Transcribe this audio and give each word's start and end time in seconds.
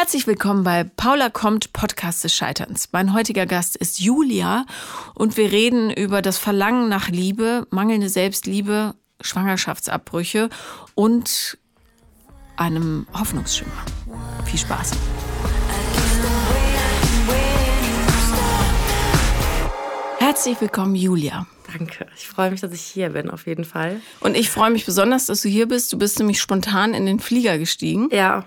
Herzlich 0.00 0.26
willkommen 0.26 0.64
bei 0.64 0.84
Paula 0.84 1.28
kommt, 1.28 1.74
Podcast 1.74 2.24
des 2.24 2.34
Scheiterns. 2.34 2.88
Mein 2.90 3.12
heutiger 3.12 3.44
Gast 3.44 3.76
ist 3.76 4.00
Julia 4.00 4.64
und 5.14 5.36
wir 5.36 5.52
reden 5.52 5.90
über 5.90 6.22
das 6.22 6.38
Verlangen 6.38 6.88
nach 6.88 7.08
Liebe, 7.08 7.66
mangelnde 7.68 8.08
Selbstliebe, 8.08 8.94
Schwangerschaftsabbrüche 9.20 10.48
und 10.94 11.58
einem 12.56 13.06
Hoffnungsschimmer. 13.12 13.70
Viel 14.46 14.60
Spaß. 14.60 14.92
Herzlich 20.18 20.58
willkommen, 20.62 20.94
Julia. 20.94 21.46
Danke. 21.76 22.06
Ich 22.16 22.26
freue 22.26 22.50
mich, 22.50 22.62
dass 22.62 22.72
ich 22.72 22.80
hier 22.80 23.10
bin, 23.10 23.28
auf 23.28 23.46
jeden 23.46 23.66
Fall. 23.66 24.00
Und 24.20 24.34
ich 24.34 24.48
freue 24.48 24.70
mich 24.70 24.86
besonders, 24.86 25.26
dass 25.26 25.42
du 25.42 25.50
hier 25.50 25.68
bist. 25.68 25.92
Du 25.92 25.98
bist 25.98 26.18
nämlich 26.18 26.40
spontan 26.40 26.94
in 26.94 27.04
den 27.04 27.20
Flieger 27.20 27.58
gestiegen. 27.58 28.08
Ja 28.10 28.46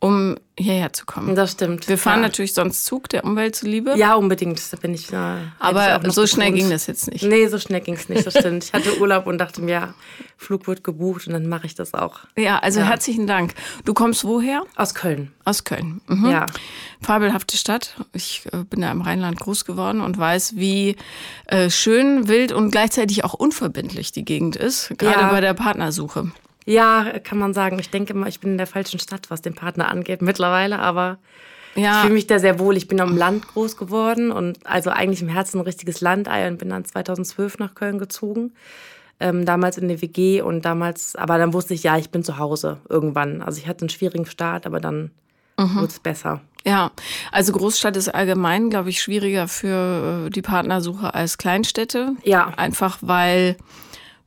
um 0.00 0.36
hierher 0.58 0.92
zu 0.94 1.04
kommen. 1.04 1.34
Das 1.34 1.52
stimmt. 1.52 1.86
Wir 1.86 1.98
fahren 1.98 2.20
ja. 2.20 2.28
natürlich 2.28 2.54
sonst 2.54 2.86
Zug 2.86 3.10
der 3.10 3.22
Umwelt 3.24 3.54
zuliebe. 3.54 3.94
Ja, 3.96 4.14
unbedingt. 4.14 4.60
Da 4.72 4.78
bin 4.78 4.94
ich. 4.94 5.12
Äh, 5.12 5.16
Aber 5.58 6.02
ich 6.04 6.12
so 6.12 6.26
schnell 6.26 6.52
ging 6.52 6.70
das 6.70 6.86
jetzt 6.86 7.10
nicht. 7.10 7.22
Nee, 7.22 7.46
so 7.48 7.58
schnell 7.58 7.82
ging 7.82 7.94
es 7.94 8.08
nicht. 8.08 8.26
Das 8.26 8.34
stimmt. 8.36 8.64
Ich 8.64 8.72
hatte 8.72 8.98
Urlaub 8.98 9.26
und 9.26 9.36
dachte 9.36 9.60
mir, 9.60 9.72
ja, 9.72 9.94
Flug 10.38 10.66
wird 10.66 10.84
gebucht 10.84 11.26
und 11.26 11.34
dann 11.34 11.46
mache 11.48 11.66
ich 11.66 11.74
das 11.74 11.92
auch. 11.92 12.20
Ja, 12.36 12.58
also 12.60 12.80
ja. 12.80 12.86
herzlichen 12.86 13.26
Dank. 13.26 13.52
Du 13.84 13.92
kommst 13.92 14.24
woher? 14.24 14.64
Aus 14.74 14.94
Köln. 14.94 15.32
Aus 15.44 15.64
Köln. 15.64 16.00
Mhm. 16.08 16.30
Ja. 16.30 16.46
Fabelhafte 17.02 17.58
Stadt. 17.58 17.96
Ich 18.14 18.44
äh, 18.52 18.64
bin 18.64 18.80
ja 18.80 18.90
im 18.90 19.02
Rheinland 19.02 19.38
groß 19.38 19.66
geworden 19.66 20.00
und 20.00 20.16
weiß, 20.16 20.56
wie 20.56 20.96
äh, 21.46 21.68
schön, 21.68 22.26
wild 22.26 22.52
und 22.52 22.70
gleichzeitig 22.70 23.24
auch 23.24 23.34
unverbindlich 23.34 24.12
die 24.12 24.24
Gegend 24.24 24.56
ist. 24.56 24.94
Gerade 24.96 25.20
ja. 25.20 25.30
bei 25.30 25.42
der 25.42 25.52
Partnersuche. 25.52 26.30
Ja, 26.70 27.18
kann 27.24 27.38
man 27.38 27.52
sagen. 27.52 27.78
Ich 27.80 27.90
denke 27.90 28.12
immer, 28.12 28.28
ich 28.28 28.38
bin 28.38 28.52
in 28.52 28.58
der 28.58 28.66
falschen 28.66 29.00
Stadt, 29.00 29.28
was 29.28 29.42
den 29.42 29.54
Partner 29.54 29.88
angeht 29.88 30.22
mittlerweile, 30.22 30.78
aber 30.78 31.18
ja. 31.74 31.96
ich 31.96 32.00
fühle 32.02 32.14
mich 32.14 32.26
da 32.28 32.38
sehr 32.38 32.60
wohl. 32.60 32.76
Ich 32.76 32.86
bin 32.86 33.00
am 33.00 33.16
Land 33.16 33.48
groß 33.48 33.76
geworden 33.76 34.30
und 34.30 34.64
also 34.64 34.90
eigentlich 34.90 35.20
im 35.20 35.28
Herzen 35.28 35.58
ein 35.58 35.64
richtiges 35.64 36.00
Landei 36.00 36.46
und 36.46 36.58
bin 36.58 36.68
dann 36.68 36.84
2012 36.84 37.58
nach 37.58 37.74
Köln 37.74 37.98
gezogen. 37.98 38.52
Ähm, 39.18 39.44
damals 39.44 39.78
in 39.78 39.88
der 39.88 40.00
WG 40.00 40.40
und 40.42 40.64
damals, 40.64 41.16
aber 41.16 41.38
dann 41.38 41.52
wusste 41.52 41.74
ich, 41.74 41.82
ja, 41.82 41.98
ich 41.98 42.10
bin 42.10 42.22
zu 42.22 42.38
Hause 42.38 42.78
irgendwann. 42.88 43.42
Also 43.42 43.58
ich 43.58 43.66
hatte 43.66 43.82
einen 43.82 43.90
schwierigen 43.90 44.24
Start, 44.24 44.64
aber 44.64 44.80
dann 44.80 45.10
mhm. 45.58 45.74
wurde 45.74 45.88
es 45.88 45.98
besser. 45.98 46.40
Ja, 46.64 46.92
also 47.32 47.52
Großstadt 47.52 47.96
ist 47.96 48.08
allgemein, 48.08 48.70
glaube 48.70 48.90
ich, 48.90 49.02
schwieriger 49.02 49.48
für 49.48 50.26
äh, 50.26 50.30
die 50.30 50.42
Partnersuche 50.42 51.14
als 51.14 51.36
Kleinstädte. 51.36 52.12
Ja. 52.22 52.52
Einfach 52.56 52.98
weil 53.00 53.56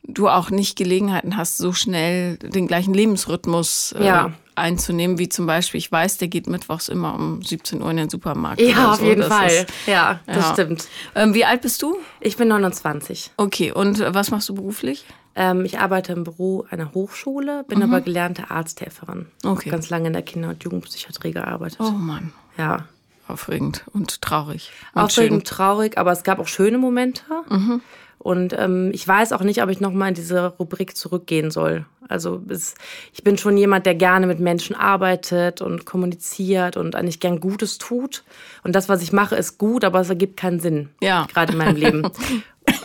du 0.05 0.27
auch 0.27 0.49
nicht 0.49 0.77
Gelegenheiten 0.77 1.37
hast, 1.37 1.57
so 1.57 1.73
schnell 1.73 2.37
den 2.37 2.67
gleichen 2.67 2.93
Lebensrhythmus 2.93 3.93
äh, 3.97 4.05
ja. 4.05 4.33
einzunehmen, 4.55 5.17
wie 5.17 5.29
zum 5.29 5.45
Beispiel, 5.45 5.77
ich 5.77 5.91
weiß, 5.91 6.17
der 6.17 6.27
geht 6.27 6.47
mittwochs 6.47 6.89
immer 6.89 7.15
um 7.15 7.41
17 7.41 7.81
Uhr 7.81 7.89
in 7.91 7.97
den 7.97 8.09
Supermarkt. 8.09 8.61
Ja, 8.61 8.91
auf 8.91 8.99
so. 8.99 9.05
jeden 9.05 9.21
das 9.21 9.29
Fall. 9.29 9.47
Ist, 9.47 9.67
ja, 9.87 10.19
das 10.25 10.37
ja. 10.37 10.53
stimmt. 10.53 10.87
Ähm, 11.15 11.33
wie 11.33 11.45
alt 11.45 11.61
bist 11.61 11.81
du? 11.81 11.97
Ich 12.19 12.37
bin 12.37 12.49
29. 12.49 13.31
Okay, 13.37 13.71
und 13.71 13.99
was 13.99 14.31
machst 14.31 14.49
du 14.49 14.55
beruflich? 14.55 15.05
Ähm, 15.35 15.65
ich 15.65 15.79
arbeite 15.79 16.13
im 16.13 16.23
Büro 16.23 16.65
einer 16.69 16.93
Hochschule, 16.93 17.63
bin 17.67 17.79
mhm. 17.79 17.85
aber 17.85 18.01
gelernte 18.01 18.51
Arzthelferin. 18.51 19.27
Okay. 19.43 19.69
Ganz 19.69 19.89
lange 19.89 20.07
in 20.07 20.13
der 20.13 20.21
Kinder- 20.21 20.49
und 20.49 20.63
Jugendpsychiatrie 20.63 21.31
gearbeitet. 21.31 21.79
Oh 21.79 21.91
Mann. 21.91 22.33
Ja. 22.57 22.85
Aufregend 23.27 23.85
und 23.93 24.21
traurig. 24.21 24.71
Und 24.93 25.03
Aufregend, 25.03 25.47
schön. 25.47 25.55
traurig, 25.55 25.97
aber 25.97 26.11
es 26.11 26.23
gab 26.23 26.39
auch 26.39 26.47
schöne 26.47 26.77
Momente. 26.77 27.23
Mhm. 27.49 27.81
Und 28.19 28.55
ähm, 28.57 28.91
ich 28.93 29.05
weiß 29.05 29.33
auch 29.33 29.41
nicht, 29.41 29.61
ob 29.61 29.69
ich 29.69 29.81
nochmal 29.81 30.09
in 30.09 30.15
diese 30.15 30.45
Rubrik 30.57 30.95
zurückgehen 30.95 31.51
soll. 31.51 31.85
Also 32.07 32.41
es, 32.47 32.75
ich 33.13 33.23
bin 33.23 33.37
schon 33.37 33.57
jemand, 33.57 33.85
der 33.85 33.95
gerne 33.95 34.27
mit 34.27 34.39
Menschen 34.39 34.75
arbeitet 34.75 35.61
und 35.61 35.85
kommuniziert 35.85 36.77
und 36.77 36.95
eigentlich 36.95 37.19
gern 37.19 37.39
Gutes 37.39 37.77
tut. 37.77 38.23
Und 38.63 38.75
das, 38.75 38.87
was 38.87 39.01
ich 39.01 39.11
mache, 39.11 39.35
ist 39.35 39.57
gut, 39.57 39.83
aber 39.83 39.99
es 39.99 40.09
ergibt 40.09 40.37
keinen 40.37 40.59
Sinn. 40.59 40.89
Ja. 41.01 41.27
Gerade 41.33 41.51
in 41.53 41.57
meinem 41.57 41.75
Leben. 41.75 42.03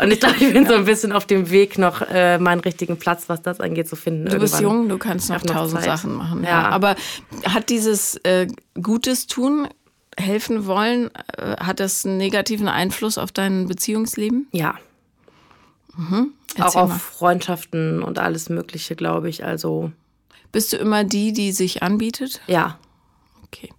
Und 0.00 0.12
ich 0.12 0.18
glaube, 0.18 0.34
ich 0.40 0.52
bin 0.52 0.66
so 0.66 0.74
ein 0.74 0.86
bisschen 0.86 1.12
auf 1.12 1.24
dem 1.24 1.50
Weg, 1.50 1.78
noch 1.78 2.02
äh, 2.02 2.38
meinen 2.38 2.60
richtigen 2.60 2.98
Platz, 2.98 3.28
was 3.28 3.42
das 3.42 3.60
angeht, 3.60 3.88
zu 3.88 3.94
finden. 3.94 4.28
Du 4.28 4.38
bist 4.38 4.60
jung, 4.60 4.88
du 4.88 4.98
kannst 4.98 5.30
noch 5.30 5.40
tausend 5.40 5.84
Sachen 5.84 6.14
machen. 6.14 6.42
Ja. 6.42 6.48
ja. 6.48 6.68
Aber 6.70 6.96
hat 7.44 7.68
dieses 7.68 8.16
äh, 8.24 8.48
Gutes 8.80 9.28
tun, 9.28 9.68
helfen 10.16 10.66
wollen, 10.66 11.10
äh, 11.36 11.56
hat 11.58 11.78
das 11.78 12.04
einen 12.04 12.16
negativen 12.16 12.66
Einfluss 12.66 13.18
auf 13.18 13.30
dein 13.30 13.68
Beziehungsleben? 13.68 14.48
Ja, 14.50 14.74
Mhm. 15.98 16.32
Auch 16.60 16.76
auf 16.76 16.88
mal. 16.90 16.98
Freundschaften 16.98 18.02
und 18.02 18.18
alles 18.18 18.48
Mögliche, 18.48 18.94
glaube 18.94 19.28
ich. 19.28 19.44
Also. 19.44 19.92
Bist 20.52 20.72
du 20.72 20.76
immer 20.76 21.04
die, 21.04 21.32
die 21.32 21.52
sich 21.52 21.82
anbietet? 21.82 22.40
Ja. 22.46 22.78
Okay. 23.44 23.70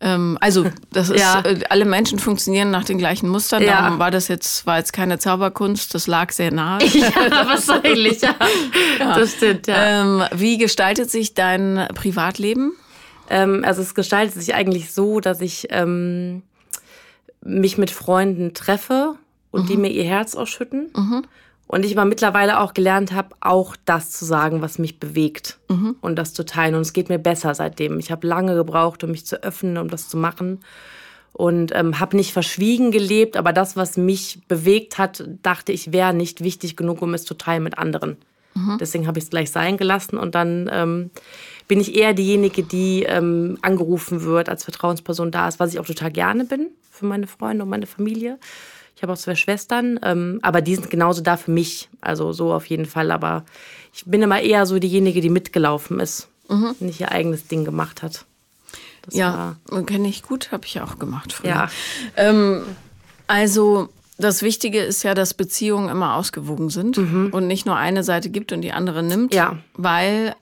Ähm, 0.00 0.36
also, 0.40 0.66
das 0.92 1.08
ist, 1.10 1.20
ja. 1.20 1.40
äh, 1.42 1.60
alle 1.70 1.84
Menschen 1.84 2.18
funktionieren 2.18 2.70
nach 2.72 2.84
den 2.84 2.98
gleichen 2.98 3.28
Mustern. 3.28 3.62
Ja. 3.62 3.82
Darum 3.82 3.98
war 4.00 4.10
das 4.10 4.26
jetzt, 4.26 4.66
war 4.66 4.78
jetzt 4.78 4.92
keine 4.92 5.18
Zauberkunst, 5.18 5.94
das 5.94 6.08
lag 6.08 6.32
sehr 6.32 6.52
nahe. 6.52 6.82
Ja, 6.94 7.46
wahrscheinlich, 7.46 8.20
ja. 8.20 8.34
ja. 8.98 9.18
Das 9.18 9.34
stimmt, 9.34 9.68
ja. 9.68 10.02
Ähm, 10.02 10.24
wie 10.32 10.58
gestaltet 10.58 11.10
sich 11.10 11.34
dein 11.34 11.86
Privatleben? 11.94 12.72
Ähm, 13.30 13.62
also, 13.64 13.82
es 13.82 13.94
gestaltet 13.94 14.34
sich 14.34 14.54
eigentlich 14.54 14.92
so, 14.92 15.20
dass 15.20 15.40
ich 15.40 15.68
ähm, 15.70 16.42
mich 17.40 17.78
mit 17.78 17.92
Freunden 17.92 18.52
treffe 18.52 19.16
und 19.56 19.64
mhm. 19.64 19.66
die 19.66 19.76
mir 19.78 19.90
ihr 19.90 20.04
Herz 20.04 20.34
ausschütten. 20.34 20.90
Mhm. 20.94 21.24
Und 21.68 21.84
ich 21.84 21.98
aber 21.98 22.04
mittlerweile 22.04 22.60
auch 22.60 22.74
gelernt 22.74 23.12
habe, 23.12 23.34
auch 23.40 23.74
das 23.86 24.12
zu 24.12 24.24
sagen, 24.24 24.62
was 24.62 24.78
mich 24.78 25.00
bewegt 25.00 25.58
mhm. 25.68 25.96
und 26.00 26.14
das 26.16 26.32
zu 26.32 26.44
teilen. 26.44 26.76
Und 26.76 26.82
es 26.82 26.92
geht 26.92 27.08
mir 27.08 27.18
besser 27.18 27.54
seitdem. 27.56 27.98
Ich 27.98 28.12
habe 28.12 28.26
lange 28.26 28.54
gebraucht, 28.54 29.02
um 29.02 29.10
mich 29.10 29.26
zu 29.26 29.42
öffnen, 29.42 29.78
um 29.78 29.88
das 29.88 30.08
zu 30.08 30.16
machen. 30.16 30.60
Und 31.32 31.74
ähm, 31.74 31.98
habe 31.98 32.16
nicht 32.16 32.32
verschwiegen 32.32 32.92
gelebt, 32.92 33.36
aber 33.36 33.52
das, 33.52 33.76
was 33.76 33.96
mich 33.96 34.40
bewegt 34.48 34.96
hat, 34.96 35.24
dachte 35.42 35.72
ich, 35.72 35.92
wäre 35.92 36.14
nicht 36.14 36.42
wichtig 36.42 36.76
genug, 36.76 37.02
um 37.02 37.12
es 37.14 37.24
zu 37.24 37.34
teilen 37.34 37.64
mit 37.64 37.78
anderen. 37.78 38.16
Mhm. 38.54 38.78
Deswegen 38.80 39.06
habe 39.06 39.18
ich 39.18 39.24
es 39.24 39.30
gleich 39.30 39.50
sein 39.50 39.76
gelassen. 39.76 40.18
Und 40.18 40.34
dann 40.34 40.70
ähm, 40.72 41.10
bin 41.66 41.80
ich 41.80 41.96
eher 41.96 42.14
diejenige, 42.14 42.62
die 42.62 43.02
ähm, 43.02 43.58
angerufen 43.62 44.22
wird, 44.22 44.48
als 44.48 44.64
Vertrauensperson 44.64 45.30
da 45.30 45.48
ist, 45.48 45.58
was 45.58 45.74
ich 45.74 45.80
auch 45.80 45.86
total 45.86 46.12
gerne 46.12 46.44
bin 46.44 46.68
für 46.90 47.06
meine 47.06 47.26
Freunde 47.26 47.64
und 47.64 47.70
meine 47.70 47.86
Familie. 47.86 48.38
Ich 48.96 49.02
habe 49.02 49.12
auch 49.12 49.18
zwei 49.18 49.34
Schwestern, 49.34 50.00
ähm, 50.02 50.38
aber 50.40 50.62
die 50.62 50.74
sind 50.74 50.88
genauso 50.88 51.20
da 51.20 51.36
für 51.36 51.50
mich. 51.50 51.90
Also 52.00 52.32
so 52.32 52.52
auf 52.52 52.64
jeden 52.66 52.86
Fall. 52.86 53.10
Aber 53.10 53.44
ich 53.92 54.06
bin 54.06 54.22
immer 54.22 54.40
eher 54.40 54.64
so 54.64 54.78
diejenige, 54.78 55.20
die 55.20 55.28
mitgelaufen 55.28 56.00
ist, 56.00 56.28
mhm. 56.48 56.74
nicht 56.80 57.00
ihr 57.00 57.12
eigenes 57.12 57.46
Ding 57.46 57.64
gemacht 57.64 58.02
hat. 58.02 58.24
Das 59.02 59.14
ja, 59.14 59.56
kenne 59.86 60.08
ich 60.08 60.22
gut, 60.22 60.50
habe 60.50 60.64
ich 60.64 60.80
auch 60.80 60.98
gemacht 60.98 61.32
früher. 61.32 61.50
Ja. 61.50 61.70
Ähm, 62.16 62.62
also 63.26 63.90
das 64.18 64.42
Wichtige 64.42 64.80
ist 64.80 65.02
ja, 65.02 65.14
dass 65.14 65.34
Beziehungen 65.34 65.90
immer 65.90 66.16
ausgewogen 66.16 66.70
sind 66.70 66.96
mhm. 66.96 67.28
und 67.32 67.46
nicht 67.46 67.66
nur 67.66 67.76
eine 67.76 68.02
Seite 68.02 68.30
gibt 68.30 68.50
und 68.50 68.62
die 68.62 68.72
andere 68.72 69.02
nimmt. 69.02 69.34
Ja. 69.34 69.58
Weil 69.74 70.34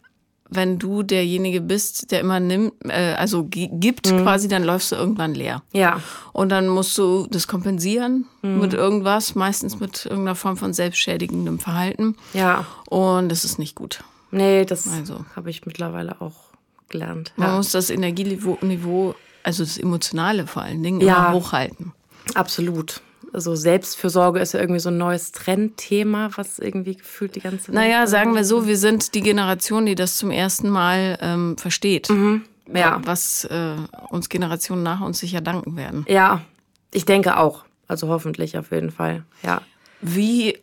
wenn 0.54 0.78
du 0.78 1.02
derjenige 1.02 1.60
bist, 1.60 2.10
der 2.10 2.20
immer 2.20 2.40
nimmt, 2.40 2.72
äh, 2.84 3.14
also 3.14 3.44
gibt 3.50 4.10
mhm. 4.10 4.22
quasi, 4.22 4.48
dann 4.48 4.64
läufst 4.64 4.92
du 4.92 4.96
irgendwann 4.96 5.34
leer. 5.34 5.62
Ja. 5.72 6.00
Und 6.32 6.50
dann 6.50 6.68
musst 6.68 6.96
du 6.98 7.26
das 7.30 7.46
kompensieren 7.46 8.26
mhm. 8.42 8.60
mit 8.60 8.74
irgendwas, 8.74 9.34
meistens 9.34 9.80
mit 9.80 10.06
irgendeiner 10.06 10.34
Form 10.34 10.56
von 10.56 10.72
selbstschädigendem 10.72 11.58
Verhalten. 11.58 12.16
Ja. 12.32 12.66
Und 12.88 13.28
das 13.30 13.44
ist 13.44 13.58
nicht 13.58 13.74
gut. 13.74 14.02
Nee, 14.30 14.64
das 14.64 14.88
also. 14.88 15.24
habe 15.36 15.50
ich 15.50 15.64
mittlerweile 15.66 16.20
auch 16.20 16.50
gelernt. 16.88 17.32
Man 17.36 17.48
ja. 17.48 17.56
muss 17.56 17.70
das 17.70 17.90
Energieniveau, 17.90 18.58
Niveau, 18.62 19.14
also 19.42 19.62
das 19.62 19.78
Emotionale 19.78 20.46
vor 20.46 20.62
allen 20.62 20.82
Dingen, 20.82 21.00
ja. 21.00 21.28
immer 21.28 21.32
hochhalten. 21.34 21.92
Absolut 22.34 23.00
also 23.34 23.54
Selbstfürsorge 23.54 24.38
ist 24.38 24.54
ja 24.54 24.60
irgendwie 24.60 24.80
so 24.80 24.90
ein 24.90 24.96
neues 24.96 25.32
Trendthema, 25.32 26.30
was 26.36 26.58
irgendwie 26.58 26.96
gefühlt 26.96 27.34
die 27.34 27.40
ganze 27.40 27.68
Welt. 27.68 27.74
Naja, 27.74 28.06
sagen 28.06 28.34
wir 28.34 28.44
so, 28.44 28.66
wir 28.66 28.78
sind 28.78 29.14
die 29.14 29.20
Generation, 29.20 29.86
die 29.86 29.96
das 29.96 30.16
zum 30.16 30.30
ersten 30.30 30.70
Mal 30.70 31.18
ähm, 31.20 31.56
versteht. 31.58 32.08
Mhm. 32.10 32.42
Ja. 32.72 33.00
Was 33.04 33.44
äh, 33.44 33.76
uns 34.08 34.28
Generationen 34.28 34.82
nach 34.82 35.00
uns 35.00 35.18
sicher 35.18 35.40
danken 35.40 35.76
werden. 35.76 36.06
Ja, 36.08 36.40
ich 36.92 37.04
denke 37.04 37.36
auch. 37.36 37.64
Also 37.88 38.08
hoffentlich 38.08 38.56
auf 38.56 38.70
jeden 38.70 38.90
Fall. 38.90 39.24
Ja. 39.42 39.60
Wie 40.00 40.56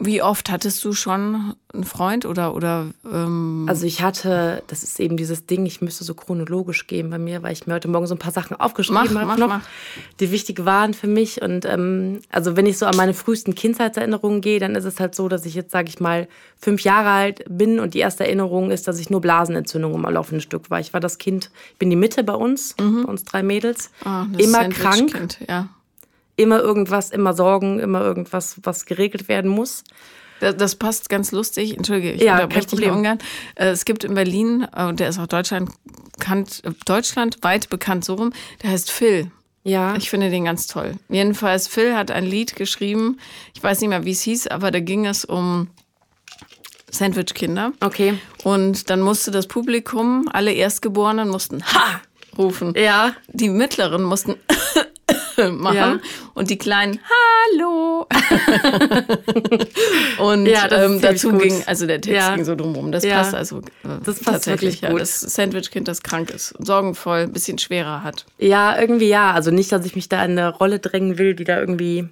wie 0.00 0.22
oft 0.22 0.48
hattest 0.48 0.84
du 0.84 0.92
schon 0.92 1.54
einen 1.74 1.82
Freund 1.82 2.24
oder 2.24 2.54
oder? 2.54 2.86
Ähm 3.04 3.66
also 3.68 3.84
ich 3.84 4.00
hatte, 4.00 4.62
das 4.68 4.84
ist 4.84 5.00
eben 5.00 5.16
dieses 5.16 5.46
Ding, 5.46 5.66
ich 5.66 5.80
müsste 5.80 6.04
so 6.04 6.14
chronologisch 6.14 6.86
gehen 6.86 7.10
bei 7.10 7.18
mir, 7.18 7.42
weil 7.42 7.52
ich 7.52 7.66
mir 7.66 7.74
heute 7.74 7.88
Morgen 7.88 8.06
so 8.06 8.14
ein 8.14 8.18
paar 8.18 8.30
Sachen 8.30 8.58
aufgeschrieben 8.58 9.18
habe 9.18 9.48
mach. 9.48 9.60
die 10.20 10.30
wichtig 10.30 10.64
waren 10.64 10.94
für 10.94 11.08
mich. 11.08 11.42
Und 11.42 11.64
ähm, 11.64 12.20
also 12.30 12.56
wenn 12.56 12.66
ich 12.66 12.78
so 12.78 12.86
an 12.86 12.96
meine 12.96 13.12
frühesten 13.12 13.56
Kindheitserinnerungen 13.56 14.40
gehe, 14.40 14.60
dann 14.60 14.76
ist 14.76 14.84
es 14.84 15.00
halt 15.00 15.16
so, 15.16 15.28
dass 15.28 15.44
ich 15.44 15.54
jetzt 15.54 15.72
sage 15.72 15.88
ich 15.88 15.98
mal 15.98 16.28
fünf 16.60 16.82
Jahre 16.82 17.10
alt 17.10 17.44
bin 17.48 17.80
und 17.80 17.94
die 17.94 17.98
erste 17.98 18.24
Erinnerung 18.24 18.70
ist, 18.70 18.86
dass 18.86 19.00
ich 19.00 19.10
nur 19.10 19.20
Blasenentzündung 19.20 19.94
im 19.94 20.02
laufenden 20.02 20.40
Stück 20.40 20.70
war. 20.70 20.78
Ich 20.78 20.92
war 20.92 21.00
das 21.00 21.18
Kind, 21.18 21.50
ich 21.72 21.78
bin 21.78 21.90
die 21.90 21.96
Mitte 21.96 22.22
bei 22.22 22.34
uns, 22.34 22.76
mhm. 22.80 23.02
bei 23.02 23.10
uns 23.10 23.24
drei 23.24 23.42
Mädels, 23.42 23.90
oh, 24.04 24.26
immer 24.38 24.68
krank. 24.68 25.38
Ja 25.48 25.68
immer 26.38 26.60
irgendwas, 26.60 27.10
immer 27.10 27.34
Sorgen, 27.34 27.78
immer 27.78 28.00
irgendwas, 28.00 28.56
was 28.62 28.86
geregelt 28.86 29.28
werden 29.28 29.50
muss. 29.50 29.84
Das, 30.40 30.56
das, 30.56 30.76
passt 30.76 31.08
ganz 31.08 31.32
lustig. 31.32 31.76
Entschuldige, 31.76 32.12
ich 32.12 32.22
ja, 32.22 32.34
unterbreche 32.34 32.76
dich 32.76 32.90
ungern. 32.90 33.18
Äh, 33.56 33.70
es 33.70 33.84
gibt 33.84 34.04
in 34.04 34.14
Berlin, 34.14 34.64
und 34.64 34.92
äh, 34.92 34.94
der 34.94 35.08
ist 35.08 35.18
auch 35.18 35.26
Deutschland, 35.26 35.70
bekannt, 36.16 36.62
deutschlandweit 36.86 37.68
bekannt 37.68 38.04
so 38.04 38.14
rum, 38.14 38.32
der 38.62 38.70
heißt 38.70 38.90
Phil. 38.90 39.30
Ja. 39.64 39.96
Ich 39.96 40.08
finde 40.08 40.30
den 40.30 40.44
ganz 40.44 40.68
toll. 40.68 40.94
Jedenfalls, 41.08 41.66
Phil 41.66 41.96
hat 41.96 42.10
ein 42.10 42.24
Lied 42.24 42.54
geschrieben, 42.54 43.18
ich 43.54 43.62
weiß 43.62 43.80
nicht 43.80 43.90
mehr, 43.90 44.04
wie 44.04 44.12
es 44.12 44.22
hieß, 44.22 44.46
aber 44.46 44.70
da 44.70 44.78
ging 44.80 45.06
es 45.06 45.24
um 45.24 45.68
Sandwich-Kinder. 46.90 47.72
Okay. 47.80 48.14
Und 48.44 48.90
dann 48.90 49.00
musste 49.00 49.32
das 49.32 49.48
Publikum, 49.48 50.28
alle 50.32 50.52
Erstgeborenen 50.52 51.28
mussten 51.28 51.64
Ha 51.64 52.00
rufen. 52.38 52.74
Ja. 52.76 53.14
Die 53.32 53.48
Mittleren 53.48 54.04
mussten 54.04 54.36
machen 55.52 55.76
ja. 55.76 55.98
und 56.34 56.50
die 56.50 56.58
Kleinen 56.58 56.98
Hallo. 57.08 58.06
und 60.18 60.46
ja, 60.46 60.70
ähm, 60.70 61.00
dazu 61.00 61.30
gut. 61.30 61.42
ging, 61.42 61.62
also 61.66 61.86
der 61.86 62.00
Text 62.00 62.16
ja. 62.16 62.34
ging 62.34 62.44
so 62.44 62.54
drumherum. 62.54 62.92
Das 62.92 63.06
passt 63.06 63.34
also 63.34 63.58
äh, 63.58 63.62
das 64.04 64.20
passt 64.20 64.44
tatsächlich 64.44 64.82
gut. 64.82 65.00
das 65.00 65.20
Sandwich-Kind, 65.20 65.88
das 65.88 66.02
krank 66.02 66.30
ist, 66.30 66.54
sorgenvoll, 66.58 67.20
ein 67.20 67.32
bisschen 67.32 67.58
schwerer 67.58 68.02
hat. 68.02 68.26
Ja, 68.38 68.78
irgendwie 68.78 69.08
ja. 69.08 69.32
Also 69.32 69.50
nicht, 69.50 69.70
dass 69.72 69.86
ich 69.86 69.94
mich 69.94 70.08
da 70.08 70.24
in 70.24 70.32
eine 70.32 70.48
Rolle 70.48 70.78
drängen 70.78 71.18
will, 71.18 71.34
die 71.34 71.44
da 71.44 71.58
irgendwie 71.58 72.08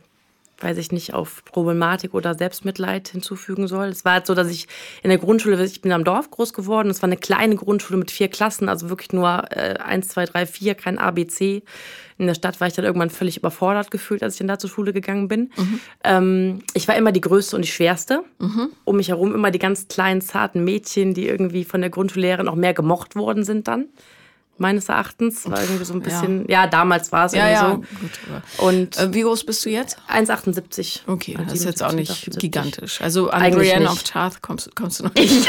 weiß 0.60 0.78
ich 0.78 0.90
nicht, 0.90 1.12
auf 1.12 1.44
Problematik 1.44 2.14
oder 2.14 2.34
Selbstmitleid 2.34 3.08
hinzufügen 3.08 3.68
soll. 3.68 3.88
Es 3.88 4.04
war 4.04 4.14
halt 4.14 4.26
so, 4.26 4.34
dass 4.34 4.50
ich 4.50 4.66
in 5.02 5.10
der 5.10 5.18
Grundschule, 5.18 5.62
ich 5.62 5.82
bin 5.82 5.92
am 5.92 6.04
Dorf 6.04 6.30
groß 6.30 6.52
geworden, 6.52 6.88
es 6.88 7.02
war 7.02 7.08
eine 7.08 7.16
kleine 7.16 7.56
Grundschule 7.56 7.98
mit 7.98 8.10
vier 8.10 8.28
Klassen, 8.28 8.68
also 8.68 8.88
wirklich 8.88 9.12
nur 9.12 9.44
äh, 9.50 9.74
eins, 9.78 10.08
zwei, 10.08 10.24
drei, 10.24 10.46
vier, 10.46 10.74
kein 10.74 10.98
ABC. 10.98 11.62
In 12.18 12.26
der 12.26 12.34
Stadt 12.34 12.60
war 12.60 12.68
ich 12.68 12.74
dann 12.74 12.84
irgendwann 12.84 13.10
völlig 13.10 13.36
überfordert 13.36 13.90
gefühlt, 13.90 14.22
als 14.22 14.34
ich 14.34 14.38
dann 14.38 14.48
da 14.48 14.58
zur 14.58 14.70
Schule 14.70 14.92
gegangen 14.92 15.28
bin. 15.28 15.50
Mhm. 15.56 15.80
Ähm, 16.04 16.58
ich 16.74 16.88
war 16.88 16.96
immer 16.96 17.12
die 17.12 17.20
Größte 17.20 17.56
und 17.56 17.62
die 17.62 17.70
Schwerste. 17.70 18.24
Mhm. 18.38 18.70
Um 18.84 18.96
mich 18.96 19.08
herum 19.08 19.34
immer 19.34 19.50
die 19.50 19.58
ganz 19.58 19.88
kleinen, 19.88 20.20
zarten 20.20 20.64
Mädchen, 20.64 21.14
die 21.14 21.26
irgendwie 21.26 21.64
von 21.64 21.80
der 21.80 21.90
Grundschullehrerin 21.90 22.48
auch 22.48 22.54
mehr 22.54 22.74
gemocht 22.74 23.16
worden 23.16 23.44
sind 23.44 23.68
dann 23.68 23.86
meines 24.58 24.88
Erachtens. 24.88 25.48
War 25.50 25.60
irgendwie 25.60 25.84
so 25.84 25.94
ein 25.94 26.00
bisschen, 26.00 26.48
ja, 26.48 26.62
ja 26.62 26.66
damals 26.66 27.12
war 27.12 27.26
es 27.26 27.32
ja, 27.32 27.48
irgendwie 27.48 27.54
ja, 27.54 27.70
so. 27.70 27.76
Gut, 28.00 28.58
und 28.58 28.98
äh, 28.98 29.14
wie 29.14 29.22
groß 29.22 29.44
bist 29.44 29.64
du 29.64 29.70
jetzt? 29.70 29.98
1,78. 30.08 31.00
Okay, 31.06 31.36
das 31.44 31.54
ist 31.54 31.64
jetzt 31.64 31.82
auch 31.82 31.92
nicht 31.92 32.10
78. 32.10 32.40
gigantisch. 32.40 33.00
Also 33.00 33.30
an 33.30 33.52
Brienne 33.52 33.88
of 33.88 34.02
Tarth 34.02 34.42
kommst, 34.42 34.74
kommst 34.74 35.00
du 35.00 35.04
noch 35.04 35.14
nicht 35.14 35.26
ich, 35.26 35.48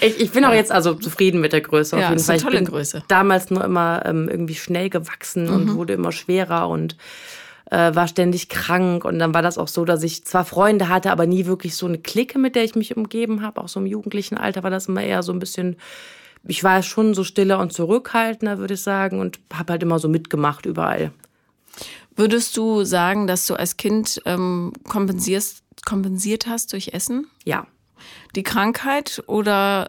ich, 0.00 0.20
ich 0.20 0.30
bin 0.30 0.44
auch 0.44 0.52
jetzt 0.52 0.72
also 0.72 0.94
zufrieden 0.94 1.40
mit 1.40 1.52
der 1.52 1.60
Größe 1.60 1.96
auf 1.96 2.08
jeden 2.08 2.18
Fall. 2.20 2.34
Eine 2.34 2.42
tolle 2.42 2.64
Größe. 2.64 3.02
damals 3.08 3.50
nur 3.50 3.64
immer 3.64 4.02
ähm, 4.04 4.28
irgendwie 4.28 4.54
schnell 4.54 4.90
gewachsen 4.90 5.46
mhm. 5.46 5.54
und 5.54 5.74
wurde 5.74 5.94
immer 5.94 6.12
schwerer 6.12 6.68
und 6.68 6.96
äh, 7.70 7.94
war 7.94 8.08
ständig 8.08 8.48
krank 8.48 9.04
und 9.04 9.18
dann 9.18 9.32
war 9.32 9.42
das 9.42 9.58
auch 9.58 9.68
so, 9.68 9.84
dass 9.84 10.02
ich 10.02 10.24
zwar 10.24 10.44
Freunde 10.44 10.88
hatte, 10.88 11.10
aber 11.10 11.26
nie 11.26 11.46
wirklich 11.46 11.76
so 11.76 11.86
eine 11.86 11.98
Clique, 11.98 12.38
mit 12.38 12.56
der 12.56 12.64
ich 12.64 12.74
mich 12.74 12.96
umgeben 12.96 13.42
habe. 13.42 13.60
Auch 13.60 13.68
so 13.68 13.80
im 13.80 13.86
jugendlichen 13.86 14.36
Alter 14.36 14.62
war 14.62 14.70
das 14.70 14.86
immer 14.86 15.02
eher 15.02 15.22
so 15.22 15.32
ein 15.32 15.38
bisschen 15.38 15.76
ich 16.44 16.64
war 16.64 16.82
schon 16.82 17.14
so 17.14 17.24
stiller 17.24 17.58
und 17.58 17.72
zurückhaltender, 17.72 18.58
würde 18.58 18.74
ich 18.74 18.82
sagen, 18.82 19.20
und 19.20 19.38
habe 19.52 19.72
halt 19.72 19.82
immer 19.82 19.98
so 19.98 20.08
mitgemacht 20.08 20.66
überall. 20.66 21.12
Würdest 22.16 22.56
du 22.56 22.84
sagen, 22.84 23.26
dass 23.26 23.46
du 23.46 23.54
als 23.54 23.76
Kind 23.76 24.20
ähm, 24.24 24.72
kompensierst, 24.84 25.62
kompensiert 25.84 26.46
hast 26.46 26.72
durch 26.72 26.88
Essen? 26.92 27.26
Ja. 27.44 27.66
Die 28.34 28.42
Krankheit 28.42 29.22
oder 29.26 29.88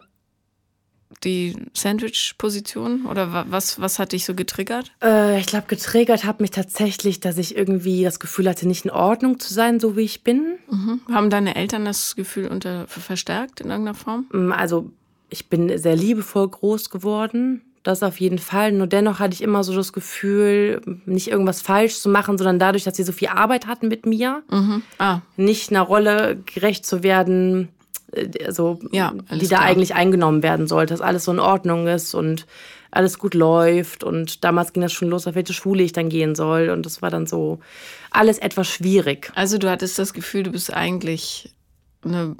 die 1.24 1.56
Sandwich-Position? 1.74 3.06
Oder 3.06 3.45
was, 3.50 3.80
was 3.80 4.00
hat 4.00 4.12
dich 4.13 4.25
so 4.25 4.33
getriggert? 4.33 4.92
Äh, 5.04 5.39
ich 5.39 5.45
glaube, 5.45 5.68
getriggert 5.68 6.24
hat 6.24 6.39
mich 6.39 6.51
tatsächlich, 6.51 7.19
dass 7.19 7.38
ich 7.38 7.56
irgendwie 7.56 8.04
das 8.04 8.19
Gefühl 8.19 8.50
hatte, 8.50 8.68
nicht 8.68 8.86
in 8.86 8.92
Ordnung 8.92 9.39
zu 9.39 9.54
sein, 9.54 9.80
so 9.80 9.95
wie 9.97 10.01
ich 10.01 10.24
bin. 10.24 10.57
Mhm. 10.69 11.01
Haben 11.12 11.30
deine 11.30 11.56
Eltern 11.56 11.86
das 11.86 12.15
Gefühl 12.15 12.47
unter, 12.47 12.88
verstärkt 12.88 13.62
in 13.62 13.69
irgendeiner 13.69 13.95
Form? 13.95 14.25
Mm, 14.31 14.51
also 14.51 14.92
ich 15.31 15.50
bin 15.50 15.75
sehr 15.78 15.95
liebevoll 15.95 16.48
groß 16.48 16.92
geworden. 16.92 17.62
Das 17.83 18.04
auf 18.04 18.19
jeden 18.19 18.38
Fall. 18.38 18.72
Nur 18.74 18.86
dennoch 18.86 19.19
hatte 19.19 19.33
ich 19.33 19.42
immer 19.42 19.63
so 19.63 19.74
das 19.74 19.92
Gefühl, 19.92 20.81
nicht 21.06 21.30
irgendwas 21.30 21.62
falsch 21.62 22.00
zu 22.00 22.10
machen, 22.10 22.38
sondern 22.38 22.60
dadurch, 22.60 22.83
dass 22.83 22.95
sie 22.95 23.04
so 23.04 23.12
viel 23.12 23.30
Arbeit 23.30 23.66
hatten 23.66 23.88
mit 23.88 24.06
mir, 24.06 24.44
mhm. 24.51 24.83
ah. 25.00 25.22
nicht 25.36 25.72
einer 25.72 25.81
Rolle 25.81 26.38
gerecht 26.45 26.86
zu 26.86 27.01
werden, 27.01 27.69
also, 28.45 28.78
ja, 28.92 29.13
die 29.31 29.48
da 29.48 29.60
eigentlich 29.60 29.95
eingenommen 29.95 30.44
werden 30.44 30.68
sollte, 30.68 30.94
dass 30.94 31.01
alles 31.01 31.24
so 31.24 31.31
in 31.31 31.39
Ordnung 31.39 31.88
ist 31.88 32.13
und 32.13 32.45
alles 32.92 33.18
gut 33.18 33.33
läuft. 33.33 34.04
Und 34.04 34.44
damals 34.44 34.74
ging 34.74 34.83
das 34.83 34.92
schon 34.92 35.10
los, 35.10 35.25
auf 35.25 35.33
welche 35.33 35.54
Schule 35.54 35.81
ich 35.81 35.94
dann 35.94 36.10
gehen 36.10 36.36
soll. 36.36 36.69
Und 36.69 36.86
das 36.86 37.01
war 37.01 37.10
dann 37.10 37.25
so 37.25 37.60
alles 38.12 38.38
etwas 38.38 38.68
schwierig. 38.68 39.31
Also 39.33 39.57
du 39.57 39.72
hattest 39.72 39.98
das 39.98 40.13
Gefühl, 40.13 40.44
du 40.44 40.51
bist 40.51 40.72
eigentlich 40.74 41.54
eine 42.04 42.36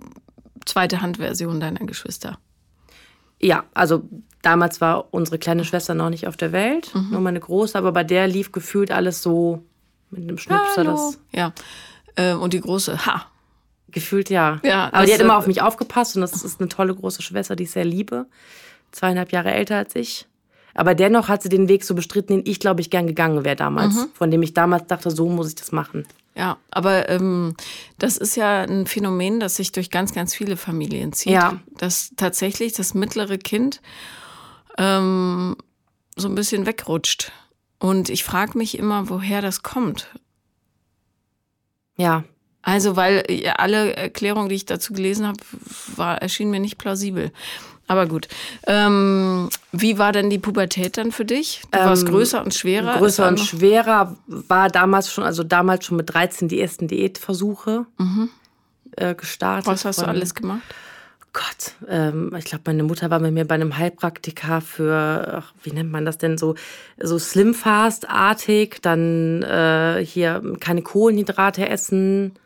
zweite 0.65 1.01
Handversion 1.01 1.59
deiner 1.59 1.85
Geschwister. 1.85 2.38
Ja, 3.41 3.63
also 3.73 4.03
damals 4.41 4.81
war 4.81 5.13
unsere 5.13 5.39
kleine 5.39 5.65
Schwester 5.65 5.93
noch 5.93 6.09
nicht 6.09 6.27
auf 6.27 6.38
der 6.38 6.51
Welt, 6.51 6.93
mhm. 6.93 7.09
nur 7.11 7.21
meine 7.21 7.39
große, 7.39 7.77
aber 7.77 7.91
bei 7.91 8.03
der 8.03 8.27
lief 8.27 8.51
gefühlt 8.51 8.91
alles 8.91 9.21
so 9.21 9.63
mit 10.09 10.23
einem 10.23 10.38
Schnipsel. 10.38 10.85
Das 10.85 11.19
ja. 11.31 11.53
Äh, 12.15 12.33
und 12.33 12.53
die 12.53 12.61
große, 12.61 13.05
ha. 13.05 13.25
Gefühlt 13.89 14.29
ja. 14.29 14.59
ja 14.63 14.89
aber 14.93 15.05
die 15.05 15.13
hat 15.13 15.19
immer 15.19 15.38
auf 15.38 15.47
mich 15.47 15.61
aufgepasst 15.61 16.15
und 16.15 16.21
das 16.21 16.43
ist 16.43 16.61
eine 16.61 16.69
tolle 16.69 16.95
große 16.95 17.21
Schwester, 17.21 17.57
die 17.57 17.63
ich 17.63 17.71
sehr 17.71 17.83
liebe. 17.83 18.25
Zweieinhalb 18.91 19.31
Jahre 19.31 19.51
älter 19.51 19.77
als 19.77 19.95
ich. 19.95 20.27
Aber 20.73 20.95
dennoch 20.95 21.27
hat 21.27 21.43
sie 21.43 21.49
den 21.49 21.67
Weg 21.67 21.83
so 21.83 21.93
bestritten, 21.95 22.38
den 22.38 22.45
ich, 22.45 22.59
glaube 22.59 22.79
ich, 22.79 22.89
gern 22.89 23.07
gegangen 23.07 23.43
wäre 23.43 23.57
damals. 23.57 23.95
Mhm. 23.95 24.07
Von 24.13 24.31
dem 24.31 24.41
ich 24.43 24.53
damals 24.53 24.88
dachte, 24.88 25.11
so 25.11 25.27
muss 25.27 25.49
ich 25.49 25.55
das 25.55 25.73
machen. 25.73 26.05
Ja, 26.35 26.57
aber 26.69 27.09
ähm, 27.09 27.55
das 27.97 28.17
ist 28.17 28.35
ja 28.35 28.61
ein 28.61 28.87
Phänomen, 28.87 29.39
das 29.39 29.55
sich 29.55 29.73
durch 29.73 29.89
ganz, 29.89 30.13
ganz 30.13 30.33
viele 30.33 30.55
Familien 30.55 31.11
zieht. 31.11 31.33
Ja. 31.33 31.59
Dass 31.77 32.11
tatsächlich 32.15 32.73
das 32.73 32.93
mittlere 32.93 33.37
Kind 33.37 33.81
ähm, 34.77 35.57
so 36.15 36.29
ein 36.29 36.35
bisschen 36.35 36.65
wegrutscht. 36.65 37.31
Und 37.79 38.09
ich 38.09 38.23
frage 38.23 38.57
mich 38.57 38.77
immer, 38.77 39.09
woher 39.09 39.41
das 39.41 39.63
kommt. 39.63 40.07
Ja. 41.97 42.23
Also, 42.61 42.95
weil 42.95 43.23
alle 43.57 43.95
Erklärungen, 43.95 44.47
die 44.47 44.55
ich 44.55 44.65
dazu 44.65 44.93
gelesen 44.93 45.27
habe, 45.27 45.39
war, 45.95 46.21
erschienen 46.21 46.51
mir 46.51 46.59
nicht 46.59 46.77
plausibel. 46.77 47.31
Aber 47.91 48.05
gut. 48.05 48.29
Ähm, 48.67 49.49
wie 49.73 49.97
war 49.97 50.13
denn 50.13 50.29
die 50.29 50.39
Pubertät 50.39 50.97
dann 50.97 51.11
für 51.11 51.25
dich? 51.25 51.61
Du 51.71 51.77
ähm, 51.77 51.88
warst 51.88 52.05
größer 52.05 52.41
und 52.41 52.53
schwerer? 52.53 52.97
Größer 52.97 53.27
und 53.27 53.38
schwerer 53.38 54.15
war 54.27 54.69
damals 54.69 55.11
schon, 55.11 55.25
also 55.25 55.43
damals 55.43 55.88
schon 55.88 55.97
mit 55.97 56.13
13 56.13 56.47
die 56.47 56.61
ersten 56.61 56.88
Diätversuche 56.88 57.85
mhm. 57.97 58.29
äh, 58.95 59.13
gestartet. 59.13 59.67
Was 59.67 59.83
hast 59.83 60.01
du 60.01 60.05
alles 60.05 60.33
gemacht? 60.33 60.61
Gott, 61.33 61.73
ähm, 61.89 62.33
ich 62.38 62.45
glaube, 62.45 62.63
meine 62.67 62.83
Mutter 62.83 63.09
war 63.09 63.19
mit 63.19 63.33
mir 63.33 63.43
bei 63.43 63.55
einem 63.55 63.77
Heilpraktiker 63.77 64.61
für, 64.61 65.41
ach, 65.43 65.53
wie 65.61 65.73
nennt 65.73 65.91
man 65.91 66.05
das 66.05 66.17
denn 66.17 66.38
so, 66.38 66.55
so 66.97 67.19
Slim 67.19 67.53
Fast 67.53 68.10
artig, 68.10 68.81
dann 68.81 69.43
äh, 69.43 70.01
hier 70.05 70.41
keine 70.62 70.81
Kohlenhydrate 70.81 71.67
essen 71.67 72.39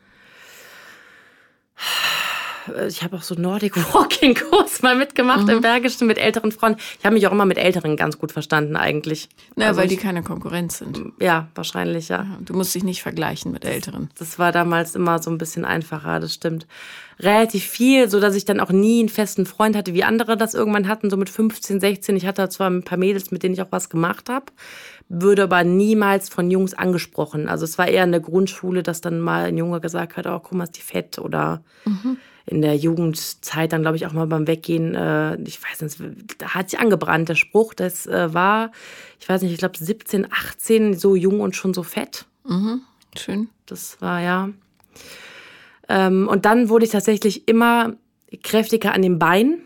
ich 2.88 3.04
habe 3.04 3.18
auch 3.18 3.22
so 3.24 3.36
Nordic 3.36 3.76
Walking 3.94 4.36
Kurs 4.36 4.82
mal 4.82 4.96
mitgemacht 4.96 5.44
mhm. 5.44 5.50
im 5.50 5.62
Bergischen 5.62 6.08
mit 6.08 6.18
älteren 6.18 6.52
Frauen. 6.52 6.76
Ich 7.00 7.06
habe 7.06 7.16
mich 7.16 7.28
auch 7.28 7.32
immer 7.32 7.46
mit 7.46 7.58
Älteren 7.58 7.96
ganz 7.98 8.18
gut 8.18 8.32
verstanden 8.32 8.76
eigentlich. 8.76 9.30
Na, 9.56 9.68
also 9.68 9.82
weil 9.82 9.88
die 9.88 9.98
keine 9.98 10.24
Konkurrenz 10.24 10.80
sind. 10.80 11.14
Ja, 11.20 11.48
wahrscheinlich, 11.56 12.10
ja. 12.10 12.26
Du 12.42 12.54
musst 12.54 12.74
dich 12.76 12.84
nicht 12.84 13.02
vergleichen 13.02 13.52
mit 13.52 13.66
Älteren. 13.66 14.10
Das, 14.18 14.30
das 14.30 14.40
war 14.40 14.52
damals 14.52 14.96
immer 14.96 15.20
so 15.22 15.30
ein 15.32 15.38
bisschen 15.38 15.66
einfacher, 15.66 16.20
das 16.20 16.34
stimmt. 16.34 16.68
Relativ 17.20 17.64
viel, 17.64 18.10
so 18.10 18.20
dass 18.20 18.36
ich 18.36 18.44
dann 18.44 18.60
auch 18.60 18.72
nie 18.72 19.00
einen 19.00 19.10
festen 19.10 19.46
Freund 19.46 19.76
hatte, 19.76 19.94
wie 19.94 20.04
andere 20.04 20.36
das 20.36 20.54
irgendwann 20.54 20.88
hatten, 20.88 21.10
so 21.10 21.16
mit 21.16 21.30
15, 21.30 21.80
16. 21.80 22.18
Ich 22.18 22.26
hatte 22.26 22.50
zwar 22.50 22.70
ein 22.70 22.84
paar 22.84 22.98
Mädels, 22.98 23.32
mit 23.32 23.44
denen 23.44 23.54
ich 23.54 23.62
auch 23.62 23.72
was 23.72 23.90
gemacht 23.90 24.28
habe, 24.28 24.48
würde 25.08 25.44
aber 25.44 25.64
niemals 25.64 26.28
von 26.28 26.52
Jungs 26.52 26.74
angesprochen. 26.74 27.48
Also 27.48 27.64
es 27.64 27.78
war 27.78 27.88
eher 27.88 28.04
in 28.04 28.12
der 28.12 28.20
Grundschule, 28.20 28.84
dass 28.84 29.00
dann 29.00 29.22
mal 29.22 29.46
ein 29.46 29.58
Junge 29.58 29.80
gesagt 29.80 30.18
hat, 30.18 30.28
oh, 30.28 30.40
guck 30.40 30.54
mal, 30.54 30.66
ist 30.66 30.78
die 30.78 30.82
fett 30.82 31.20
oder 31.20 31.64
mhm 31.86 32.18
in 32.46 32.62
der 32.62 32.76
Jugendzeit 32.76 33.74
dann, 33.74 33.82
glaube 33.82 33.98
ich, 33.98 34.06
auch 34.06 34.14
mal 34.14 34.28
beim 34.28 34.48
Weggehen, 34.48 34.94
äh, 34.94 35.36
ich 35.42 35.60
weiß 35.64 35.82
nicht, 35.82 36.42
da 36.42 36.54
hat 36.54 36.70
sich 36.70 36.80
angebrannt, 36.80 37.30
der 37.30 37.36
Spruch, 37.36 37.74
das 37.74 38.06
äh, 38.06 38.34
war, 38.34 38.72
ich 39.20 39.28
weiß 39.28 39.42
nicht, 39.42 39.52
ich 39.52 39.58
glaube 39.58 39.78
17, 39.78 40.32
18, 40.32 40.94
so 40.94 41.16
jung 41.16 41.40
und 41.42 41.56
schon 41.56 41.74
so 41.74 41.84
fett. 41.84 42.26
Mhm. 42.46 42.82
Schön. 43.18 43.50
Das 43.66 44.00
war 44.02 44.22
ja. 44.22 44.50
Ähm, 45.90 46.28
und 46.28 46.46
dann 46.46 46.70
wurde 46.70 46.86
ich 46.86 46.92
tatsächlich 46.92 47.48
immer 47.48 47.96
kräftiger 48.44 48.94
an 48.94 49.02
den 49.02 49.18
Beinen 49.18 49.62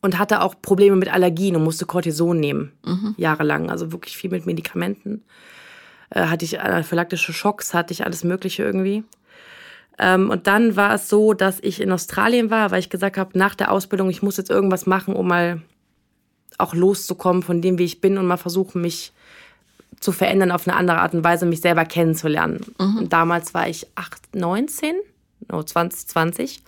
und 0.00 0.18
hatte 0.18 0.42
auch 0.42 0.54
Probleme 0.62 0.96
mit 0.96 1.12
Allergien 1.12 1.56
und 1.56 1.64
musste 1.64 1.86
Cortison 1.86 2.38
nehmen, 2.38 2.72
mhm. 2.84 3.14
jahrelang. 3.18 3.70
Also 3.70 3.92
wirklich 3.92 4.16
viel 4.16 4.30
mit 4.30 4.46
Medikamenten. 4.46 5.22
Äh, 6.10 6.26
hatte 6.26 6.44
ich 6.44 6.60
anaphylaktische 6.60 7.32
Schocks, 7.32 7.74
hatte 7.74 7.92
ich 7.92 8.04
alles 8.04 8.24
Mögliche 8.24 8.62
irgendwie. 8.62 9.04
Ähm, 9.98 10.30
und 10.30 10.46
dann 10.46 10.76
war 10.76 10.94
es 10.94 11.08
so, 11.08 11.34
dass 11.34 11.58
ich 11.60 11.80
in 11.80 11.90
Australien 11.92 12.50
war, 12.50 12.70
weil 12.70 12.80
ich 12.80 12.90
gesagt 12.90 13.16
habe, 13.16 13.36
nach 13.36 13.54
der 13.54 13.72
Ausbildung, 13.72 14.10
ich 14.10 14.22
muss 14.22 14.36
jetzt 14.36 14.50
irgendwas 14.50 14.86
machen, 14.86 15.14
um 15.14 15.28
mal 15.28 15.60
auch 16.56 16.74
loszukommen 16.74 17.42
von 17.42 17.62
dem, 17.62 17.78
wie 17.78 17.84
ich 17.84 18.00
bin 18.00 18.18
und 18.18 18.26
mal 18.26 18.36
versuchen, 18.36 18.80
mich 18.80 19.12
zu 20.00 20.12
verändern 20.12 20.52
auf 20.52 20.66
eine 20.66 20.76
andere 20.76 20.98
Art 20.98 21.14
und 21.14 21.24
Weise, 21.24 21.46
mich 21.46 21.60
selber 21.60 21.84
kennenzulernen. 21.84 22.60
Mhm. 22.78 22.98
Und 22.98 23.12
damals 23.12 23.54
war 23.54 23.68
ich 23.68 23.86
8, 23.96 24.36
19, 24.36 24.94
no, 25.50 25.62
2020. 25.62 26.62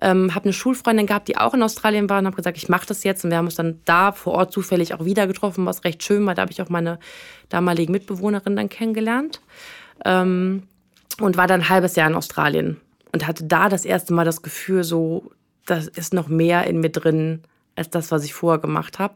Ähm, 0.00 0.34
habe 0.34 0.44
eine 0.44 0.52
Schulfreundin 0.52 1.06
gehabt, 1.06 1.28
die 1.28 1.36
auch 1.36 1.54
in 1.54 1.62
Australien 1.62 2.08
war 2.10 2.18
und 2.18 2.26
habe 2.26 2.36
gesagt, 2.36 2.56
ich 2.56 2.68
mache 2.68 2.86
das 2.86 3.04
jetzt. 3.04 3.24
Und 3.24 3.30
wir 3.30 3.38
haben 3.38 3.46
uns 3.46 3.54
dann 3.54 3.80
da 3.84 4.12
vor 4.12 4.34
Ort 4.34 4.52
zufällig 4.52 4.94
auch 4.94 5.04
wieder 5.04 5.26
getroffen, 5.26 5.66
was 5.66 5.84
recht 5.84 6.02
schön 6.02 6.26
war. 6.26 6.34
Da 6.34 6.42
habe 6.42 6.52
ich 6.52 6.60
auch 6.60 6.68
meine 6.68 6.98
damalige 7.48 7.92
Mitbewohnerin 7.92 8.56
dann 8.56 8.68
kennengelernt. 8.68 9.40
Ähm, 10.04 10.64
und 11.20 11.36
war 11.36 11.46
dann 11.46 11.62
ein 11.62 11.68
halbes 11.68 11.96
Jahr 11.96 12.08
in 12.08 12.14
Australien 12.14 12.80
und 13.12 13.26
hatte 13.26 13.44
da 13.44 13.68
das 13.68 13.84
erste 13.84 14.12
Mal 14.12 14.24
das 14.24 14.42
Gefühl, 14.42 14.84
so, 14.84 15.30
da 15.66 15.76
ist 15.76 16.14
noch 16.14 16.28
mehr 16.28 16.66
in 16.66 16.80
mir 16.80 16.90
drin, 16.90 17.42
als 17.76 17.90
das, 17.90 18.10
was 18.10 18.24
ich 18.24 18.34
vorher 18.34 18.60
gemacht 18.60 18.98
habe. 18.98 19.14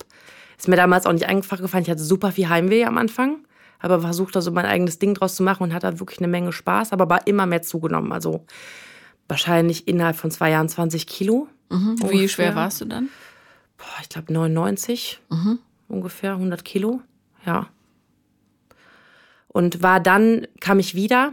Ist 0.56 0.68
mir 0.68 0.76
damals 0.76 1.06
auch 1.06 1.12
nicht 1.12 1.26
einfach 1.26 1.60
gefallen. 1.60 1.84
Ich 1.84 1.90
hatte 1.90 2.02
super 2.02 2.32
viel 2.32 2.48
Heimweh 2.48 2.84
am 2.84 2.98
Anfang, 2.98 3.38
aber 3.78 4.00
versucht 4.00 4.34
da 4.34 4.40
so 4.40 4.50
mein 4.50 4.66
eigenes 4.66 4.98
Ding 4.98 5.14
draus 5.14 5.36
zu 5.36 5.42
machen 5.42 5.64
und 5.64 5.74
hatte 5.74 6.00
wirklich 6.00 6.18
eine 6.18 6.28
Menge 6.28 6.52
Spaß, 6.52 6.92
aber 6.92 7.08
war 7.08 7.26
immer 7.26 7.46
mehr 7.46 7.62
zugenommen. 7.62 8.12
Also 8.12 8.44
wahrscheinlich 9.28 9.86
innerhalb 9.86 10.16
von 10.16 10.30
zwei 10.30 10.50
Jahren 10.50 10.68
20 10.68 11.06
Kilo. 11.06 11.48
Mhm. 11.68 11.96
Wie 12.08 12.28
schwer 12.28 12.54
warst 12.54 12.80
du 12.80 12.86
dann? 12.86 13.08
Boah, 13.76 13.86
ich 14.02 14.08
glaube 14.08 14.32
99 14.32 15.20
mhm. 15.28 15.58
ungefähr, 15.88 16.32
100 16.32 16.64
Kilo. 16.64 17.00
Ja. 17.46 17.68
Und 19.48 19.82
war 19.82 20.00
dann, 20.00 20.46
kam 20.60 20.78
ich 20.78 20.94
wieder 20.94 21.32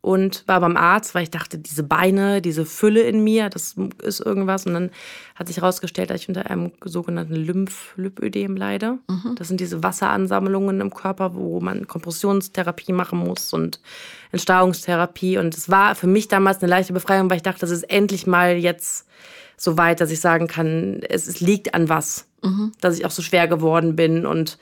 und 0.00 0.46
war 0.46 0.60
beim 0.60 0.76
Arzt, 0.76 1.14
weil 1.14 1.24
ich 1.24 1.30
dachte, 1.30 1.58
diese 1.58 1.82
Beine, 1.82 2.40
diese 2.40 2.64
Fülle 2.64 3.02
in 3.02 3.24
mir, 3.24 3.50
das 3.50 3.74
ist 4.02 4.20
irgendwas. 4.20 4.64
Und 4.64 4.74
dann 4.74 4.90
hat 5.34 5.48
sich 5.48 5.56
herausgestellt, 5.56 6.10
dass 6.10 6.20
ich 6.20 6.28
unter 6.28 6.48
einem 6.48 6.70
sogenannten 6.84 7.34
Lymph-Lipödem 7.34 8.56
leide. 8.56 8.98
Mhm. 9.08 9.34
Das 9.36 9.48
sind 9.48 9.58
diese 9.58 9.82
Wasseransammlungen 9.82 10.80
im 10.80 10.94
Körper, 10.94 11.34
wo 11.34 11.60
man 11.60 11.88
Kompressionstherapie 11.88 12.92
machen 12.92 13.18
muss 13.18 13.52
und 13.52 13.80
Entstauungstherapie. 14.30 15.36
Und 15.38 15.56
es 15.56 15.68
war 15.68 15.96
für 15.96 16.06
mich 16.06 16.28
damals 16.28 16.62
eine 16.62 16.70
leichte 16.70 16.92
Befreiung, 16.92 17.28
weil 17.28 17.38
ich 17.38 17.42
dachte, 17.42 17.60
das 17.60 17.70
ist 17.70 17.82
endlich 17.82 18.26
mal 18.26 18.56
jetzt 18.56 19.08
so 19.56 19.76
weit, 19.76 20.00
dass 20.00 20.12
ich 20.12 20.20
sagen 20.20 20.46
kann, 20.46 21.00
es, 21.08 21.26
es 21.26 21.40
liegt 21.40 21.74
an 21.74 21.88
was. 21.88 22.26
Mhm. 22.44 22.70
Dass 22.80 22.96
ich 22.96 23.04
auch 23.04 23.10
so 23.10 23.22
schwer 23.22 23.48
geworden 23.48 23.96
bin 23.96 24.26
und 24.26 24.58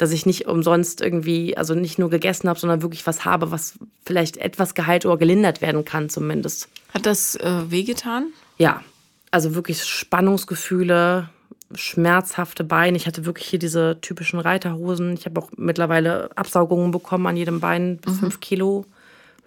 dass 0.00 0.12
ich 0.12 0.24
nicht 0.24 0.46
umsonst 0.46 1.02
irgendwie, 1.02 1.58
also 1.58 1.74
nicht 1.74 1.98
nur 1.98 2.08
gegessen 2.08 2.48
habe, 2.48 2.58
sondern 2.58 2.80
wirklich 2.80 3.06
was 3.06 3.26
habe, 3.26 3.50
was 3.50 3.74
vielleicht 4.02 4.38
etwas 4.38 4.74
geheilt 4.74 5.04
oder 5.04 5.18
gelindert 5.18 5.60
werden 5.60 5.84
kann 5.84 6.08
zumindest. 6.08 6.68
Hat 6.94 7.04
das 7.04 7.36
äh, 7.36 7.70
wehgetan? 7.70 8.28
Ja, 8.56 8.82
also 9.30 9.54
wirklich 9.54 9.84
Spannungsgefühle, 9.84 11.28
schmerzhafte 11.74 12.64
Beine. 12.64 12.96
Ich 12.96 13.06
hatte 13.06 13.26
wirklich 13.26 13.46
hier 13.46 13.58
diese 13.58 14.00
typischen 14.00 14.40
Reiterhosen. 14.40 15.12
Ich 15.12 15.26
habe 15.26 15.38
auch 15.38 15.50
mittlerweile 15.58 16.30
Absaugungen 16.34 16.92
bekommen 16.92 17.26
an 17.26 17.36
jedem 17.36 17.60
Bein, 17.60 17.98
bis 17.98 18.14
mhm. 18.14 18.20
fünf 18.20 18.40
Kilo. 18.40 18.86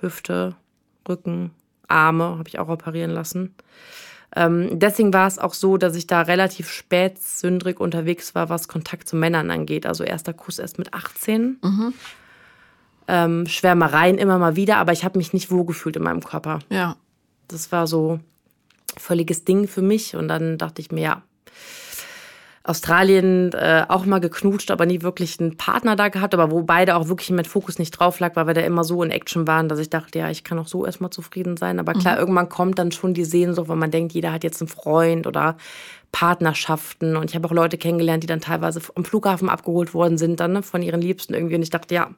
Hüfte, 0.02 0.54
Rücken, 1.10 1.50
Arme 1.88 2.38
habe 2.38 2.48
ich 2.48 2.60
auch 2.60 2.70
operieren 2.70 3.12
lassen. 3.12 3.56
Ähm, 4.36 4.80
deswegen 4.80 5.14
war 5.14 5.28
es 5.28 5.38
auch 5.38 5.54
so, 5.54 5.78
dass 5.78 5.96
ich 5.96 6.08
da 6.08 6.22
relativ 6.22 6.70
spätsündrig 6.70 7.80
unterwegs 7.80 8.34
war, 8.36 8.50
was 8.50 8.68
Kontakt 8.68 9.08
zu 9.08 9.16
Männern 9.16 9.52
angeht. 9.52 9.86
Also 9.86 10.04
erster 10.04 10.34
Kuss 10.34 10.60
erst 10.60 10.80
mit 10.80 10.94
18. 10.94 11.58
Mhm. 11.62 11.94
Ähm, 13.08 13.46
Schwärmereien 13.48 14.18
immer 14.18 14.40
mal 14.40 14.56
wieder, 14.56 14.78
aber 14.78 14.94
ich 14.94 15.04
habe 15.04 15.18
mich 15.18 15.34
nicht 15.34 15.52
wohlgefühlt 15.52 15.98
in 15.98 16.04
meinem 16.04 16.24
Körper. 16.24 16.60
Ja. 16.70 16.96
Das 17.48 17.72
war 17.72 17.86
so 17.86 18.20
völliges 18.98 19.46
Ding 19.46 19.68
für 19.68 19.82
mich. 19.82 20.16
Und 20.16 20.28
dann 20.28 20.58
dachte 20.58 20.82
ich 20.82 20.92
mir, 20.92 21.02
ja, 21.02 21.24
Australien 22.66 23.52
äh, 23.52 23.86
auch 23.90 24.06
mal 24.06 24.20
geknutscht, 24.20 24.72
aber 24.72 24.86
nie 24.86 25.02
wirklich 25.02 25.38
einen 25.40 25.58
Partner 25.58 25.98
da 25.98 26.08
gehabt, 26.08 26.34
aber 26.34 26.50
wo 26.50 26.64
beide 26.64 26.96
auch 26.96 27.10
wirklich 27.10 27.30
mit 27.30 27.46
Fokus 27.46 27.78
nicht 27.78 27.92
drauf 27.92 28.22
lag, 28.22 28.38
weil 28.38 28.48
wir 28.48 28.54
da 28.54 28.62
immer 28.62 28.86
so 28.86 29.04
in 29.04 29.12
Action 29.12 29.46
waren, 29.48 29.68
dass 29.68 29.80
ich 29.80 29.90
dachte, 29.90 30.20
ja, 30.20 30.30
ich 30.30 30.46
kann 30.46 30.58
auch 30.58 30.68
so 30.68 30.86
erstmal 30.86 31.10
zufrieden 31.10 31.58
sein. 31.58 31.78
Aber 31.78 31.92
klar, 31.92 32.14
mhm. 32.14 32.20
irgendwann 32.22 32.48
kommt 32.48 32.80
dann 32.80 32.94
schon 32.94 33.14
die 33.14 33.26
Sehnsucht, 33.26 33.68
weil 33.68 33.76
man 33.76 33.92
denkt, 33.92 34.14
jeder 34.14 34.32
hat 34.32 34.46
jetzt 34.46 34.62
einen 34.62 34.70
Freund 34.70 35.28
oder 35.28 35.58
Partnerschaften. 36.14 37.18
Und 37.18 37.30
ich 37.30 37.36
habe 37.36 37.50
auch 37.50 37.52
Leute 37.52 37.78
kennengelernt, 37.78 38.24
die 38.24 38.28
dann 38.28 38.40
teilweise 38.40 38.80
am 38.96 39.04
Flughafen 39.04 39.50
abgeholt 39.50 39.94
worden 39.94 40.18
sind, 40.18 40.40
dann 40.40 40.54
ne, 40.54 40.64
von 40.64 40.82
ihren 40.82 41.02
Liebsten 41.02 41.34
irgendwie. 41.34 41.56
Und 41.56 41.64
ich 41.64 41.70
dachte, 41.70 41.94
ja, 41.94 42.12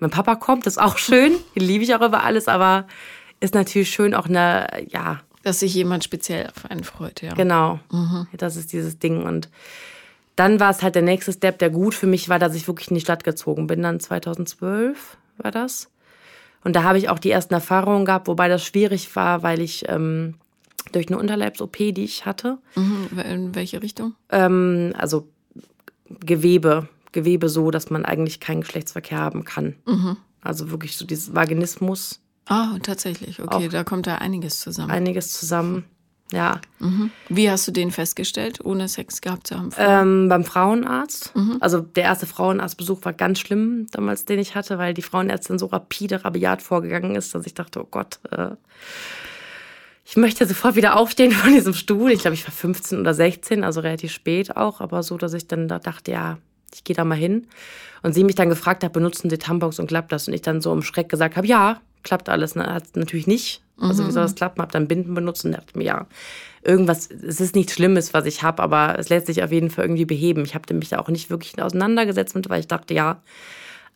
mein 0.00 0.10
Papa 0.10 0.36
kommt, 0.36 0.66
ist 0.66 0.80
auch 0.80 0.96
schön, 0.98 1.32
liebe 1.54 1.84
ich 1.84 1.94
auch 1.94 2.00
über 2.00 2.24
alles, 2.24 2.48
aber 2.48 2.86
ist 3.40 3.54
natürlich 3.54 3.90
schön 3.90 4.14
auch 4.14 4.26
eine, 4.26 4.66
ja, 4.88 5.20
dass 5.44 5.60
sich 5.60 5.74
jemand 5.74 6.02
speziell 6.02 6.48
auf 6.48 6.68
einen 6.68 6.84
freut, 6.84 7.22
ja. 7.22 7.34
Genau. 7.34 7.78
Mhm. 7.92 8.26
Das 8.36 8.56
ist 8.56 8.72
dieses 8.72 8.98
Ding. 8.98 9.22
Und 9.22 9.50
dann 10.36 10.58
war 10.58 10.70
es 10.70 10.82
halt 10.82 10.94
der 10.94 11.02
nächste 11.02 11.32
Step, 11.32 11.58
der 11.58 11.70
gut 11.70 11.94
für 11.94 12.06
mich 12.06 12.28
war, 12.28 12.38
dass 12.38 12.54
ich 12.54 12.66
wirklich 12.66 12.90
in 12.90 12.96
die 12.96 13.00
Stadt 13.00 13.24
gezogen 13.24 13.66
bin. 13.66 13.82
Dann 13.82 14.00
2012 14.00 15.16
war 15.36 15.50
das. 15.50 15.90
Und 16.64 16.74
da 16.74 16.82
habe 16.82 16.98
ich 16.98 17.10
auch 17.10 17.18
die 17.18 17.30
ersten 17.30 17.54
Erfahrungen 17.54 18.06
gehabt, 18.06 18.26
wobei 18.26 18.48
das 18.48 18.64
schwierig 18.64 19.14
war, 19.14 19.42
weil 19.42 19.60
ich 19.60 19.84
ähm, 19.88 20.34
durch 20.92 21.08
eine 21.08 21.18
Unterleibs-OP, 21.18 21.76
die 21.76 22.04
ich 22.04 22.24
hatte. 22.24 22.58
Mhm. 22.74 23.18
In 23.18 23.54
welche 23.54 23.82
Richtung? 23.82 24.14
Ähm, 24.30 24.94
also 24.96 25.28
Gewebe. 26.08 26.88
Gewebe 27.12 27.48
so, 27.48 27.70
dass 27.70 27.90
man 27.90 28.04
eigentlich 28.04 28.40
keinen 28.40 28.62
Geschlechtsverkehr 28.62 29.18
haben 29.18 29.44
kann. 29.44 29.76
Mhm. 29.86 30.16
Also 30.40 30.70
wirklich 30.70 30.96
so 30.96 31.06
dieses 31.06 31.34
Vaginismus 31.34 32.20
Ah, 32.46 32.72
oh, 32.74 32.78
tatsächlich. 32.78 33.40
Okay, 33.40 33.66
Auch 33.66 33.70
da 33.70 33.84
kommt 33.84 34.06
da 34.06 34.16
einiges 34.16 34.60
zusammen. 34.60 34.90
Einiges 34.90 35.32
zusammen, 35.32 35.84
ja. 36.32 36.60
Mhm. 36.78 37.10
Wie 37.28 37.50
hast 37.50 37.66
du 37.68 37.72
den 37.72 37.90
festgestellt, 37.90 38.64
ohne 38.64 38.88
Sex 38.88 39.20
gehabt 39.20 39.46
zu 39.46 39.56
haben? 39.56 39.70
Ähm, 39.78 40.28
beim 40.28 40.44
Frauenarzt. 40.44 41.34
Mhm. 41.36 41.58
Also 41.60 41.80
der 41.80 42.04
erste 42.04 42.26
Frauenarztbesuch 42.26 43.04
war 43.04 43.12
ganz 43.12 43.38
schlimm 43.38 43.86
damals, 43.92 44.24
den 44.24 44.38
ich 44.38 44.54
hatte, 44.54 44.78
weil 44.78 44.94
die 44.94 45.02
Frauenärztin 45.02 45.58
so 45.58 45.66
rapide, 45.66 46.24
rabiat 46.24 46.60
vorgegangen 46.60 47.14
ist, 47.14 47.34
dass 47.34 47.46
ich 47.46 47.54
dachte, 47.54 47.82
oh 47.82 47.88
Gott, 47.90 48.18
äh, 48.30 48.50
ich 50.04 50.16
möchte 50.16 50.46
sofort 50.46 50.76
wieder 50.76 50.96
aufstehen 50.96 51.32
von 51.32 51.52
diesem 51.52 51.72
Stuhl. 51.72 52.10
Ich 52.10 52.20
glaube, 52.20 52.34
ich 52.34 52.46
war 52.46 52.52
15 52.52 53.00
oder 53.00 53.14
16, 53.14 53.64
also 53.64 53.80
relativ 53.80 54.12
spät 54.12 54.56
auch, 54.56 54.80
aber 54.80 55.02
so, 55.02 55.16
dass 55.16 55.32
ich 55.34 55.48
dann 55.48 55.68
da 55.68 55.78
dachte, 55.78 56.10
ja, 56.12 56.38
ich 56.74 56.84
gehe 56.84 56.96
da 56.96 57.04
mal 57.04 57.14
hin. 57.14 57.46
Und 58.02 58.12
sie 58.12 58.24
mich 58.24 58.34
dann 58.34 58.48
gefragt 58.48 58.84
hat, 58.84 58.92
benutzen 58.92 59.30
Sie 59.30 59.38
Tampons 59.38 59.78
und 59.78 59.86
klappt 59.86 60.12
das? 60.12 60.28
Und 60.28 60.34
ich 60.34 60.42
dann 60.42 60.60
so 60.60 60.72
im 60.72 60.82
Schreck 60.82 61.08
gesagt 61.08 61.36
habe, 61.36 61.46
ja, 61.46 61.80
klappt 62.04 62.28
alles. 62.28 62.54
Ne? 62.54 62.66
Hat 62.66 62.84
natürlich 62.94 63.26
nicht. 63.26 63.62
Also 63.80 64.06
wie 64.06 64.12
soll 64.12 64.22
das 64.22 64.36
klappen? 64.36 64.62
Hab 64.62 64.70
dann 64.70 64.86
Binden 64.86 65.14
benutzt 65.14 65.44
und 65.44 65.52
dachte 65.52 65.76
mir, 65.76 65.84
ja, 65.84 66.06
irgendwas, 66.62 67.10
es 67.10 67.40
ist 67.40 67.56
nichts 67.56 67.72
Schlimmes, 67.72 68.14
was 68.14 68.24
ich 68.24 68.42
habe, 68.42 68.62
aber 68.62 68.96
es 68.98 69.08
lässt 69.08 69.26
sich 69.26 69.42
auf 69.42 69.50
jeden 69.50 69.68
Fall 69.68 69.84
irgendwie 69.84 70.04
beheben. 70.04 70.44
Ich 70.44 70.54
habe 70.54 70.72
mich 70.74 70.90
da 70.90 71.00
auch 71.00 71.08
nicht 71.08 71.28
wirklich 71.28 71.60
auseinandergesetzt 71.60 72.36
mit, 72.36 72.48
weil 72.48 72.60
ich 72.60 72.68
dachte, 72.68 72.94
ja, 72.94 73.20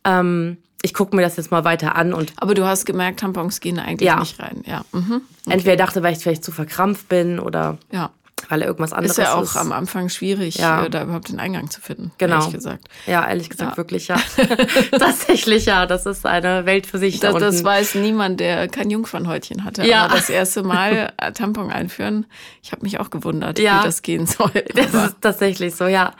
ähm, 0.04 0.56
ich 0.82 0.94
gucke 0.94 1.14
mir 1.14 1.22
das 1.22 1.36
jetzt 1.36 1.50
mal 1.50 1.64
weiter 1.64 1.96
an. 1.96 2.12
Und 2.12 2.32
aber 2.36 2.54
du 2.54 2.64
hast 2.64 2.86
gemerkt, 2.86 3.20
Tampons 3.20 3.60
gehen 3.60 3.78
eigentlich 3.78 4.06
ja. 4.06 4.18
nicht 4.18 4.40
rein. 4.40 4.62
Ja. 4.66 4.84
Mhm. 4.92 5.22
Okay. 5.44 5.54
Entweder 5.54 5.76
dachte, 5.76 6.02
weil 6.02 6.12
ich 6.12 6.18
vielleicht 6.18 6.44
zu 6.44 6.52
verkrampft 6.52 7.08
bin 7.08 7.38
oder 7.38 7.78
ja 7.92 8.10
weil 8.48 8.62
er 8.62 8.68
irgendwas 8.68 8.92
anderes 8.92 9.18
ist. 9.18 9.24
ja 9.24 9.34
auch 9.34 9.42
ist. 9.42 9.56
am 9.56 9.72
Anfang 9.72 10.08
schwierig, 10.08 10.56
ja. 10.56 10.84
Äh, 10.84 10.90
da 10.90 11.02
überhaupt 11.02 11.28
den 11.28 11.40
Eingang 11.40 11.70
zu 11.70 11.80
finden. 11.80 12.12
Genau. 12.18 12.36
Ehrlich 12.36 12.52
gesagt. 12.52 12.88
Ja, 13.06 13.28
ehrlich 13.28 13.50
gesagt, 13.50 13.72
ja. 13.72 13.76
wirklich, 13.76 14.08
ja. 14.08 14.16
Tatsächlich, 14.98 15.66
ja. 15.66 15.86
Das 15.86 16.06
ist 16.06 16.26
eine 16.26 16.66
Welt 16.66 16.86
für 16.86 16.98
sich. 16.98 17.20
Das, 17.20 17.34
da 17.34 17.38
das 17.40 17.64
weiß 17.64 17.96
niemand, 17.96 18.40
der 18.40 18.68
kein 18.68 18.90
Jungfernhäutchen 18.90 19.64
hatte. 19.64 19.86
Ja. 19.86 20.04
Aber 20.04 20.16
das 20.16 20.30
erste 20.30 20.62
Mal 20.62 21.12
äh, 21.18 21.32
Tampon 21.32 21.70
einführen, 21.70 22.26
ich 22.62 22.72
habe 22.72 22.82
mich 22.82 23.00
auch 23.00 23.10
gewundert, 23.10 23.58
ja. 23.58 23.80
wie 23.80 23.84
das 23.84 24.02
gehen 24.02 24.26
soll. 24.26 24.64
Das 24.74 24.94
ist 24.94 25.16
tatsächlich 25.20 25.74
so, 25.74 25.86
ja. 25.86 26.12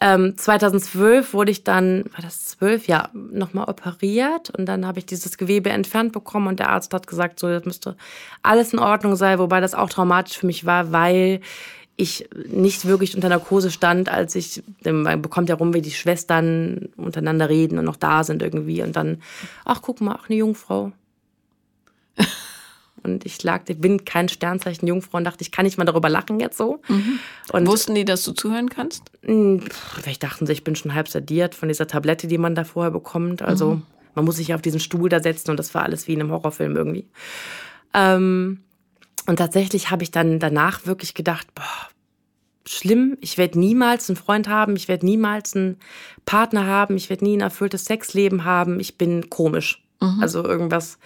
Ähm, 0.00 0.36
2012 0.36 1.32
wurde 1.32 1.50
ich 1.50 1.64
dann, 1.64 2.04
war 2.12 2.20
das 2.20 2.44
zwölf, 2.44 2.86
ja, 2.86 3.08
nochmal 3.14 3.68
operiert 3.68 4.50
und 4.50 4.66
dann 4.66 4.86
habe 4.86 4.98
ich 4.98 5.06
dieses 5.06 5.38
Gewebe 5.38 5.70
entfernt 5.70 6.12
bekommen 6.12 6.48
und 6.48 6.58
der 6.58 6.68
Arzt 6.68 6.92
hat 6.92 7.06
gesagt, 7.06 7.40
so, 7.40 7.48
das 7.48 7.64
müsste 7.64 7.96
alles 8.42 8.74
in 8.74 8.78
Ordnung 8.78 9.16
sein, 9.16 9.38
wobei 9.38 9.60
das 9.60 9.74
auch 9.74 9.88
traumatisch 9.88 10.36
für 10.36 10.46
mich 10.46 10.66
war, 10.66 10.92
weil 10.92 11.40
ich 11.96 12.28
nicht 12.46 12.84
wirklich 12.86 13.14
unter 13.14 13.30
Narkose 13.30 13.70
stand, 13.70 14.10
als 14.10 14.34
ich, 14.34 14.62
man 14.84 15.22
bekommt 15.22 15.48
ja 15.48 15.54
rum, 15.54 15.72
wie 15.72 15.80
die 15.80 15.90
Schwestern 15.90 16.90
untereinander 16.98 17.48
reden 17.48 17.78
und 17.78 17.86
noch 17.86 17.96
da 17.96 18.22
sind 18.22 18.42
irgendwie 18.42 18.82
und 18.82 18.94
dann, 18.94 19.22
ach 19.64 19.80
guck 19.80 20.02
mal, 20.02 20.18
ach 20.20 20.28
eine 20.28 20.38
Jungfrau. 20.38 20.92
Und 23.02 23.24
ich 23.24 23.42
lag, 23.42 23.62
ich 23.68 23.80
bin 23.80 24.04
kein 24.04 24.28
Sternzeichen 24.28 24.86
Jungfrau 24.88 25.18
und 25.18 25.24
dachte, 25.24 25.42
ich 25.42 25.52
kann 25.52 25.64
nicht 25.64 25.78
mal 25.78 25.84
darüber 25.84 26.08
lachen 26.08 26.40
jetzt 26.40 26.58
so. 26.58 26.80
Mhm. 26.88 27.18
Und 27.52 27.66
Wussten 27.66 27.94
die, 27.94 28.04
dass 28.04 28.24
du 28.24 28.32
zuhören 28.32 28.68
kannst? 28.68 29.10
Hm, 29.22 29.62
vielleicht 29.94 30.22
dachten 30.22 30.46
sie, 30.46 30.52
ich 30.52 30.64
bin 30.64 30.76
schon 30.76 30.94
halb 30.94 31.08
sediert 31.08 31.54
von 31.54 31.68
dieser 31.68 31.86
Tablette, 31.86 32.26
die 32.26 32.38
man 32.38 32.54
da 32.54 32.64
vorher 32.64 32.90
bekommt. 32.90 33.42
Also 33.42 33.76
mhm. 33.76 33.82
man 34.14 34.24
muss 34.24 34.36
sich 34.36 34.54
auf 34.54 34.62
diesen 34.62 34.80
Stuhl 34.80 35.08
da 35.08 35.22
setzen 35.22 35.50
und 35.50 35.58
das 35.58 35.74
war 35.74 35.82
alles 35.82 36.08
wie 36.08 36.14
in 36.14 36.20
einem 36.20 36.32
Horrorfilm 36.32 36.76
irgendwie. 36.76 37.06
Ähm, 37.94 38.60
und 39.26 39.36
tatsächlich 39.36 39.90
habe 39.90 40.02
ich 40.02 40.10
dann 40.10 40.38
danach 40.38 40.86
wirklich 40.86 41.14
gedacht, 41.14 41.46
boah, 41.54 41.88
schlimm, 42.66 43.16
ich 43.20 43.38
werde 43.38 43.58
niemals 43.58 44.08
einen 44.08 44.16
Freund 44.16 44.48
haben, 44.48 44.76
ich 44.76 44.88
werde 44.88 45.06
niemals 45.06 45.54
einen 45.54 45.76
Partner 46.24 46.66
haben, 46.66 46.96
ich 46.96 47.10
werde 47.10 47.24
nie 47.24 47.36
ein 47.36 47.40
erfülltes 47.40 47.84
Sexleben 47.84 48.44
haben, 48.44 48.80
ich 48.80 48.98
bin 48.98 49.30
komisch. 49.30 49.82
Mhm. 50.00 50.18
Also 50.20 50.44
irgendwas 50.44 50.98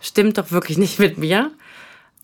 stimmt 0.00 0.38
doch 0.38 0.50
wirklich 0.50 0.78
nicht 0.78 0.98
mit 0.98 1.18
mir. 1.18 1.50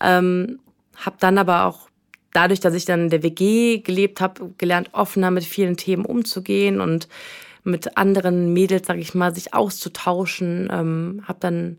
Ähm, 0.00 0.58
habe 0.96 1.16
dann 1.20 1.38
aber 1.38 1.64
auch 1.64 1.88
dadurch, 2.32 2.60
dass 2.60 2.74
ich 2.74 2.84
dann 2.84 3.04
in 3.04 3.10
der 3.10 3.22
WG 3.22 3.78
gelebt 3.78 4.20
habe, 4.20 4.52
gelernt, 4.58 4.90
offener 4.92 5.30
mit 5.30 5.44
vielen 5.44 5.76
Themen 5.76 6.04
umzugehen 6.04 6.80
und 6.80 7.08
mit 7.62 7.96
anderen 7.96 8.52
Mädels, 8.52 8.86
sag 8.86 8.98
ich 8.98 9.14
mal, 9.14 9.34
sich 9.34 9.54
auszutauschen. 9.54 10.68
Ähm, 10.70 11.22
habe 11.26 11.38
dann 11.40 11.78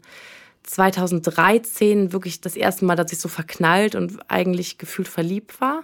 2013 0.64 2.12
wirklich 2.12 2.42
das 2.42 2.56
erste 2.56 2.86
Mal, 2.86 2.96
dass 2.96 3.12
ich 3.12 3.20
so 3.20 3.30
verknallt 3.30 3.94
und 3.96 4.20
eigentlich 4.30 4.78
gefühlt 4.78 5.08
verliebt 5.08 5.62
war. 5.62 5.84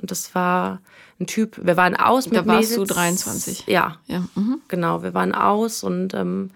Und 0.00 0.10
das 0.10 0.34
war 0.34 0.80
ein 1.20 1.26
Typ, 1.26 1.58
wir 1.62 1.76
waren 1.76 1.96
aus 1.96 2.26
mit 2.26 2.36
Da 2.36 2.46
warst 2.46 2.70
Mädels. 2.70 2.88
du 2.88 2.94
23. 2.94 3.64
Ja, 3.66 3.98
ja. 4.06 4.26
Mhm. 4.34 4.60
genau, 4.68 5.02
wir 5.02 5.14
waren 5.14 5.34
aus 5.34 5.82
und 5.82 6.12
ähm, 6.12 6.50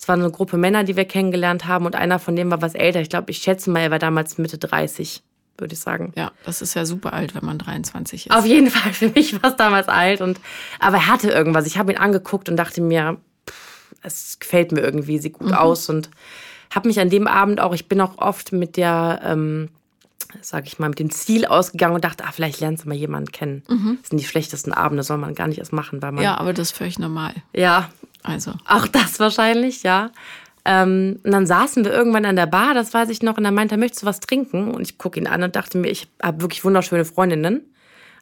es 0.00 0.08
war 0.08 0.14
eine 0.14 0.30
Gruppe 0.30 0.56
Männer, 0.56 0.82
die 0.82 0.96
wir 0.96 1.04
kennengelernt 1.04 1.66
haben 1.66 1.84
und 1.84 1.94
einer 1.94 2.18
von 2.18 2.34
denen 2.34 2.50
war 2.50 2.62
was 2.62 2.74
älter. 2.74 3.02
Ich 3.02 3.10
glaube, 3.10 3.30
ich 3.30 3.38
schätze 3.38 3.68
mal, 3.68 3.80
er 3.80 3.90
war 3.90 3.98
damals 3.98 4.38
Mitte 4.38 4.56
30, 4.56 5.22
würde 5.58 5.74
ich 5.74 5.80
sagen. 5.80 6.14
Ja, 6.16 6.32
das 6.46 6.62
ist 6.62 6.72
ja 6.72 6.86
super 6.86 7.12
alt, 7.12 7.34
wenn 7.34 7.44
man 7.44 7.58
23 7.58 8.28
ist. 8.28 8.32
Auf 8.34 8.46
jeden 8.46 8.70
Fall, 8.70 8.94
für 8.94 9.10
mich 9.10 9.42
war 9.42 9.50
es 9.50 9.56
damals 9.56 9.88
alt. 9.88 10.22
Und, 10.22 10.40
aber 10.78 10.96
er 10.96 11.06
hatte 11.06 11.30
irgendwas. 11.30 11.66
Ich 11.66 11.76
habe 11.76 11.92
ihn 11.92 11.98
angeguckt 11.98 12.48
und 12.48 12.56
dachte 12.56 12.80
mir, 12.80 13.18
pff, 13.46 13.94
es 14.00 14.38
gefällt 14.40 14.72
mir 14.72 14.80
irgendwie, 14.80 15.18
sieht 15.18 15.34
gut 15.34 15.48
mhm. 15.48 15.54
aus. 15.54 15.90
Und 15.90 16.08
habe 16.74 16.88
mich 16.88 16.98
an 16.98 17.10
dem 17.10 17.26
Abend 17.26 17.60
auch, 17.60 17.74
ich 17.74 17.86
bin 17.86 18.00
auch 18.00 18.16
oft 18.16 18.52
mit 18.52 18.78
der... 18.78 19.20
Ähm, 19.22 19.68
sag 20.42 20.68
ich 20.68 20.78
mal, 20.78 20.88
mit 20.88 21.00
dem 21.00 21.10
Ziel 21.10 21.44
ausgegangen 21.44 21.96
und 21.96 22.04
dachte, 22.04 22.22
ah, 22.24 22.30
vielleicht 22.30 22.60
lernst 22.60 22.84
du 22.84 22.88
mal 22.88 22.94
jemanden 22.94 23.32
kennen. 23.32 23.64
Mhm. 23.68 23.98
Das 24.00 24.10
sind 24.10 24.20
die 24.20 24.24
schlechtesten 24.24 24.72
Abende, 24.72 25.02
soll 25.02 25.18
man 25.18 25.34
gar 25.34 25.48
nicht 25.48 25.58
erst 25.58 25.72
machen, 25.72 26.00
weil 26.02 26.12
man. 26.12 26.22
Ja, 26.22 26.38
aber 26.38 26.52
das 26.52 26.68
ist 26.68 26.76
völlig 26.76 27.00
normal. 27.00 27.34
Ja. 27.52 27.90
Also. 28.22 28.52
Auch 28.66 28.86
das 28.86 29.18
wahrscheinlich, 29.20 29.82
ja. 29.82 30.10
Ähm, 30.64 31.20
und 31.24 31.30
dann 31.30 31.46
saßen 31.46 31.84
wir 31.84 31.92
irgendwann 31.92 32.24
an 32.24 32.36
der 32.36 32.46
Bar, 32.46 32.74
das 32.74 32.92
weiß 32.92 33.08
ich 33.08 33.22
noch, 33.22 33.38
und 33.38 33.44
er 33.44 33.50
meinte, 33.50 33.76
möchtest 33.76 34.02
du 34.02 34.06
was 34.06 34.20
trinken? 34.20 34.70
Und 34.72 34.82
ich 34.82 34.98
gucke 34.98 35.18
ihn 35.18 35.26
an 35.26 35.42
und 35.42 35.56
dachte 35.56 35.78
mir, 35.78 35.88
ich 35.88 36.08
habe 36.22 36.42
wirklich 36.42 36.64
wunderschöne 36.64 37.04
Freundinnen. 37.04 37.62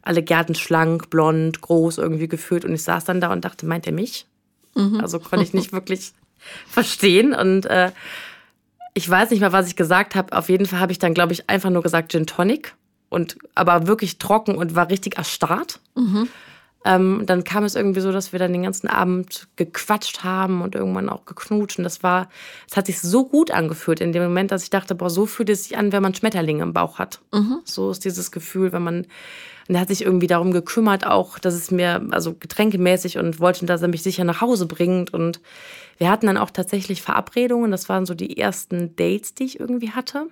Alle 0.01 0.23
Gärten 0.23 0.55
schlank, 0.55 1.09
blond, 1.09 1.61
groß 1.61 1.97
irgendwie 1.97 2.29
gefühlt. 2.29 2.63
Und 2.63 2.73
ich 2.73 2.83
saß 2.83 3.03
dann 3.03 3.19
da 3.19 3.31
und 3.31 3.43
dachte, 3.43 3.65
meint 3.65 3.85
er 3.85 3.93
mich? 3.93 4.25
Mhm. 4.75 5.01
Also 5.01 5.19
konnte 5.19 5.43
ich 5.43 5.53
nicht 5.53 5.73
wirklich 5.73 6.13
verstehen. 6.67 7.33
Und 7.33 7.65
äh, 7.65 7.91
ich 8.93 9.09
weiß 9.09 9.31
nicht 9.31 9.41
mehr, 9.41 9.51
was 9.51 9.67
ich 9.67 9.75
gesagt 9.75 10.15
habe. 10.15 10.35
Auf 10.35 10.47
jeden 10.47 10.65
Fall 10.65 10.79
habe 10.79 10.93
ich 10.93 10.99
dann, 10.99 11.13
glaube 11.13 11.33
ich, 11.33 11.49
einfach 11.49 11.69
nur 11.69 11.83
gesagt 11.83 12.11
Gin 12.11 12.25
Tonic. 12.25 12.73
Und, 13.09 13.37
aber 13.55 13.87
wirklich 13.87 14.19
trocken 14.19 14.55
und 14.55 14.75
war 14.75 14.89
richtig 14.89 15.17
erstarrt. 15.17 15.79
Mhm. 15.95 16.29
Ähm, 16.85 17.23
dann 17.25 17.43
kam 17.43 17.65
es 17.65 17.75
irgendwie 17.75 17.99
so, 17.99 18.11
dass 18.11 18.31
wir 18.31 18.39
dann 18.39 18.53
den 18.53 18.63
ganzen 18.63 18.87
Abend 18.87 19.47
gequatscht 19.57 20.23
haben 20.23 20.61
und 20.61 20.75
irgendwann 20.75 21.09
auch 21.09 21.25
geknutscht. 21.25 21.77
Und 21.77 21.83
das 21.83 22.03
war, 22.03 22.29
es 22.69 22.77
hat 22.77 22.85
sich 22.85 23.01
so 23.01 23.25
gut 23.25 23.51
angefühlt 23.51 23.99
in 23.99 24.13
dem 24.13 24.23
Moment, 24.23 24.51
dass 24.51 24.63
ich 24.63 24.69
dachte, 24.69 24.95
boah, 24.95 25.09
so 25.09 25.25
fühlt 25.25 25.49
es 25.49 25.65
sich 25.65 25.77
an, 25.77 25.91
wenn 25.91 26.01
man 26.01 26.15
Schmetterlinge 26.15 26.63
im 26.63 26.73
Bauch 26.73 26.97
hat. 26.97 27.19
Mhm. 27.33 27.59
So 27.65 27.91
ist 27.91 28.05
dieses 28.05 28.31
Gefühl, 28.31 28.71
wenn 28.71 28.83
man, 28.83 29.07
und 29.67 29.75
er 29.75 29.81
hat 29.81 29.89
sich 29.89 30.03
irgendwie 30.03 30.27
darum 30.27 30.51
gekümmert, 30.51 31.05
auch, 31.05 31.37
dass 31.37 31.53
es 31.53 31.69
mir, 31.69 32.07
also 32.11 32.33
getränkemäßig 32.33 33.17
und 33.17 33.41
wollte, 33.41 33.65
dass 33.65 33.81
er 33.81 33.89
mich 33.89 34.01
sicher 34.01 34.23
nach 34.23 34.39
Hause 34.39 34.65
bringt. 34.65 35.13
Und 35.13 35.41
wir 35.97 36.09
hatten 36.09 36.27
dann 36.27 36.37
auch 36.37 36.49
tatsächlich 36.49 37.01
Verabredungen. 37.01 37.71
Das 37.71 37.89
waren 37.89 38.05
so 38.05 38.13
die 38.13 38.37
ersten 38.37 38.95
Dates, 38.95 39.33
die 39.33 39.43
ich 39.43 39.59
irgendwie 39.59 39.91
hatte. 39.91 40.27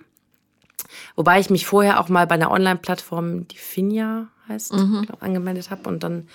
Wobei 1.16 1.40
ich 1.40 1.50
mich 1.50 1.66
vorher 1.66 2.00
auch 2.00 2.08
mal 2.08 2.26
bei 2.26 2.34
einer 2.34 2.50
Online-Plattform, 2.50 3.48
die 3.48 3.58
Finja 3.58 4.28
heißt, 4.48 4.72
mhm. 4.72 5.04
glaub, 5.06 5.22
angemeldet 5.22 5.70
habe 5.70 5.88
und 5.88 6.02
dann 6.02 6.28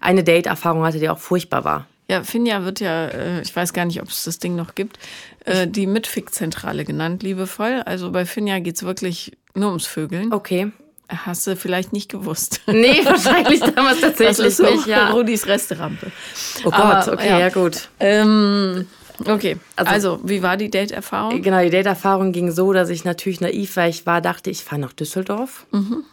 eine 0.00 0.24
Date-Erfahrung 0.24 0.84
hatte, 0.84 0.98
die 0.98 1.08
auch 1.08 1.18
furchtbar 1.18 1.64
war. 1.64 1.86
Ja, 2.08 2.22
Finja 2.22 2.64
wird 2.64 2.78
ja, 2.80 3.08
äh, 3.08 3.42
ich 3.42 3.54
weiß 3.54 3.72
gar 3.72 3.84
nicht, 3.84 4.00
ob 4.00 4.08
es 4.08 4.24
das 4.24 4.38
Ding 4.38 4.54
noch 4.54 4.76
gibt, 4.76 4.98
äh, 5.44 5.66
die 5.66 5.88
Mitfick-Zentrale 5.88 6.84
genannt, 6.84 7.22
liebevoll. 7.24 7.82
Also 7.84 8.12
bei 8.12 8.24
Finja 8.26 8.60
geht 8.60 8.76
es 8.76 8.84
wirklich 8.84 9.36
nur 9.54 9.68
ums 9.68 9.86
Vögeln. 9.86 10.32
Okay. 10.32 10.70
Hast 11.08 11.46
du 11.46 11.56
vielleicht 11.56 11.92
nicht 11.92 12.08
gewusst. 12.08 12.60
Nee, 12.66 13.00
wahrscheinlich 13.04 13.60
damals 13.74 14.00
tatsächlich 14.00 14.36
das 14.36 14.46
ist 14.46 14.56
so 14.58 14.64
nicht, 14.64 14.86
ja. 14.86 15.10
Rudis 15.10 15.46
Resterampe. 15.46 16.12
Oh 16.60 16.70
Gott, 16.70 16.74
Aber, 16.74 17.12
okay, 17.12 17.28
ja, 17.28 17.38
ja 17.40 17.48
gut. 17.48 17.88
Ähm, 17.98 18.86
okay, 19.24 19.56
also, 19.76 19.90
also, 19.90 20.20
wie 20.24 20.42
war 20.42 20.56
die 20.56 20.70
Date-Erfahrung? 20.70 21.42
Genau, 21.42 21.62
die 21.62 21.70
Date-Erfahrung 21.70 22.32
ging 22.32 22.50
so, 22.50 22.72
dass 22.72 22.90
ich 22.90 23.04
natürlich 23.04 23.40
naiv, 23.40 23.76
weil 23.76 23.90
ich 23.90 24.06
war, 24.06 24.20
dachte, 24.20 24.50
ich 24.50 24.64
fahre 24.64 24.80
nach 24.80 24.92
Düsseldorf. 24.92 25.66
Mhm 25.70 26.04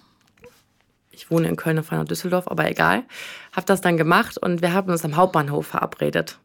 ich 1.14 1.32
wohne 1.32 1.48
in 1.48 1.56
Köln 1.56 1.78
und 1.78 1.84
fahre 1.84 2.02
nach 2.02 2.08
Düsseldorf, 2.08 2.48
aber 2.48 2.70
egal. 2.70 3.04
Habe 3.54 3.66
das 3.66 3.82
dann 3.82 3.98
gemacht 3.98 4.38
und 4.38 4.62
wir 4.62 4.74
haben 4.74 4.92
uns 4.92 5.06
am 5.06 5.16
Hauptbahnhof 5.16 5.68
verabredet. 5.68 6.40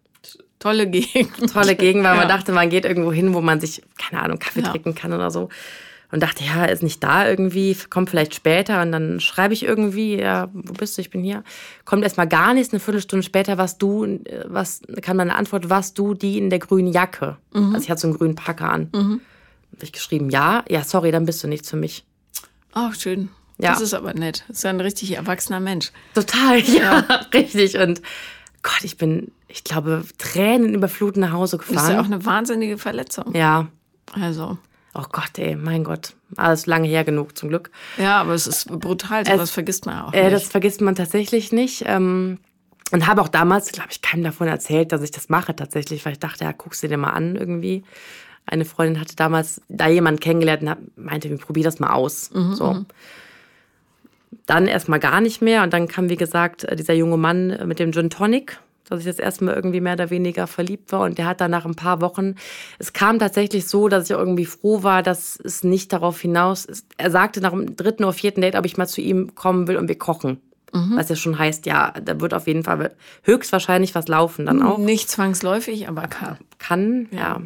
Tolle 0.58 0.88
Gegend. 0.88 1.52
Tolle 1.52 1.74
Gegend, 1.74 2.04
weil 2.04 2.12
ja. 2.14 2.20
man 2.20 2.28
dachte, 2.28 2.52
man 2.52 2.68
geht 2.68 2.84
irgendwo 2.84 3.12
hin, 3.12 3.34
wo 3.34 3.40
man 3.40 3.60
sich, 3.60 3.82
keine 3.96 4.22
Ahnung, 4.22 4.38
Kaffee 4.38 4.60
ja. 4.60 4.70
trinken 4.70 4.94
kann 4.94 5.12
oder 5.12 5.30
so. 5.30 5.48
Und 6.10 6.22
dachte, 6.22 6.42
ja, 6.42 6.64
ist 6.64 6.82
nicht 6.82 7.02
da 7.04 7.28
irgendwie, 7.28 7.76
kommt 7.90 8.08
vielleicht 8.08 8.34
später. 8.34 8.80
Und 8.80 8.92
dann 8.92 9.20
schreibe 9.20 9.52
ich 9.52 9.62
irgendwie, 9.62 10.18
ja, 10.18 10.48
wo 10.54 10.72
bist 10.72 10.96
du? 10.96 11.02
Ich 11.02 11.10
bin 11.10 11.22
hier. 11.22 11.44
Kommt 11.84 12.02
erstmal 12.02 12.26
gar 12.26 12.54
nichts. 12.54 12.72
Eine 12.72 12.80
Viertelstunde 12.80 13.22
später, 13.22 13.58
was 13.58 13.76
du, 13.76 14.18
was, 14.46 14.80
kann 15.02 15.18
man 15.18 15.28
eine 15.28 15.38
Antwort, 15.38 15.68
was 15.68 15.92
du 15.92 16.14
die 16.14 16.38
in 16.38 16.48
der 16.48 16.60
grünen 16.60 16.90
Jacke. 16.92 17.36
Mhm. 17.52 17.74
Also 17.74 17.84
ich 17.84 17.90
hatte 17.90 18.00
so 18.00 18.08
einen 18.08 18.16
grünen 18.16 18.34
Packer 18.36 18.70
an. 18.70 18.88
Mhm. 18.94 19.20
Habe 19.74 19.84
ich 19.84 19.92
geschrieben, 19.92 20.30
ja, 20.30 20.64
ja, 20.68 20.82
sorry, 20.82 21.12
dann 21.12 21.26
bist 21.26 21.44
du 21.44 21.48
nichts 21.48 21.68
für 21.68 21.76
mich. 21.76 22.06
Ach, 22.72 22.94
schön. 22.94 23.28
Ja. 23.58 23.72
Das 23.72 23.82
ist 23.82 23.92
aber 23.92 24.14
nett. 24.14 24.44
Das 24.48 24.58
ist 24.58 24.66
ein 24.66 24.80
richtig 24.80 25.14
erwachsener 25.14 25.60
Mensch. 25.60 25.90
Total, 26.14 26.58
ja, 26.60 27.04
ja. 27.08 27.20
richtig. 27.34 27.76
Und 27.76 28.00
Gott, 28.62 28.82
ich 28.82 28.96
bin, 28.96 29.30
ich 29.46 29.62
glaube, 29.62 30.04
Tränen 30.16 30.74
überfluten 30.74 31.20
nach 31.20 31.32
Hause 31.32 31.58
gefahren. 31.58 31.74
Das 31.74 31.84
ist 31.84 31.90
ja 31.90 32.00
auch 32.00 32.06
eine 32.06 32.24
wahnsinnige 32.24 32.78
Verletzung. 32.78 33.34
Ja. 33.34 33.68
Also. 34.12 34.58
Oh 35.00 35.06
Gott, 35.12 35.38
ey, 35.38 35.54
mein 35.54 35.84
Gott. 35.84 36.14
Alles 36.36 36.66
lange 36.66 36.88
her 36.88 37.04
genug, 37.04 37.38
zum 37.38 37.50
Glück. 37.50 37.70
Ja, 37.98 38.20
aber 38.20 38.34
es 38.34 38.48
ist 38.48 38.68
brutal, 38.68 39.24
so 39.24 39.36
das 39.36 39.52
vergisst 39.52 39.86
man 39.86 40.02
auch. 40.04 40.12
Äh, 40.12 40.24
nicht. 40.24 40.34
Das 40.34 40.48
vergisst 40.48 40.80
man 40.80 40.96
tatsächlich 40.96 41.52
nicht. 41.52 41.84
Ähm, 41.86 42.38
und 42.90 43.06
habe 43.06 43.22
auch 43.22 43.28
damals, 43.28 43.70
glaube 43.70 43.90
ich, 43.92 44.02
keinem 44.02 44.24
davon 44.24 44.48
erzählt, 44.48 44.90
dass 44.90 45.02
ich 45.02 45.12
das 45.12 45.28
mache 45.28 45.54
tatsächlich, 45.54 46.04
weil 46.04 46.12
ich 46.14 46.18
dachte, 46.18 46.42
ja, 46.42 46.50
guckst 46.50 46.82
du 46.82 46.88
dir 46.88 46.96
mal 46.96 47.10
an 47.10 47.36
irgendwie. 47.36 47.84
Eine 48.44 48.64
Freundin 48.64 49.00
hatte 49.00 49.14
damals 49.14 49.60
da 49.68 49.86
jemanden 49.86 50.18
kennengelernt 50.18 50.62
und 50.62 51.04
meinte, 51.04 51.28
probier 51.36 51.62
das 51.62 51.78
mal 51.78 51.92
aus. 51.92 52.32
Mhm, 52.32 52.54
so. 52.54 52.72
Mhm 52.72 52.86
dann 54.46 54.66
erstmal 54.66 54.98
gar 54.98 55.20
nicht 55.20 55.42
mehr. 55.42 55.62
Und 55.62 55.72
dann 55.72 55.88
kam, 55.88 56.08
wie 56.08 56.16
gesagt, 56.16 56.66
dieser 56.78 56.94
junge 56.94 57.16
Mann 57.16 57.66
mit 57.66 57.78
dem 57.78 57.92
Gin 57.92 58.10
Tonic, 58.10 58.58
dass 58.88 59.00
ich 59.00 59.06
jetzt 59.06 59.20
erstmal 59.20 59.54
irgendwie 59.54 59.80
mehr 59.80 59.94
oder 59.94 60.10
weniger 60.10 60.46
verliebt 60.46 60.92
war. 60.92 61.02
Und 61.02 61.18
der 61.18 61.26
hat 61.26 61.40
dann 61.40 61.50
nach 61.50 61.64
ein 61.64 61.74
paar 61.74 62.00
Wochen, 62.00 62.34
es 62.78 62.92
kam 62.92 63.18
tatsächlich 63.18 63.66
so, 63.66 63.88
dass 63.88 64.04
ich 64.04 64.10
irgendwie 64.10 64.46
froh 64.46 64.82
war, 64.82 65.02
dass 65.02 65.38
es 65.42 65.64
nicht 65.64 65.92
darauf 65.92 66.20
hinaus 66.20 66.64
ist. 66.64 66.86
Er 66.96 67.10
sagte 67.10 67.40
nach 67.40 67.50
dem 67.50 67.76
dritten 67.76 68.04
oder 68.04 68.12
vierten 68.12 68.40
Date, 68.40 68.56
ob 68.56 68.64
ich 68.64 68.76
mal 68.76 68.86
zu 68.86 69.00
ihm 69.00 69.34
kommen 69.34 69.68
will 69.68 69.76
und 69.76 69.88
wir 69.88 69.98
kochen. 69.98 70.40
Mhm. 70.72 70.96
Was 70.96 71.08
ja 71.08 71.16
schon 71.16 71.38
heißt, 71.38 71.66
ja, 71.66 71.92
da 71.92 72.20
wird 72.20 72.34
auf 72.34 72.46
jeden 72.46 72.64
Fall 72.64 72.94
höchstwahrscheinlich 73.22 73.94
was 73.94 74.08
laufen 74.08 74.46
dann 74.46 74.62
auch. 74.62 74.78
Nicht 74.78 75.08
zwangsläufig, 75.08 75.88
aber 75.88 76.02
kann. 76.08 76.38
Kann, 76.58 77.08
ja. 77.10 77.18
ja. 77.18 77.42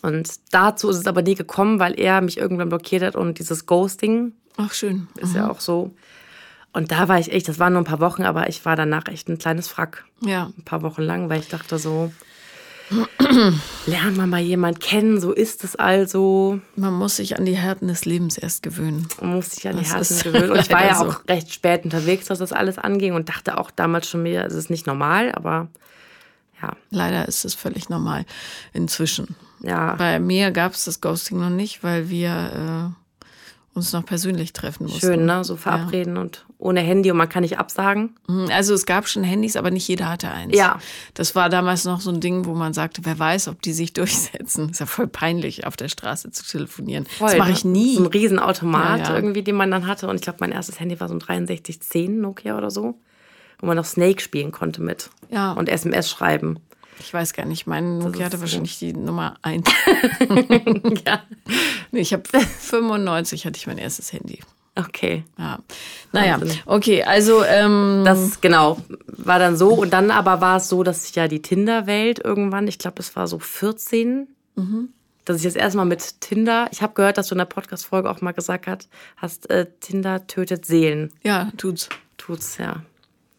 Und 0.00 0.30
dazu 0.50 0.88
ist 0.88 0.96
es 0.96 1.06
aber 1.06 1.22
nie 1.22 1.34
gekommen, 1.34 1.78
weil 1.78 1.98
er 2.00 2.22
mich 2.22 2.38
irgendwann 2.38 2.70
blockiert 2.70 3.02
hat 3.02 3.14
und 3.14 3.38
dieses 3.38 3.66
Ghosting 3.66 4.32
Ach, 4.56 4.72
schön. 4.72 5.08
Ist 5.16 5.30
mhm. 5.30 5.36
ja 5.36 5.50
auch 5.50 5.60
so. 5.60 5.94
Und 6.72 6.90
da 6.90 7.08
war 7.08 7.18
ich 7.18 7.32
echt, 7.32 7.48
das 7.48 7.58
waren 7.58 7.74
nur 7.74 7.82
ein 7.82 7.86
paar 7.86 8.00
Wochen, 8.00 8.22
aber 8.22 8.48
ich 8.48 8.64
war 8.64 8.76
danach 8.76 9.06
echt 9.08 9.28
ein 9.28 9.38
kleines 9.38 9.76
Wrack. 9.76 10.04
Ja. 10.20 10.50
Ein 10.56 10.64
paar 10.64 10.82
Wochen 10.82 11.02
lang, 11.02 11.28
weil 11.28 11.40
ich 11.40 11.48
dachte 11.48 11.78
so, 11.78 12.12
lernen 13.86 14.16
wir 14.16 14.26
mal 14.26 14.40
jemanden 14.40 14.80
kennen, 14.80 15.20
so 15.20 15.32
ist 15.32 15.64
es 15.64 15.76
also. 15.76 16.60
Man 16.76 16.94
muss 16.94 17.16
sich 17.16 17.38
an 17.38 17.44
die 17.44 17.56
Härten 17.56 17.88
des 17.88 18.04
Lebens 18.04 18.38
erst 18.38 18.62
gewöhnen. 18.62 19.08
Man 19.20 19.34
muss 19.34 19.50
sich 19.50 19.68
an 19.68 19.78
die 19.78 19.84
Härten 19.84 20.18
gewöhnen. 20.18 20.50
Und 20.50 20.60
ich 20.60 20.70
war 20.70 20.84
ja 20.84 20.96
so. 20.96 21.08
auch 21.08 21.28
recht 21.28 21.52
spät 21.52 21.84
unterwegs, 21.84 22.30
was 22.30 22.38
das 22.38 22.52
alles 22.52 22.78
anging 22.78 23.14
und 23.14 23.28
dachte 23.28 23.58
auch 23.58 23.70
damals 23.70 24.08
schon 24.08 24.22
mir, 24.22 24.44
es 24.44 24.54
ist 24.54 24.70
nicht 24.70 24.86
normal, 24.86 25.32
aber 25.32 25.68
ja. 26.60 26.76
Leider 26.90 27.26
ist 27.26 27.44
es 27.44 27.54
völlig 27.54 27.88
normal 27.88 28.24
inzwischen. 28.72 29.34
Ja. 29.60 29.94
Bei 29.96 30.20
mir 30.20 30.52
gab 30.52 30.72
es 30.74 30.84
das 30.84 31.00
Ghosting 31.00 31.38
noch 31.38 31.50
nicht, 31.50 31.82
weil 31.82 32.08
wir 32.08 32.92
äh, 32.94 33.01
uns 33.74 33.92
noch 33.92 34.04
persönlich 34.04 34.52
treffen 34.52 34.84
mussten. 34.84 35.00
Schön, 35.00 35.24
ne? 35.24 35.44
So 35.44 35.56
verabreden 35.56 36.16
ja. 36.16 36.22
und 36.22 36.44
ohne 36.58 36.80
Handy 36.80 37.10
und 37.10 37.16
man 37.16 37.28
kann 37.28 37.42
nicht 37.42 37.58
absagen. 37.58 38.14
Mhm, 38.28 38.48
also 38.52 38.74
es 38.74 38.86
gab 38.86 39.08
schon 39.08 39.24
Handys, 39.24 39.56
aber 39.56 39.70
nicht 39.70 39.88
jeder 39.88 40.08
hatte 40.08 40.30
eins. 40.30 40.54
Ja. 40.56 40.78
Das 41.14 41.34
war 41.34 41.48
damals 41.48 41.84
noch 41.84 42.00
so 42.00 42.10
ein 42.10 42.20
Ding, 42.20 42.44
wo 42.44 42.54
man 42.54 42.72
sagte, 42.74 43.02
wer 43.04 43.18
weiß, 43.18 43.48
ob 43.48 43.62
die 43.62 43.72
sich 43.72 43.92
durchsetzen. 43.94 44.70
Ist 44.70 44.80
ja 44.80 44.86
voll 44.86 45.08
peinlich, 45.08 45.66
auf 45.66 45.76
der 45.76 45.88
Straße 45.88 46.30
zu 46.30 46.44
telefonieren. 46.44 47.06
Voll, 47.06 47.30
das 47.30 47.38
mache 47.38 47.50
ne? 47.50 47.56
ich 47.56 47.64
nie. 47.64 47.96
So 47.96 48.02
ein 48.02 48.06
Riesenautomat 48.06 49.00
ja, 49.00 49.08
ja. 49.08 49.16
irgendwie, 49.16 49.42
den 49.42 49.56
man 49.56 49.70
dann 49.70 49.86
hatte. 49.86 50.08
Und 50.08 50.16
ich 50.16 50.22
glaube, 50.22 50.38
mein 50.40 50.52
erstes 50.52 50.78
Handy 50.78 51.00
war 51.00 51.08
so 51.08 51.14
ein 51.14 51.20
6310 51.20 52.20
Nokia 52.20 52.56
oder 52.56 52.70
so, 52.70 52.98
wo 53.58 53.66
man 53.66 53.76
noch 53.76 53.86
Snake 53.86 54.20
spielen 54.20 54.52
konnte 54.52 54.82
mit. 54.82 55.10
Ja. 55.30 55.52
Und 55.52 55.68
SMS 55.68 56.10
schreiben. 56.10 56.58
Ich 57.00 57.12
weiß 57.12 57.32
gar 57.32 57.46
nicht, 57.46 57.66
mein 57.66 57.98
Nokia 57.98 58.26
hatte 58.26 58.40
wahrscheinlich 58.40 58.78
die 58.78 58.92
Nummer 58.92 59.36
1. 59.42 59.68
ja. 61.06 61.22
Nee, 61.90 62.00
ich 62.00 62.12
habe 62.12 62.22
95 62.28 63.46
hatte 63.46 63.56
ich 63.56 63.66
mein 63.66 63.78
erstes 63.78 64.12
Handy. 64.12 64.40
Okay. 64.74 65.24
Ja. 65.38 65.58
Naja, 66.12 66.40
okay, 66.64 67.02
also. 67.02 67.44
Ähm 67.44 68.02
das 68.04 68.40
genau, 68.40 68.78
war 69.06 69.38
dann 69.38 69.56
so. 69.56 69.70
Und 69.70 69.92
dann 69.92 70.10
aber 70.10 70.40
war 70.40 70.56
es 70.56 70.68
so, 70.68 70.82
dass 70.82 71.08
ich 71.08 71.14
ja 71.14 71.28
die 71.28 71.42
Tinder-Welt 71.42 72.20
irgendwann, 72.24 72.66
ich 72.68 72.78
glaube, 72.78 73.00
es 73.00 73.14
war 73.14 73.26
so 73.26 73.38
14, 73.38 74.28
mhm. 74.56 74.88
dass 75.26 75.38
ich 75.38 75.42
das 75.42 75.56
erstmal 75.56 75.84
mit 75.84 76.20
Tinder, 76.22 76.68
ich 76.72 76.80
habe 76.80 76.94
gehört, 76.94 77.18
dass 77.18 77.28
du 77.28 77.34
in 77.34 77.38
der 77.38 77.44
Podcast-Folge 77.44 78.10
auch 78.10 78.22
mal 78.22 78.32
gesagt 78.32 78.66
hast, 78.66 78.88
hast, 79.16 79.50
äh, 79.50 79.66
Tinder 79.80 80.26
tötet 80.26 80.64
Seelen. 80.64 81.12
Ja, 81.22 81.50
tut's. 81.58 81.90
Tut's, 82.16 82.56
ja. 82.56 82.82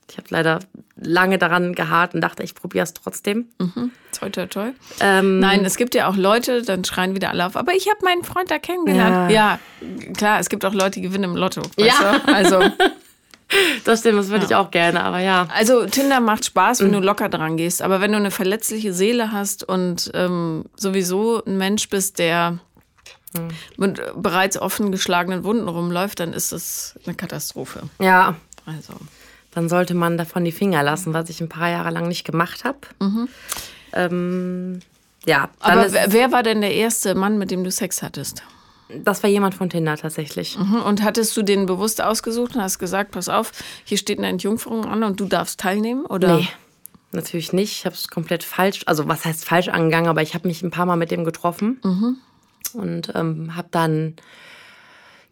Ich 0.10 0.18
habe 0.18 0.28
leider 0.30 0.60
lange 0.96 1.38
daran 1.38 1.74
geharrt 1.74 2.14
und 2.14 2.22
dachte, 2.22 2.44
ich 2.44 2.56
probiere 2.56 2.84
es 2.84 2.94
trotzdem. 2.94 3.48
Mhm. 3.60 3.92
Toi, 4.18 4.30
toi, 4.30 4.46
toi. 4.46 4.70
Ähm, 5.00 5.40
Nein, 5.40 5.66
es 5.66 5.78
gibt 5.78 5.96
ja 5.96 6.08
auch 6.08 6.16
Leute, 6.16 6.62
dann 6.62 6.84
schreien 6.84 7.16
wieder 7.16 7.30
alle 7.30 7.46
auf, 7.46 7.56
aber 7.56 7.74
ich 7.74 7.90
habe 7.90 8.00
meinen 8.04 8.24
Freund 8.24 8.52
da 8.52 8.60
kennengelernt. 8.60 9.32
Ja. 9.32 9.60
ja. 9.82 10.14
klar, 10.14 10.40
es 10.40 10.50
gibt 10.50 10.66
auch 10.66 10.74
Leute, 10.74 10.92
die 10.92 11.02
gewinnen 11.02 11.26
im 11.26 11.36
Lotto. 11.36 11.62
ja. 11.78 12.20
Du? 12.20 12.34
Also. 12.34 12.62
Das 13.84 14.00
stimmt, 14.00 14.18
das 14.18 14.30
würde 14.30 14.46
ja. 14.46 14.50
ich 14.50 14.56
auch 14.56 14.72
gerne, 14.72 15.04
aber 15.04 15.20
ja. 15.20 15.48
Also 15.54 15.86
Tinder 15.86 16.20
macht 16.20 16.46
Spaß, 16.46 16.80
wenn 16.80 16.88
mhm. 16.88 16.94
du 16.94 17.00
locker 17.02 17.30
dran 17.30 17.56
gehst, 17.56 17.84
aber 17.84 18.02
wenn 18.02 18.12
du 18.12 18.18
eine 18.18 18.32
verletzliche 18.32 18.94
Seele 18.94 19.32
hast 19.32 19.64
und 19.64 20.10
ähm, 20.16 20.66
sowieso 20.76 21.44
ein 21.46 21.58
Mensch 21.60 21.88
bist, 21.90 22.18
der 22.18 22.58
mhm. 23.34 23.50
mit 23.78 24.02
bereits 24.16 24.58
offen 24.58 24.92
geschlagenen 24.92 25.44
Wunden 25.44 25.68
rumläuft, 25.68 26.20
dann 26.20 26.34
ist 26.34 26.52
das 26.52 26.98
eine 27.06 27.16
Katastrophe. 27.16 27.84
Ja. 28.00 28.36
Also 28.66 28.94
dann 29.54 29.70
sollte 29.70 29.94
man 29.94 30.18
davon 30.18 30.44
die 30.44 30.52
Finger 30.52 30.84
lassen, 30.84 31.14
was 31.14 31.30
ich 31.30 31.42
ein 31.42 31.50
paar 31.50 31.70
Jahre 31.70 31.92
lang 31.92 32.08
nicht 32.08 32.24
gemacht 32.24 32.64
habe. 32.64 32.80
Mhm. 33.00 33.30
Ähm, 33.94 34.80
ja. 35.26 35.50
Aber 35.60 35.88
wer 36.08 36.32
war 36.32 36.44
denn 36.44 36.62
der 36.62 36.74
erste 36.74 37.16
Mann, 37.16 37.38
mit 37.38 37.52
dem 37.52 37.64
du 37.64 37.72
Sex 37.72 38.02
hattest? 38.02 38.44
Das 38.90 39.24
war 39.24 39.30
jemand 39.30 39.56
von 39.56 39.70
Tinder 39.70 39.98
tatsächlich. 39.98 40.58
Mhm. 40.58 40.82
Und 40.82 41.04
hattest 41.04 41.36
du 41.38 41.44
den 41.44 41.66
bewusst 41.66 42.02
ausgesucht 42.02 42.56
und 42.56 42.62
hast 42.62 42.80
gesagt, 42.80 43.12
pass 43.12 43.30
auf, 43.30 43.52
hier 43.84 43.98
steht 43.98 44.18
eine 44.18 44.28
Entjungferung 44.28 44.86
an 44.86 45.04
und 45.04 45.20
du 45.20 45.26
darfst 45.26 45.60
teilnehmen? 45.60 46.06
Oder? 46.06 46.38
Nee, 46.38 46.48
natürlich 47.12 47.54
nicht. 47.54 47.72
Ich 47.72 47.86
habe 47.86 47.96
es 47.96 48.08
komplett 48.08 48.44
falsch, 48.44 48.82
also 48.86 49.08
was 49.08 49.26
heißt 49.26 49.46
falsch 49.46 49.70
angegangen, 49.70 50.10
aber 50.10 50.22
ich 50.22 50.34
habe 50.34 50.48
mich 50.48 50.62
ein 50.62 50.72
paar 50.72 50.86
Mal 50.86 50.98
mit 50.98 51.12
dem 51.12 51.24
getroffen 51.24 51.80
mhm. 51.84 52.18
und 52.74 53.12
ähm, 53.16 53.56
habe 53.56 53.70
dann 53.72 54.16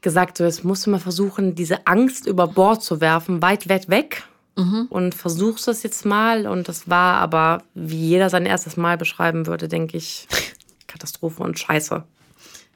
gesagt, 0.02 0.38
so 0.38 0.44
jetzt 0.44 0.64
musst 0.64 0.86
du 0.86 0.90
mal 0.90 1.00
versuchen, 1.00 1.56
diese 1.56 1.88
Angst 1.88 2.26
über 2.26 2.48
Bord 2.48 2.84
zu 2.84 3.02
werfen, 3.02 3.42
weit, 3.42 3.70
weit 3.70 3.90
weg. 3.90 4.24
Mhm. 4.58 4.88
Und 4.90 5.16
versuchst 5.16 5.68
das 5.68 5.84
jetzt 5.84 6.06
mal. 6.06 6.46
Und 6.46 6.68
das 6.68 6.90
war 6.90 7.16
aber, 7.20 7.64
wie 7.74 8.10
jeder 8.10 8.30
sein 8.30 8.46
erstes 8.46 8.76
Mal 8.76 8.98
beschreiben 8.98 9.48
würde, 9.48 9.68
denke 9.68 9.98
ich, 9.98 10.28
Katastrophe 10.88 11.42
und 11.44 11.58
Scheiße. 11.58 12.04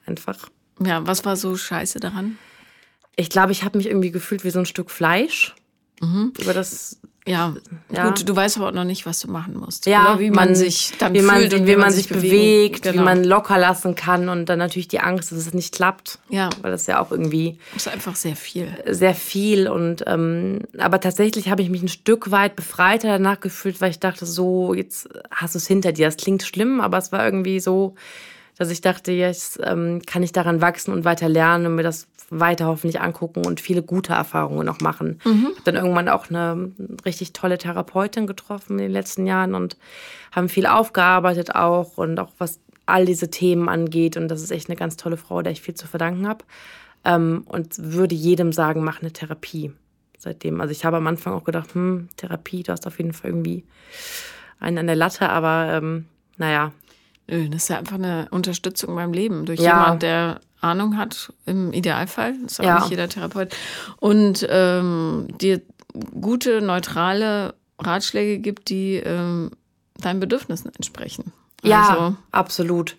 Einfach. 0.06 0.38
Ja, 0.80 1.06
was 1.06 1.26
war 1.26 1.36
so 1.36 1.56
scheiße 1.56 2.00
daran? 2.00 2.38
Ich 3.16 3.30
glaube, 3.30 3.52
ich 3.52 3.64
habe 3.64 3.78
mich 3.78 3.88
irgendwie 3.88 4.12
gefühlt 4.12 4.44
wie 4.44 4.50
so 4.50 4.60
ein 4.60 4.66
Stück 4.66 4.92
Fleisch. 4.92 5.56
Mhm. 6.02 6.34
Über 6.40 6.54
das 6.54 7.00
ja, 7.28 7.56
ja, 7.92 8.08
gut, 8.08 8.30
du 8.30 8.36
weißt 8.36 8.58
aber 8.58 8.68
auch 8.68 8.74
noch 8.74 8.84
nicht, 8.84 9.08
was 9.08 9.20
du 9.20 9.32
machen 9.32 9.58
musst. 9.58 9.88
Ja, 9.88 10.12
oder 10.12 10.20
wie 10.20 10.30
man, 10.30 10.50
man 10.50 10.56
sich 10.56 10.94
dann 11.00 11.16
wie 11.16 11.24
man, 11.24 11.40
fühlt 11.40 11.56
und 11.56 11.64
wie, 11.66 11.72
wie 11.72 11.76
man, 11.76 11.92
sich 11.92 12.08
bewegt, 12.08 12.84
genau. 12.84 13.02
wie 13.02 13.04
man 13.04 13.24
locker 13.24 13.58
lassen 13.58 13.96
kann 13.96 14.30
und 14.30 14.46
dann 14.46 14.60
natürlich 14.60 14.90
die 14.90 15.00
Angst, 15.00 15.32
dass 15.32 15.40
es 15.40 15.52
nicht 15.52 15.74
klappt. 15.74 16.20
Ja. 16.30 16.52
Weil 16.62 16.70
das 16.70 16.86
ja 16.86 17.02
auch 17.02 17.10
irgendwie. 17.10 17.58
Das 17.74 17.88
ist 17.88 17.92
einfach 17.92 18.16
sehr 18.16 18.36
viel. 18.36 18.68
Sehr 18.88 19.16
viel 19.16 19.68
und, 19.68 20.04
ähm, 20.06 20.60
aber 20.78 21.00
tatsächlich 21.00 21.50
habe 21.50 21.64
ich 21.64 21.72
mich 21.72 21.82
ein 21.82 21.88
Stück 21.88 22.30
weit 22.30 22.56
befreiter 22.56 23.08
danach 23.08 23.40
gefühlt, 23.40 23.82
weil 23.82 23.90
ich 23.90 24.00
dachte, 24.00 24.28
so, 24.28 24.76
jetzt 24.76 25.10
hast 25.32 25.56
du 25.56 25.58
es 25.58 25.66
hinter 25.66 25.94
dir. 25.94 26.06
Das 26.06 26.18
klingt 26.18 26.44
schlimm, 26.44 26.80
aber 26.80 27.00
es 27.00 27.12
war 27.12 27.26
irgendwie 27.26 27.60
so, 27.60 27.96
dass 28.58 28.70
ich 28.70 28.82
dachte, 28.82 29.12
jetzt 29.12 29.60
ähm, 29.64 30.02
kann 30.06 30.24
ich 30.24 30.32
daran 30.32 30.62
wachsen 30.62 30.94
und 30.94 31.06
weiter 31.06 31.28
lernen 31.30 31.66
und 31.66 31.76
mir 31.76 31.84
das 31.84 32.08
weiter 32.30 32.68
hoffentlich 32.68 33.02
angucken 33.02 33.46
und 33.46 33.60
viele 33.60 33.84
gute 33.84 34.14
Erfahrungen 34.14 34.66
noch 34.66 34.80
machen. 34.80 35.20
Mhm. 35.24 35.48
Ich 35.52 35.58
habe 35.58 35.62
dann 35.66 35.76
irgendwann 35.76 36.10
auch 36.10 36.30
eine 36.30 36.72
richtig 37.06 37.34
tolle 37.34 37.58
Therapeutin 37.58 38.28
getroffen 38.28 38.74
in 38.74 38.86
den 38.86 38.92
letzten 38.92 39.28
Jahren 39.28 39.54
und 39.54 39.78
haben 40.32 40.50
viel 40.50 40.66
aufgearbeitet 40.66 41.54
auch 41.54 41.98
und 41.98 42.20
auch 42.20 42.32
was 42.38 42.60
all 42.86 43.06
diese 43.06 43.30
Themen 43.30 43.70
angeht. 43.70 44.18
Und 44.18 44.28
das 44.28 44.42
ist 44.42 44.52
echt 44.52 44.70
eine 44.70 44.76
ganz 44.76 44.98
tolle 44.98 45.18
Frau, 45.18 45.42
der 45.42 45.52
ich 45.52 45.62
viel 45.62 45.76
zu 45.76 45.88
verdanken 45.88 46.28
habe. 46.28 46.46
Ähm, 47.04 47.44
und 47.48 47.76
würde 47.78 48.16
jedem 48.16 48.52
sagen, 48.52 48.84
mach 48.84 49.02
eine 49.02 49.12
Therapie. 49.12 49.72
Seitdem, 50.18 50.62
also 50.62 50.72
ich 50.72 50.86
habe 50.86 50.98
am 50.98 51.08
Anfang 51.08 51.34
auch 51.34 51.44
gedacht, 51.44 51.76
hm, 51.76 52.10
Therapie, 52.18 52.64
du 52.64 52.72
hast 52.72 52.88
auf 52.88 52.98
jeden 52.98 53.14
Fall 53.14 53.32
irgendwie 53.32 53.64
einen 54.60 54.80
an 54.80 54.88
der 54.88 54.96
Latte, 54.96 55.30
aber 55.30 55.70
ähm, 55.72 56.06
naja, 56.38 56.72
Nö, 57.28 57.50
das 57.50 57.64
ist 57.64 57.70
ja 57.70 57.80
einfach 57.80 57.96
eine 57.96 58.28
Unterstützung 58.32 58.96
beim 58.96 59.14
Leben 59.14 59.46
durch 59.46 59.60
ja. 59.60 59.80
jemand, 59.80 60.04
der 60.04 60.42
Ahnung 60.62 60.98
hat, 60.98 61.34
im 61.46 61.74
Idealfall. 61.74 62.36
Das 62.44 62.54
ist 62.54 62.60
auch 62.60 62.66
ja. 62.66 62.80
nicht 62.80 62.90
jeder 62.90 63.10
Therapeut. 63.10 63.56
Und 63.98 64.46
ähm, 64.50 65.28
dir 65.40 65.62
gute, 66.20 66.62
neutrale 66.62 67.56
Ratschläge 67.80 68.40
gibt, 68.40 68.70
die 68.70 68.96
ähm, 68.96 69.52
deinen 69.98 70.20
Bedürfnissen 70.20 70.72
entsprechen. 70.76 71.34
Ja, 71.64 71.90
also, 71.90 72.16
absolut 72.32 72.96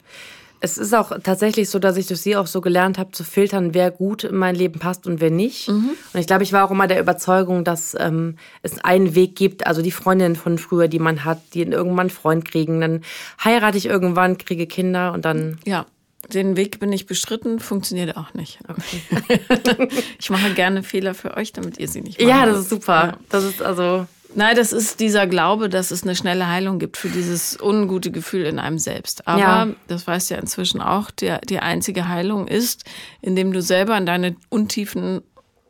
es 0.60 0.78
ist 0.78 0.94
auch 0.94 1.12
tatsächlich 1.22 1.68
so, 1.68 1.78
dass 1.78 1.96
ich 1.96 2.06
durch 2.06 2.20
sie 2.20 2.36
auch 2.36 2.46
so 2.46 2.60
gelernt 2.60 2.98
habe, 2.98 3.12
zu 3.12 3.24
filtern, 3.24 3.74
wer 3.74 3.90
gut 3.90 4.24
in 4.24 4.36
mein 4.36 4.54
Leben 4.54 4.78
passt 4.78 5.06
und 5.06 5.20
wer 5.20 5.30
nicht. 5.30 5.68
Mhm. 5.68 5.90
Und 6.12 6.20
ich 6.20 6.26
glaube, 6.26 6.42
ich 6.42 6.52
war 6.52 6.64
auch 6.64 6.70
immer 6.70 6.86
der 6.86 7.00
Überzeugung, 7.00 7.64
dass 7.64 7.96
ähm, 7.98 8.36
es 8.62 8.82
einen 8.84 9.14
Weg 9.14 9.36
gibt, 9.36 9.66
also 9.66 9.82
die 9.82 9.90
Freundinnen 9.90 10.36
von 10.36 10.58
früher, 10.58 10.88
die 10.88 10.98
man 10.98 11.24
hat, 11.24 11.40
die 11.54 11.62
irgendwann 11.62 12.00
einen 12.00 12.10
Freund 12.10 12.44
kriegen, 12.44 12.80
dann 12.80 13.02
heirate 13.42 13.78
ich 13.78 13.86
irgendwann, 13.86 14.38
kriege 14.38 14.66
Kinder 14.66 15.12
und 15.12 15.24
dann. 15.24 15.58
Ja. 15.64 15.86
Den 16.32 16.56
Weg 16.56 16.80
bin 16.80 16.92
ich 16.92 17.06
bestritten, 17.06 17.60
funktioniert 17.60 18.16
auch 18.16 18.34
nicht. 18.34 18.58
Okay. 18.66 19.38
ich 20.18 20.28
mache 20.28 20.54
gerne 20.54 20.82
Fehler 20.82 21.14
für 21.14 21.36
euch, 21.36 21.52
damit 21.52 21.78
ihr 21.78 21.86
sie 21.86 22.00
nicht 22.00 22.20
macht. 22.20 22.28
Ja, 22.28 22.46
das 22.46 22.60
ist 22.60 22.70
super. 22.70 22.94
Ja. 22.94 23.18
Das 23.28 23.44
ist 23.44 23.62
also 23.62 24.06
Nein, 24.36 24.54
das 24.54 24.72
ist 24.72 25.00
dieser 25.00 25.26
Glaube, 25.26 25.70
dass 25.70 25.90
es 25.90 26.02
eine 26.02 26.14
schnelle 26.14 26.46
Heilung 26.46 26.78
gibt 26.78 26.98
für 26.98 27.08
dieses 27.08 27.58
ungute 27.58 28.10
Gefühl 28.10 28.44
in 28.44 28.58
einem 28.58 28.78
selbst. 28.78 29.26
Aber 29.26 29.40
ja. 29.40 29.68
das 29.88 30.06
weißt 30.06 30.28
du 30.28 30.34
ja 30.34 30.40
inzwischen 30.40 30.82
auch, 30.82 31.10
der, 31.10 31.38
die 31.38 31.58
einzige 31.58 32.06
Heilung 32.06 32.46
ist, 32.46 32.84
indem 33.22 33.54
du 33.54 33.62
selber 33.62 33.96
in 33.96 34.04
deine 34.04 34.36
Untiefen 34.50 35.22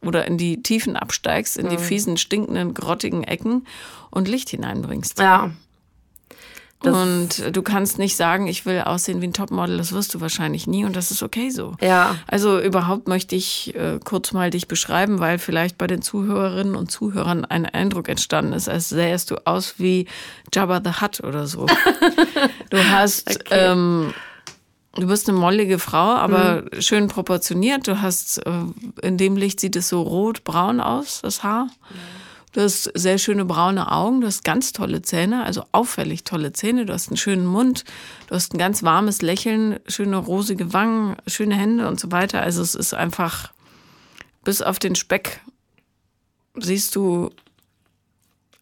oder 0.03 0.27
in 0.27 0.37
die 0.37 0.63
Tiefen 0.65 0.97
absteigst, 0.97 1.57
in 1.57 1.69
die 1.69 1.77
mhm. 1.77 1.81
fiesen, 1.81 2.17
stinkenden, 2.17 2.75
grottigen 2.75 3.23
Ecken 3.23 3.69
und 4.11 4.27
Licht 4.27 4.51
hineinbringst. 4.51 5.21
Ja. 5.21 5.53
Das 6.83 6.95
und 6.95 7.57
du 7.57 7.63
kannst 7.63 7.99
nicht 7.99 8.17
sagen, 8.17 8.47
ich 8.47 8.67
will 8.67 8.81
aussehen 8.81 9.23
wie 9.23 9.27
ein 9.27 9.33
Topmodel, 9.33 9.79
das 9.79 9.93
wirst 9.93 10.15
du 10.15 10.21
wahrscheinlich 10.21 10.67
nie 10.67 10.85
und 10.85 10.95
das 10.95 11.11
ist 11.11 11.23
okay 11.23 11.49
so. 11.49 11.75
Ja. 11.81 12.17
Also 12.27 12.61
überhaupt 12.61 13.09
möchte 13.09 13.35
ich 13.35 13.75
äh, 13.75 13.99
kurz 14.05 14.33
mal 14.33 14.51
dich 14.51 14.69
beschreiben, 14.69 15.19
weil 15.19 15.39
vielleicht 15.39 15.79
bei 15.79 15.87
den 15.87 16.03
Zuhörerinnen 16.03 16.77
und 16.77 16.91
Zuhörern 16.91 17.47
ein 17.47 17.65
Eindruck 17.65 18.09
entstanden 18.09 18.53
ist, 18.53 18.69
als 18.69 18.91
sähest 18.91 19.31
du 19.31 19.37
aus 19.47 19.77
wie 19.79 20.07
Jabba 20.53 20.83
the 20.85 21.01
Hutt 21.01 21.21
oder 21.21 21.47
so. 21.47 21.67
du 22.71 22.79
hast, 22.79 23.41
okay. 23.41 23.71
ähm, 23.71 24.13
du 24.95 25.07
bist 25.07 25.31
eine 25.31 25.39
mollige 25.39 25.79
Frau, 25.79 26.15
aber 26.15 26.63
mhm. 26.63 26.83
schön 26.83 27.09
proportioniert. 27.09 27.89
Du 27.89 28.03
hast, 28.03 28.39
äh, 28.47 28.51
in 29.01 29.17
dem 29.17 29.37
Licht 29.37 29.61
sieht 29.61 29.77
es 29.77 29.89
so 29.89 30.03
rot-braun 30.03 30.81
aus, 30.81 31.21
das 31.23 31.43
Haar. 31.43 31.65
Mhm. 31.65 32.16
Du 32.57 32.63
hast 32.63 32.91
sehr 32.95 33.19
schöne 33.19 33.45
braune 33.45 33.93
Augen, 33.93 34.23
du 34.23 34.27
hast 34.27 34.43
ganz 34.43 34.73
tolle 34.73 35.03
Zähne, 35.03 35.45
also 35.45 35.65
auffällig 35.73 36.25
tolle 36.25 36.55
Zähne, 36.55 36.87
du 36.87 36.95
hast 36.95 37.09
einen 37.09 37.19
schönen 37.19 37.45
Mund, 37.45 37.85
du 38.29 38.35
hast 38.35 38.55
ein 38.55 38.59
ganz 38.59 38.83
warmes 38.83 39.21
Lächeln, 39.21 39.79
schöne 39.87 40.17
rosige 40.17 40.73
Wangen, 40.73 41.17
schöne 41.27 41.55
Hände 41.55 41.87
und 41.87 42.01
so 42.01 42.13
weiter. 42.13 42.41
Also 42.41 42.63
es 42.63 42.75
ist 42.75 42.95
einfach, 42.95 43.53
bis 44.43 44.63
auf 44.63 44.79
den 44.79 44.95
Speck 44.95 45.43
siehst 46.55 46.97
du, 46.97 47.29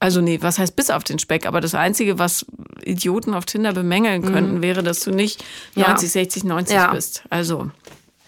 also 0.01 0.21
nee, 0.21 0.43
was 0.43 0.59
heißt 0.59 0.75
bis 0.75 0.91
auf 0.91 1.05
den 1.05 1.21
Speck, 1.21 1.47
aber 1.47 1.61
das 1.61 1.77
Einzige, 1.77 2.19
was 2.19 2.47
Idioten 2.83 3.33
auf 3.33 3.45
Tinder 3.45 3.75
bemängeln 3.75 4.23
mhm. 4.23 4.33
könnten, 4.33 4.55
mhm. 4.57 4.63
wäre, 4.63 4.83
dass 4.83 5.05
du 5.05 5.13
nicht 5.13 5.45
90, 5.77 6.03
ja. 6.03 6.13
60, 6.25 6.43
90 6.43 6.75
ja. 6.75 6.93
bist. 6.93 7.23
Also, 7.31 7.71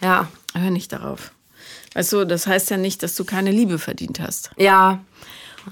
ja. 0.00 0.28
hör 0.54 0.70
nicht 0.70 0.92
darauf. 0.92 1.32
Du, 2.08 2.24
das 2.24 2.46
heißt 2.46 2.70
ja 2.70 2.76
nicht, 2.76 3.02
dass 3.02 3.16
du 3.16 3.24
keine 3.24 3.50
Liebe 3.50 3.80
verdient 3.80 4.20
hast. 4.20 4.50
Ja, 4.58 5.00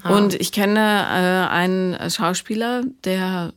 Ah. 0.03 0.15
Und 0.15 0.33
ich 0.33 0.51
kenne 0.51 0.79
äh, 0.79 1.51
einen 1.51 2.09
Schauspieler, 2.09 2.83
der 3.03 3.53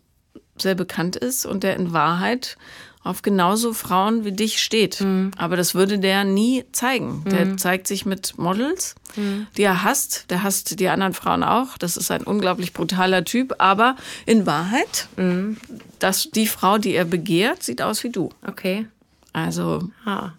sehr 0.57 0.75
bekannt 0.75 1.17
ist 1.17 1.47
und 1.47 1.63
der 1.63 1.77
in 1.77 1.93
Wahrheit 1.93 2.57
auf 3.05 3.23
genauso 3.23 3.73
Frauen 3.73 4.25
wie 4.25 4.33
dich 4.33 4.63
steht. 4.63 5.01
Mhm. 5.01 5.31
Aber 5.39 5.57
das 5.57 5.75
würde 5.75 5.99
der 5.99 6.25
nie 6.25 6.65
zeigen. 6.73 7.25
Der 7.31 7.47
mhm. 7.47 7.59
zeigt 7.59 7.87
sich 7.87 8.05
mit 8.05 8.37
Models, 8.37 8.97
mhm. 9.17 9.47
die 9.57 9.63
er 9.63 9.83
hasst. 9.83 10.27
Der 10.31 10.43
hasst 10.43 10.79
die 10.79 10.89
anderen 10.89 11.15
Frauen 11.15 11.43
auch. 11.43 11.79
Das 11.79 11.97
ist 11.97 12.11
ein 12.11 12.23
unglaublich 12.23 12.73
brutaler 12.73 13.25
Typ. 13.25 13.55
Aber 13.59 13.97
in 14.27 14.47
Wahrheit, 14.47 15.09
mhm. 15.17 15.57
dass 15.99 16.31
die 16.31 16.47
Frau, 16.47 16.79
die 16.79 16.95
er 16.95 17.05
begehrt, 17.05 17.63
sieht 17.63 17.81
aus 17.81 18.05
wie 18.05 18.11
du. 18.11 18.31
Okay. 18.47 18.87
Also, 19.33 19.89
ah. 20.05 20.33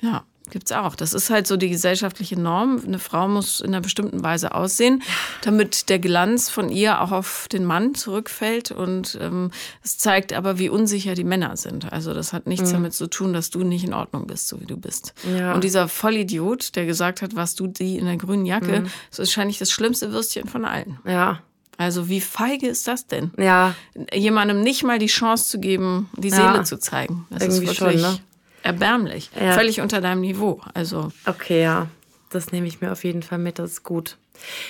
ja. 0.00 0.24
Gibt's 0.52 0.70
auch. 0.70 0.94
Das 0.96 1.14
ist 1.14 1.30
halt 1.30 1.46
so 1.46 1.56
die 1.56 1.70
gesellschaftliche 1.70 2.38
Norm. 2.38 2.82
Eine 2.86 2.98
Frau 2.98 3.26
muss 3.26 3.62
in 3.62 3.68
einer 3.68 3.80
bestimmten 3.80 4.22
Weise 4.22 4.54
aussehen, 4.54 5.02
damit 5.40 5.88
der 5.88 5.98
Glanz 5.98 6.50
von 6.50 6.68
ihr 6.68 7.00
auch 7.00 7.10
auf 7.10 7.48
den 7.50 7.64
Mann 7.64 7.94
zurückfällt. 7.94 8.70
Und 8.70 9.16
ähm, 9.18 9.50
es 9.82 9.96
zeigt 9.96 10.34
aber, 10.34 10.58
wie 10.58 10.68
unsicher 10.68 11.14
die 11.14 11.24
Männer 11.24 11.56
sind. 11.56 11.90
Also 11.90 12.12
das 12.12 12.34
hat 12.34 12.46
nichts 12.46 12.68
mhm. 12.68 12.74
damit 12.74 12.92
zu 12.92 13.06
tun, 13.06 13.32
dass 13.32 13.48
du 13.48 13.64
nicht 13.64 13.82
in 13.82 13.94
Ordnung 13.94 14.26
bist, 14.26 14.46
so 14.46 14.60
wie 14.60 14.66
du 14.66 14.76
bist. 14.76 15.14
Ja. 15.38 15.54
Und 15.54 15.64
dieser 15.64 15.88
Vollidiot, 15.88 16.76
der 16.76 16.84
gesagt 16.84 17.22
hat, 17.22 17.34
was 17.34 17.54
du 17.54 17.66
die 17.66 17.96
in 17.96 18.04
der 18.04 18.18
grünen 18.18 18.44
Jacke, 18.44 18.80
mhm. 18.80 18.90
ist 19.10 19.20
wahrscheinlich 19.20 19.56
das 19.56 19.70
schlimmste 19.70 20.12
Würstchen 20.12 20.48
von 20.48 20.66
allen. 20.66 20.98
Ja. 21.06 21.40
Also 21.78 22.10
wie 22.10 22.20
feige 22.20 22.68
ist 22.68 22.86
das 22.88 23.06
denn? 23.06 23.30
Ja. 23.38 23.74
Jemandem 24.12 24.60
nicht 24.60 24.84
mal 24.84 24.98
die 24.98 25.06
Chance 25.06 25.48
zu 25.48 25.60
geben, 25.60 26.10
die 26.14 26.28
Seele 26.28 26.56
ja. 26.56 26.64
zu 26.64 26.78
zeigen. 26.78 27.26
Das 27.30 27.42
Irgendwie 27.42 27.64
ist 27.64 27.80
wirklich, 27.80 28.02
schon, 28.02 28.12
ne? 28.12 28.18
Erbärmlich. 28.62 29.30
Ja. 29.38 29.52
Völlig 29.52 29.80
unter 29.80 30.00
deinem 30.00 30.20
Niveau. 30.20 30.60
Also. 30.74 31.12
Okay, 31.26 31.62
ja. 31.62 31.88
Das 32.30 32.52
nehme 32.52 32.66
ich 32.66 32.80
mir 32.80 32.92
auf 32.92 33.04
jeden 33.04 33.22
Fall 33.22 33.38
mit, 33.38 33.58
das 33.58 33.72
ist 33.72 33.82
gut. 33.82 34.16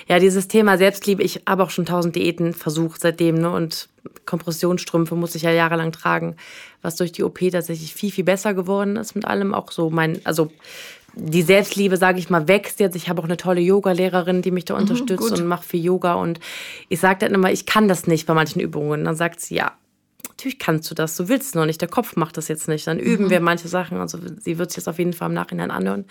Ja, 0.09 0.19
dieses 0.19 0.49
Thema 0.49 0.77
Selbstliebe, 0.77 1.23
ich 1.23 1.43
habe 1.49 1.63
auch 1.63 1.71
schon 1.71 1.87
tausend 1.87 2.17
Diäten 2.17 2.55
versucht 2.55 3.01
seitdem, 3.01 3.37
ne? 3.37 3.51
Und 3.51 3.89
Kompressionsstrümpfe 4.27 5.15
muss 5.15 5.35
ich 5.35 5.43
ja 5.43 5.51
jahrelang 5.51 5.93
tragen, 5.93 6.37
was 6.83 6.97
durch 6.97 7.13
die 7.13 7.23
OP 7.23 7.39
tatsächlich 7.51 7.95
viel, 7.95 8.11
viel 8.11 8.25
besser 8.25 8.55
geworden 8.55 8.97
ist 8.97 9.15
mit 9.15 9.25
allem. 9.25 9.55
Auch 9.55 9.71
so 9.71 9.91
mein, 9.91 10.21
also 10.25 10.51
die 11.15 11.43
Selbstliebe, 11.43 11.97
sage 11.97 12.19
ich 12.19 12.31
mal, 12.31 12.49
wächst 12.49 12.81
jetzt. 12.81 12.97
Ich 12.97 13.09
habe 13.09 13.21
auch 13.21 13.27
eine 13.27 13.37
tolle 13.37 13.61
Yoga-Lehrerin, 13.61 14.43
die 14.43 14.51
mich 14.51 14.65
da 14.65 14.75
mhm, 14.75 14.83
unterstützt 14.83 15.31
mhm, 15.31 15.39
und 15.39 15.47
macht 15.47 15.65
viel 15.65 15.85
Yoga. 15.85 16.15
Und 16.15 16.41
ich 16.89 17.01
sage 17.01 17.21
dann 17.21 17.35
immer, 17.35 17.53
ich 17.53 17.67
kann 17.67 17.89
das 17.89 18.07
nicht 18.07 18.27
bei 18.27 18.35
manchen 18.35 18.61
Übungen. 18.61 19.01
Und 19.01 19.05
dann 19.05 19.17
sagt 19.17 19.41
sie, 19.41 19.57
ja, 19.57 19.73
natürlich 20.29 20.59
kannst 20.59 20.91
du 20.91 20.95
das, 20.95 21.17
du 21.17 21.29
willst 21.29 21.49
es 21.49 21.55
noch 21.55 21.67
nicht, 21.67 21.81
der 21.81 21.89
Kopf 21.89 22.17
macht 22.17 22.37
das 22.37 22.49
jetzt 22.49 22.69
nicht. 22.69 22.87
Dann 22.87 22.99
üben 22.99 23.27
mhm. 23.27 23.31
wir 23.31 23.41
manche 23.41 23.69
Sachen. 23.69 23.99
Also 23.99 24.19
sie 24.41 24.59
wird 24.59 24.71
sich 24.71 24.85
das 24.85 24.89
auf 24.89 24.99
jeden 24.99 25.13
Fall 25.13 25.29
im 25.29 25.35
Nachhinein 25.35 25.71
anhören 25.71 26.05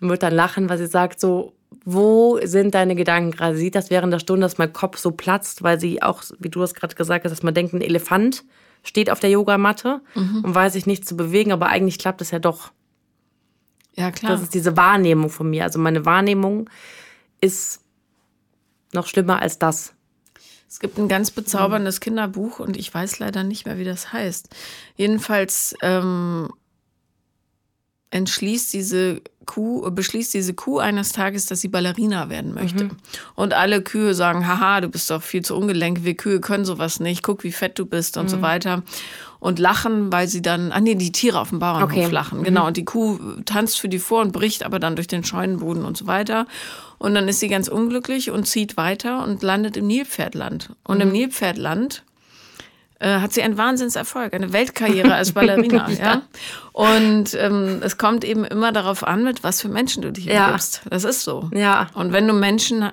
und 0.00 0.08
wird 0.08 0.22
dann 0.22 0.34
lachen, 0.34 0.68
weil 0.68 0.78
sie 0.78 0.86
sagt 0.86 1.20
so, 1.20 1.52
wo 1.84 2.38
sind 2.44 2.74
deine 2.74 2.94
Gedanken 2.94 3.32
gerade? 3.32 3.56
Sie 3.56 3.64
sieht 3.64 3.74
das 3.74 3.90
während 3.90 4.12
der 4.12 4.18
Stunde, 4.18 4.42
dass 4.42 4.58
mein 4.58 4.72
Kopf 4.72 4.98
so 4.98 5.10
platzt, 5.10 5.62
weil 5.62 5.80
sie 5.80 6.02
auch, 6.02 6.22
wie 6.38 6.48
du 6.48 6.60
das 6.60 6.74
gerade 6.74 6.94
gesagt 6.94 7.24
hast, 7.24 7.32
dass 7.32 7.42
man 7.42 7.54
denkt, 7.54 7.72
ein 7.74 7.80
Elefant 7.80 8.44
steht 8.82 9.10
auf 9.10 9.20
der 9.20 9.30
Yogamatte 9.30 10.00
mhm. 10.14 10.44
und 10.44 10.54
weiß 10.54 10.74
sich 10.74 10.86
nicht 10.86 11.06
zu 11.06 11.16
bewegen, 11.16 11.52
aber 11.52 11.66
eigentlich 11.66 11.98
klappt 11.98 12.20
es 12.20 12.30
ja 12.30 12.38
doch. 12.38 12.72
Ja, 13.96 14.10
klar. 14.10 14.32
Das 14.32 14.42
ist 14.42 14.54
diese 14.54 14.76
Wahrnehmung 14.76 15.30
von 15.30 15.48
mir. 15.50 15.64
Also 15.64 15.78
meine 15.78 16.04
Wahrnehmung 16.04 16.68
ist 17.40 17.82
noch 18.92 19.06
schlimmer 19.06 19.40
als 19.40 19.58
das. 19.58 19.95
Es 20.68 20.80
gibt 20.80 20.98
ein 20.98 21.08
ganz 21.08 21.30
bezauberndes 21.30 22.00
Kinderbuch 22.00 22.58
und 22.58 22.76
ich 22.76 22.92
weiß 22.92 23.18
leider 23.18 23.44
nicht 23.44 23.66
mehr, 23.66 23.78
wie 23.78 23.84
das 23.84 24.12
heißt. 24.12 24.48
Jedenfalls 24.96 25.74
ähm, 25.82 26.50
entschließt 28.10 28.72
diese 28.72 29.20
Kuh, 29.46 29.88
beschließt 29.90 30.34
diese 30.34 30.54
Kuh 30.54 30.78
eines 30.78 31.12
Tages, 31.12 31.46
dass 31.46 31.60
sie 31.60 31.68
Ballerina 31.68 32.28
werden 32.28 32.52
möchte. 32.52 32.84
Mhm. 32.84 32.96
Und 33.36 33.54
alle 33.54 33.80
Kühe 33.80 34.14
sagen, 34.14 34.46
haha, 34.46 34.80
du 34.80 34.88
bist 34.88 35.08
doch 35.10 35.22
viel 35.22 35.44
zu 35.44 35.56
ungelenk, 35.56 36.04
wir 36.04 36.14
Kühe 36.14 36.40
können 36.40 36.64
sowas 36.64 36.98
nicht, 36.98 37.22
guck, 37.22 37.44
wie 37.44 37.52
fett 37.52 37.78
du 37.78 37.86
bist 37.86 38.16
und 38.16 38.24
mhm. 38.24 38.28
so 38.28 38.42
weiter. 38.42 38.82
Und 39.38 39.58
lachen, 39.58 40.12
weil 40.12 40.26
sie 40.26 40.42
dann, 40.42 40.72
ah 40.72 40.80
nee, 40.80 40.94
die 40.96 41.12
Tiere 41.12 41.38
auf 41.38 41.50
dem 41.50 41.60
Bauernhof 41.60 41.90
okay. 41.90 42.10
lachen, 42.10 42.42
genau. 42.42 42.62
Mhm. 42.62 42.66
Und 42.68 42.76
die 42.76 42.84
Kuh 42.84 43.18
tanzt 43.44 43.78
für 43.78 43.88
die 43.88 44.00
vor 44.00 44.22
und 44.22 44.32
bricht 44.32 44.64
aber 44.64 44.80
dann 44.80 44.96
durch 44.96 45.08
den 45.08 45.22
Scheunenboden 45.22 45.84
und 45.84 45.96
so 45.96 46.06
weiter. 46.06 46.46
Und 46.98 47.14
dann 47.14 47.28
ist 47.28 47.40
sie 47.40 47.48
ganz 47.48 47.68
unglücklich 47.68 48.30
und 48.30 48.46
zieht 48.46 48.76
weiter 48.76 49.22
und 49.22 49.42
landet 49.42 49.76
im 49.76 49.86
Nilpferdland. 49.86 50.70
Und 50.84 51.00
im 51.00 51.08
mhm. 51.08 51.14
Nilpferdland 51.14 52.02
hat 53.04 53.32
sie 53.32 53.42
einen 53.42 53.58
Wahnsinnserfolg, 53.58 54.32
eine 54.32 54.52
Weltkarriere 54.52 55.14
als 55.14 55.32
Ballerina. 55.32 55.88
ja. 55.90 56.04
ja. 56.04 56.22
Und 56.72 57.34
ähm, 57.34 57.80
es 57.82 57.98
kommt 57.98 58.24
eben 58.24 58.44
immer 58.44 58.72
darauf 58.72 59.04
an, 59.04 59.24
mit 59.24 59.44
was 59.44 59.60
für 59.60 59.68
Menschen 59.68 60.02
du 60.02 60.12
dich 60.12 60.30
umgibst. 60.30 60.82
Ja. 60.84 60.90
Das 60.90 61.04
ist 61.04 61.22
so. 61.22 61.50
Ja. 61.52 61.88
Und 61.94 62.12
wenn 62.12 62.26
du 62.26 62.32
Menschen 62.32 62.82
äh, 62.82 62.90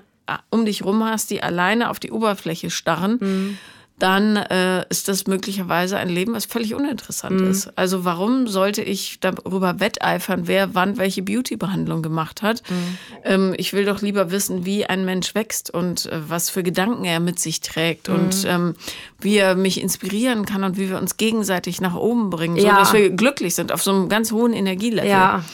um 0.50 0.66
dich 0.66 0.84
rum 0.84 1.04
hast, 1.04 1.30
die 1.30 1.42
alleine 1.42 1.90
auf 1.90 2.00
die 2.00 2.12
Oberfläche 2.12 2.70
starren, 2.70 3.18
mhm 3.20 3.58
dann 4.04 4.36
äh, 4.36 4.86
ist 4.90 5.08
das 5.08 5.28
möglicherweise 5.28 5.96
ein 5.96 6.10
Leben, 6.10 6.34
was 6.34 6.44
völlig 6.44 6.76
uninteressant 6.76 7.40
mhm. 7.40 7.50
ist. 7.50 7.72
Also 7.78 8.04
warum 8.04 8.48
sollte 8.50 8.82
ich 8.82 9.22
darüber 9.22 9.80
wetteifern, 9.80 10.42
wer 10.46 10.76
wann 10.76 10.98
welche 10.98 11.22
Beauty-Behandlung 11.22 12.02
gemacht 12.02 12.42
hat? 12.42 12.64
Mhm. 12.70 12.98
Ähm, 13.24 13.54
ich 13.56 13.72
will 13.72 13.86
doch 13.86 14.02
lieber 14.02 14.30
wissen, 14.30 14.66
wie 14.66 14.86
ein 14.86 15.06
Mensch 15.06 15.36
wächst 15.36 15.74
und 15.74 16.08
äh, 16.08 16.20
was 16.28 16.50
für 16.50 16.64
Gedanken 16.64 17.06
er 17.06 17.22
mit 17.22 17.40
sich 17.40 17.62
trägt 17.62 18.10
mhm. 18.10 18.16
und 18.16 18.44
ähm, 18.46 18.76
wie 19.22 19.38
er 19.38 19.56
mich 19.56 19.80
inspirieren 19.80 20.46
kann 20.46 20.66
und 20.66 20.76
wie 20.76 20.90
wir 20.90 20.98
uns 20.98 21.16
gegenseitig 21.16 21.80
nach 21.80 21.96
oben 21.96 22.30
bringen, 22.30 22.58
ja. 22.58 22.72
sodass 22.72 22.92
wir 22.92 23.10
glücklich 23.12 23.56
sind 23.56 23.72
auf 23.72 23.82
so 23.82 23.92
einem 23.92 24.10
ganz 24.10 24.34
hohen 24.34 24.52
Energielevel. 24.52 25.10
Ja. 25.10 25.46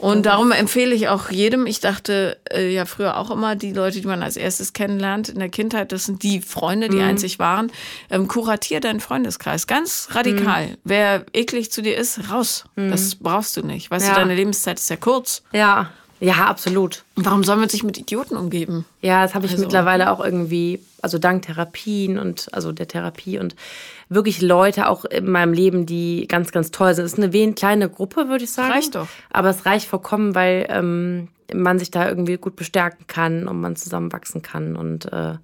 Und 0.00 0.24
darum 0.24 0.50
empfehle 0.50 0.94
ich 0.94 1.08
auch 1.08 1.30
jedem, 1.30 1.66
ich 1.66 1.80
dachte 1.80 2.38
äh, 2.50 2.72
ja 2.72 2.86
früher 2.86 3.18
auch 3.18 3.30
immer, 3.30 3.54
die 3.54 3.72
Leute, 3.72 4.00
die 4.00 4.06
man 4.06 4.22
als 4.22 4.36
erstes 4.36 4.72
kennenlernt 4.72 5.28
in 5.28 5.38
der 5.38 5.50
Kindheit, 5.50 5.92
das 5.92 6.06
sind 6.06 6.22
die 6.22 6.40
Freunde, 6.40 6.88
die 6.88 6.96
mhm. 6.96 7.02
einzig 7.02 7.38
waren. 7.38 7.70
Ähm, 8.10 8.26
kuratier 8.26 8.80
deinen 8.80 9.00
Freundeskreis. 9.00 9.66
Ganz 9.66 10.08
radikal. 10.12 10.68
Mhm. 10.68 10.76
Wer 10.84 11.26
eklig 11.34 11.70
zu 11.70 11.82
dir 11.82 11.96
ist, 11.96 12.30
raus. 12.30 12.64
Mhm. 12.76 12.90
Das 12.90 13.14
brauchst 13.14 13.56
du 13.58 13.62
nicht. 13.62 13.90
Weißt 13.90 14.06
ja. 14.06 14.14
du, 14.14 14.20
deine 14.20 14.34
Lebenszeit 14.34 14.78
ist 14.78 14.88
ja 14.88 14.96
kurz. 14.96 15.42
Ja. 15.52 15.90
Ja, 16.20 16.46
absolut. 16.46 17.04
Warum 17.16 17.44
soll 17.44 17.56
man 17.56 17.70
sich 17.70 17.82
mit 17.82 17.96
Idioten 17.96 18.36
umgeben? 18.36 18.84
Ja, 19.00 19.22
das 19.22 19.34
habe 19.34 19.46
ich 19.46 19.52
also. 19.52 19.64
mittlerweile 19.64 20.10
auch 20.10 20.22
irgendwie, 20.22 20.80
also 21.00 21.18
dank 21.18 21.42
Therapien 21.42 22.18
und 22.18 22.52
also 22.52 22.72
der 22.72 22.88
Therapie 22.88 23.38
und 23.38 23.56
wirklich 24.10 24.42
Leute 24.42 24.88
auch 24.88 25.04
in 25.06 25.30
meinem 25.30 25.54
Leben, 25.54 25.86
die 25.86 26.26
ganz, 26.28 26.52
ganz 26.52 26.70
toll 26.70 26.94
sind. 26.94 27.06
Es 27.06 27.12
ist 27.14 27.18
eine 27.18 27.32
wen 27.32 27.54
kleine 27.54 27.88
Gruppe, 27.88 28.28
würde 28.28 28.44
ich 28.44 28.52
sagen. 28.52 28.72
Reicht 28.72 28.94
doch. 28.96 29.06
Aber 29.30 29.48
es 29.48 29.64
reicht 29.64 29.88
vollkommen, 29.88 30.34
weil 30.34 30.66
ähm, 30.68 31.28
man 31.54 31.78
sich 31.78 31.90
da 31.90 32.08
irgendwie 32.08 32.36
gut 32.36 32.56
bestärken 32.56 33.06
kann 33.06 33.48
und 33.48 33.60
man 33.60 33.76
zusammenwachsen 33.76 34.42
kann 34.42 34.76
und 34.76 35.10
äh, 35.12 35.34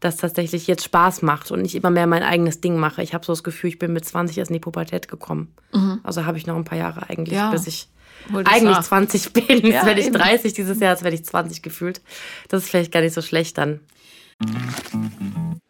das 0.00 0.16
tatsächlich 0.16 0.66
jetzt 0.66 0.84
Spaß 0.84 1.22
macht 1.22 1.50
und 1.50 1.62
nicht 1.62 1.74
immer 1.74 1.90
mehr 1.90 2.06
mein 2.06 2.22
eigenes 2.22 2.60
Ding 2.60 2.76
mache. 2.76 3.02
Ich 3.02 3.14
habe 3.14 3.24
so 3.24 3.32
das 3.32 3.44
Gefühl, 3.44 3.70
ich 3.70 3.78
bin 3.78 3.92
mit 3.92 4.04
20 4.04 4.36
erst 4.38 4.50
in 4.50 4.54
die 4.54 4.60
Pubertät 4.60 5.08
gekommen. 5.08 5.54
Mhm. 5.72 6.00
Also 6.02 6.26
habe 6.26 6.36
ich 6.36 6.46
noch 6.46 6.56
ein 6.56 6.64
paar 6.64 6.78
Jahre 6.78 7.08
eigentlich, 7.08 7.36
ja. 7.36 7.50
bis 7.50 7.66
ich 7.66 7.88
eigentlich 8.32 8.76
nach. 8.76 8.82
20 8.82 9.32
bin. 9.32 9.44
Jetzt 9.48 9.64
ja, 9.64 9.86
werde 9.86 10.00
ich 10.00 10.10
30 10.10 10.52
dieses 10.52 10.80
Jahr, 10.80 10.92
jetzt 10.92 11.04
werde 11.04 11.14
ich 11.14 11.24
20 11.24 11.62
gefühlt. 11.62 12.02
Das 12.48 12.64
ist 12.64 12.70
vielleicht 12.70 12.92
gar 12.92 13.02
nicht 13.02 13.14
so 13.14 13.22
schlecht 13.22 13.56
dann. 13.58 13.80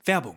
Werbung. 0.04 0.36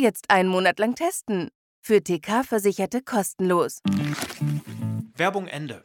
Jetzt 0.00 0.30
einen 0.30 0.48
Monat 0.48 0.78
lang 0.78 0.94
testen. 0.94 1.50
Für 1.80 2.00
TK-Versicherte 2.02 3.02
kostenlos. 3.02 3.80
Werbung 5.16 5.48
Ende. 5.48 5.84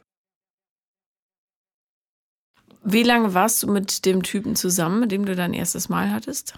Wie 2.84 3.02
lange 3.02 3.34
warst 3.34 3.62
du 3.62 3.72
mit 3.72 4.04
dem 4.04 4.22
Typen 4.22 4.54
zusammen, 4.54 5.00
mit 5.00 5.10
dem 5.10 5.24
du 5.24 5.34
dein 5.34 5.52
erstes 5.52 5.88
Mal 5.88 6.12
hattest? 6.12 6.54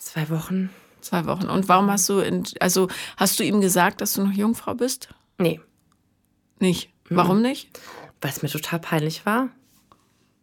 Zwei 0.00 0.28
Wochen. 0.30 0.70
Zwei 1.00 1.26
Wochen. 1.26 1.48
Und 1.48 1.68
warum 1.68 1.88
hast 1.88 2.08
du, 2.08 2.18
in, 2.18 2.44
also 2.58 2.88
hast 3.16 3.38
du 3.38 3.44
ihm 3.44 3.60
gesagt, 3.60 4.00
dass 4.00 4.14
du 4.14 4.24
noch 4.24 4.32
Jungfrau 4.32 4.74
bist? 4.74 5.08
Nee. 5.38 5.60
Nicht? 6.58 6.90
Warum 7.10 7.42
nicht? 7.42 7.78
weil 8.20 8.30
es 8.30 8.42
mir 8.42 8.48
total 8.48 8.80
peinlich 8.80 9.24
war. 9.26 9.50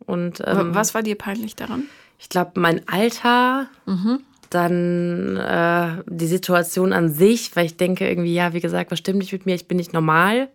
Und 0.05 0.41
ähm, 0.45 0.73
was 0.73 0.93
war 0.93 1.03
dir 1.03 1.17
peinlich 1.17 1.55
daran? 1.55 1.89
Ich 2.19 2.29
glaube, 2.29 2.59
mein 2.59 2.87
Alter, 2.87 3.67
mhm. 3.85 4.23
Dann 4.49 5.37
äh, 5.37 6.03
die 6.07 6.27
Situation 6.27 6.93
an 6.93 7.09
sich, 7.09 7.55
weil 7.55 7.65
ich 7.65 7.77
denke 7.77 8.07
irgendwie, 8.07 8.33
ja, 8.33 8.53
wie 8.53 8.61
gesagt, 8.61 8.91
was 8.91 8.99
stimmt 8.99 9.19
nicht 9.19 9.31
mit 9.33 9.45
mir? 9.45 9.55
Ich 9.55 9.67
bin 9.67 9.77
nicht 9.77 9.93
normal. 9.93 10.49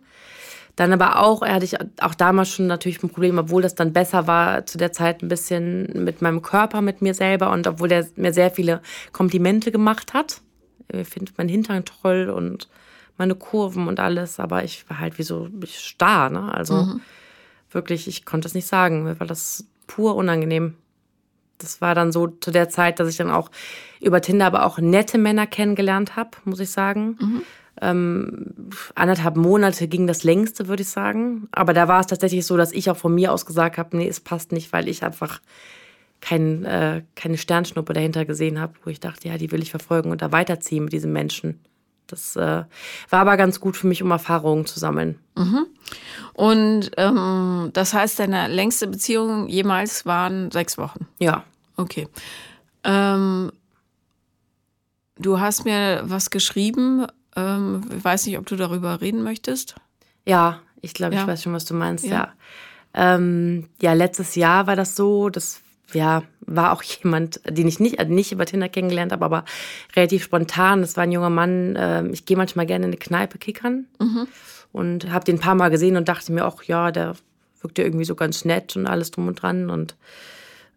Dann 0.75 0.93
aber 0.93 1.19
auch, 1.19 1.41
er 1.41 1.55
hatte 1.55 1.65
ich 1.65 1.75
auch 2.01 2.15
damals 2.15 2.49
schon 2.49 2.67
natürlich 2.67 3.03
ein 3.03 3.09
Problem, 3.09 3.37
obwohl 3.37 3.61
das 3.61 3.75
dann 3.75 3.93
besser 3.93 4.25
war, 4.27 4.65
zu 4.65 4.77
der 4.77 4.91
Zeit 4.91 5.21
ein 5.21 5.27
bisschen 5.27 6.03
mit 6.05 6.21
meinem 6.21 6.41
Körper, 6.41 6.81
mit 6.81 7.01
mir 7.01 7.13
selber 7.13 7.51
und 7.51 7.67
obwohl 7.67 7.91
er 7.91 8.07
mir 8.15 8.33
sehr 8.33 8.51
viele 8.51 8.81
Komplimente 9.11 9.71
gemacht 9.71 10.13
hat. 10.13 10.41
Ich 10.91 11.07
finde 11.07 11.31
meinen 11.37 11.49
Hintern 11.49 11.85
toll 11.85 12.29
und 12.29 12.69
meine 13.17 13.35
Kurven 13.35 13.87
und 13.87 13.99
alles, 13.99 14.39
aber 14.39 14.63
ich 14.63 14.89
war 14.89 14.99
halt 14.99 15.19
wie 15.19 15.23
so 15.23 15.49
starr, 15.65 16.29
ne? 16.29 16.53
Also 16.53 16.73
mhm. 16.73 17.01
wirklich, 17.69 18.07
ich 18.07 18.25
konnte 18.25 18.47
es 18.47 18.53
nicht 18.53 18.67
sagen. 18.67 19.03
Mir 19.03 19.19
war 19.19 19.27
das 19.27 19.65
pur 19.87 20.15
unangenehm. 20.15 20.75
Das 21.61 21.81
war 21.81 21.95
dann 21.95 22.11
so 22.11 22.27
zu 22.27 22.51
der 22.51 22.69
Zeit, 22.69 22.99
dass 22.99 23.09
ich 23.09 23.17
dann 23.17 23.31
auch 23.31 23.51
über 23.99 24.21
Tinder 24.21 24.45
aber 24.45 24.65
auch 24.65 24.79
nette 24.79 25.17
Männer 25.17 25.47
kennengelernt 25.47 26.15
habe, 26.15 26.31
muss 26.45 26.59
ich 26.59 26.71
sagen. 26.71 27.17
Mhm. 27.19 27.41
Ähm, 27.81 28.53
anderthalb 28.95 29.37
Monate 29.37 29.87
ging 29.87 30.05
das 30.07 30.23
längste, 30.23 30.67
würde 30.67 30.83
ich 30.83 30.89
sagen. 30.89 31.47
Aber 31.51 31.73
da 31.73 31.87
war 31.87 32.01
es 32.01 32.07
tatsächlich 32.07 32.45
so, 32.45 32.57
dass 32.57 32.71
ich 32.71 32.89
auch 32.89 32.97
von 32.97 33.15
mir 33.15 33.31
aus 33.31 33.45
gesagt 33.45 33.77
habe, 33.77 33.97
nee, 33.97 34.07
es 34.07 34.19
passt 34.19 34.51
nicht, 34.51 34.73
weil 34.73 34.87
ich 34.87 35.03
einfach 35.03 35.39
kein, 36.19 36.63
äh, 36.65 37.01
keine 37.15 37.37
Sternschnuppe 37.37 37.93
dahinter 37.93 38.25
gesehen 38.25 38.59
habe, 38.59 38.73
wo 38.83 38.89
ich 38.89 38.99
dachte, 38.99 39.27
ja, 39.27 39.37
die 39.37 39.51
will 39.51 39.61
ich 39.61 39.71
verfolgen 39.71 40.11
und 40.11 40.21
da 40.21 40.31
weiterziehen 40.31 40.83
mit 40.83 40.93
diesem 40.93 41.11
Menschen. 41.11 41.59
Das 42.07 42.35
äh, 42.35 42.63
war 43.09 43.19
aber 43.19 43.37
ganz 43.37 43.59
gut 43.59 43.77
für 43.77 43.87
mich, 43.87 44.03
um 44.03 44.11
Erfahrungen 44.11 44.65
zu 44.65 44.79
sammeln. 44.79 45.17
Mhm. 45.35 45.65
Und 46.33 46.91
ähm, 46.97 47.69
das 47.73 47.93
heißt, 47.93 48.19
deine 48.19 48.47
längste 48.47 48.87
Beziehung 48.87 49.47
jemals 49.47 50.05
waren 50.05 50.51
sechs 50.51 50.77
Wochen? 50.77 51.07
Ja. 51.19 51.43
Okay. 51.81 52.07
Ähm, 52.83 53.51
du 55.17 55.39
hast 55.39 55.65
mir 55.65 56.01
was 56.05 56.29
geschrieben. 56.29 57.05
Ähm, 57.35 57.83
ich 57.95 58.03
weiß 58.03 58.25
nicht, 58.25 58.37
ob 58.37 58.45
du 58.45 58.55
darüber 58.55 59.01
reden 59.01 59.23
möchtest. 59.23 59.75
Ja, 60.25 60.59
ich 60.81 60.93
glaube, 60.93 61.15
ja. 61.15 61.21
ich 61.21 61.27
weiß 61.27 61.43
schon, 61.43 61.53
was 61.53 61.65
du 61.65 61.73
meinst. 61.73 62.05
Ja. 62.05 62.11
Ja. 62.13 62.33
Ähm, 62.93 63.67
ja, 63.81 63.93
letztes 63.93 64.35
Jahr 64.35 64.67
war 64.67 64.75
das 64.75 64.95
so. 64.95 65.29
Das 65.29 65.61
ja, 65.93 66.23
war 66.41 66.73
auch 66.73 66.83
jemand, 67.03 67.41
den 67.47 67.67
ich 67.67 67.79
nicht, 67.79 68.03
nicht 68.09 68.31
über 68.31 68.45
Tinder 68.45 68.69
kennengelernt 68.69 69.11
habe, 69.11 69.25
aber 69.25 69.45
relativ 69.95 70.23
spontan. 70.23 70.81
Das 70.81 70.97
war 70.97 71.03
ein 71.03 71.11
junger 71.11 71.29
Mann. 71.29 71.75
Äh, 71.75 72.07
ich 72.07 72.25
gehe 72.25 72.37
manchmal 72.37 72.65
gerne 72.65 72.85
in 72.85 72.91
eine 72.91 72.97
Kneipe 72.97 73.37
kickern 73.37 73.85
mhm. 73.99 74.27
und 74.71 75.11
habe 75.11 75.25
den 75.25 75.37
ein 75.37 75.41
paar 75.41 75.55
Mal 75.55 75.69
gesehen 75.69 75.97
und 75.97 76.07
dachte 76.07 76.31
mir 76.31 76.45
auch, 76.45 76.63
ja, 76.63 76.91
der 76.91 77.15
wirkt 77.61 77.77
ja 77.77 77.83
irgendwie 77.85 78.05
so 78.05 78.15
ganz 78.15 78.45
nett 78.45 78.75
und 78.75 78.87
alles 78.87 79.11
drum 79.11 79.27
und 79.27 79.41
dran. 79.41 79.69
Und 79.69 79.95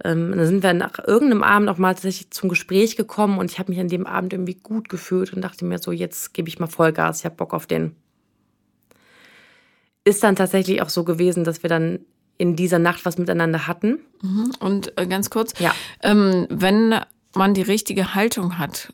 ähm, 0.02 0.33
dann 0.37 0.46
sind 0.46 0.62
wir 0.62 0.74
nach 0.74 0.98
irgendeinem 0.98 1.42
Abend 1.42 1.68
auch 1.68 1.78
mal 1.78 1.94
tatsächlich 1.94 2.30
zum 2.30 2.48
Gespräch 2.48 2.96
gekommen 2.96 3.38
und 3.38 3.50
ich 3.50 3.59
habe 3.59 3.70
mich 3.70 3.80
an 3.80 3.88
dem 3.88 4.07
Abend 4.07 4.33
irgendwie 4.33 4.54
gut 4.54 4.88
gefühlt 4.88 5.33
und 5.33 5.42
dachte 5.42 5.64
mir 5.64 5.78
so, 5.78 5.92
jetzt 5.92 6.35
gebe 6.35 6.48
ich 6.48 6.59
mal 6.59 6.66
Vollgas, 6.66 7.20
ich 7.20 7.24
habe 7.24 7.37
Bock 7.37 7.54
auf 7.54 7.66
den. 7.66 7.94
Ist 10.04 10.22
dann 10.22 10.37
tatsächlich 10.37 10.83
auch 10.83 10.90
so 10.90 11.04
gewesen, 11.04 11.44
dass 11.44 11.62
wir 11.62 11.70
dann 11.70 12.00
in 12.37 12.57
dieser 12.57 12.78
Nacht 12.78 13.04
was 13.04 13.16
miteinander 13.18 13.66
hatten. 13.66 14.00
Mhm. 14.22 14.52
Und 14.59 14.98
äh, 14.98 15.07
ganz 15.07 15.30
kurz, 15.30 15.59
ja. 15.61 15.74
ähm, 16.02 16.46
wenn 16.50 17.00
man 17.35 17.54
die 17.54 17.62
richtige 17.62 18.14
Haltung 18.14 18.59
hat 18.59 18.92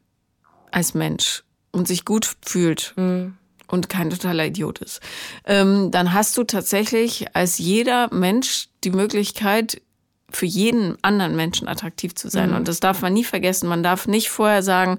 als 0.71 0.95
Mensch 0.95 1.43
und 1.73 1.89
sich 1.89 2.05
gut 2.05 2.37
fühlt 2.43 2.93
mhm. 2.97 3.35
und 3.67 3.89
kein 3.89 4.11
totaler 4.11 4.47
Idiot 4.47 4.81
ist, 4.81 5.01
ähm, 5.45 5.91
dann 5.91 6.13
hast 6.13 6.37
du 6.37 6.45
tatsächlich 6.45 7.35
als 7.35 7.59
jeder 7.59 8.13
Mensch 8.13 8.69
die 8.85 8.91
Möglichkeit, 8.91 9.81
für 10.33 10.47
jeden 10.47 10.97
anderen 11.03 11.37
Menschen 11.37 11.69
attraktiv 11.69 12.15
zu 12.15 12.29
sein. 12.29 12.51
Mhm. 12.51 12.57
Und 12.57 12.69
das 12.69 12.81
darf 12.81 13.03
man 13.03 13.13
nie 13.13 13.25
vergessen. 13.25 13.69
Man 13.69 13.83
darf 13.83 14.07
nicht 14.07 14.31
vorher 14.31 14.63
sagen, 14.63 14.99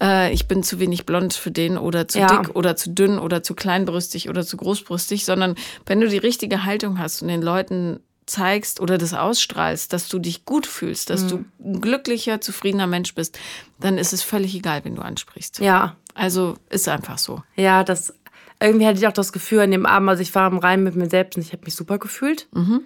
äh, 0.00 0.32
ich 0.32 0.48
bin 0.48 0.62
zu 0.62 0.80
wenig 0.80 1.06
blond 1.06 1.34
für 1.34 1.50
den 1.50 1.78
oder 1.78 2.08
zu 2.08 2.18
ja. 2.18 2.26
dick 2.26 2.54
oder 2.54 2.76
zu 2.76 2.90
dünn 2.90 3.18
oder 3.18 3.42
zu 3.42 3.54
kleinbrüstig 3.54 4.28
oder 4.28 4.44
zu 4.44 4.56
großbrüstig, 4.56 5.24
sondern 5.24 5.54
wenn 5.86 6.00
du 6.00 6.08
die 6.08 6.18
richtige 6.18 6.64
Haltung 6.64 6.98
hast 6.98 7.22
und 7.22 7.28
den 7.28 7.42
Leuten 7.42 8.00
zeigst 8.26 8.80
oder 8.80 8.98
das 8.98 9.14
ausstrahlst, 9.14 9.92
dass 9.92 10.08
du 10.08 10.18
dich 10.18 10.44
gut 10.44 10.66
fühlst, 10.66 11.10
dass 11.10 11.24
mhm. 11.24 11.28
du 11.28 11.44
ein 11.64 11.80
glücklicher, 11.80 12.40
zufriedener 12.40 12.88
Mensch 12.88 13.14
bist, 13.14 13.38
dann 13.78 13.98
ist 13.98 14.12
es 14.12 14.22
völlig 14.22 14.54
egal, 14.54 14.84
wen 14.84 14.96
du 14.96 15.02
ansprichst. 15.02 15.60
Ja. 15.60 15.96
Also 16.14 16.56
ist 16.70 16.88
einfach 16.88 17.18
so. 17.18 17.42
Ja, 17.56 17.84
das 17.84 18.14
irgendwie 18.60 18.86
hatte 18.86 18.98
ich 18.98 19.06
auch 19.06 19.12
das 19.12 19.32
Gefühl 19.32 19.60
an 19.60 19.70
dem 19.70 19.86
Abend, 19.86 20.08
also 20.08 20.22
ich 20.22 20.34
war 20.34 20.50
im 20.50 20.58
Reim 20.58 20.82
mit 20.82 20.96
mir 20.96 21.08
selbst 21.08 21.36
und 21.36 21.42
ich 21.42 21.52
habe 21.52 21.64
mich 21.64 21.74
super 21.74 21.98
gefühlt. 21.98 22.48
Mhm. 22.52 22.80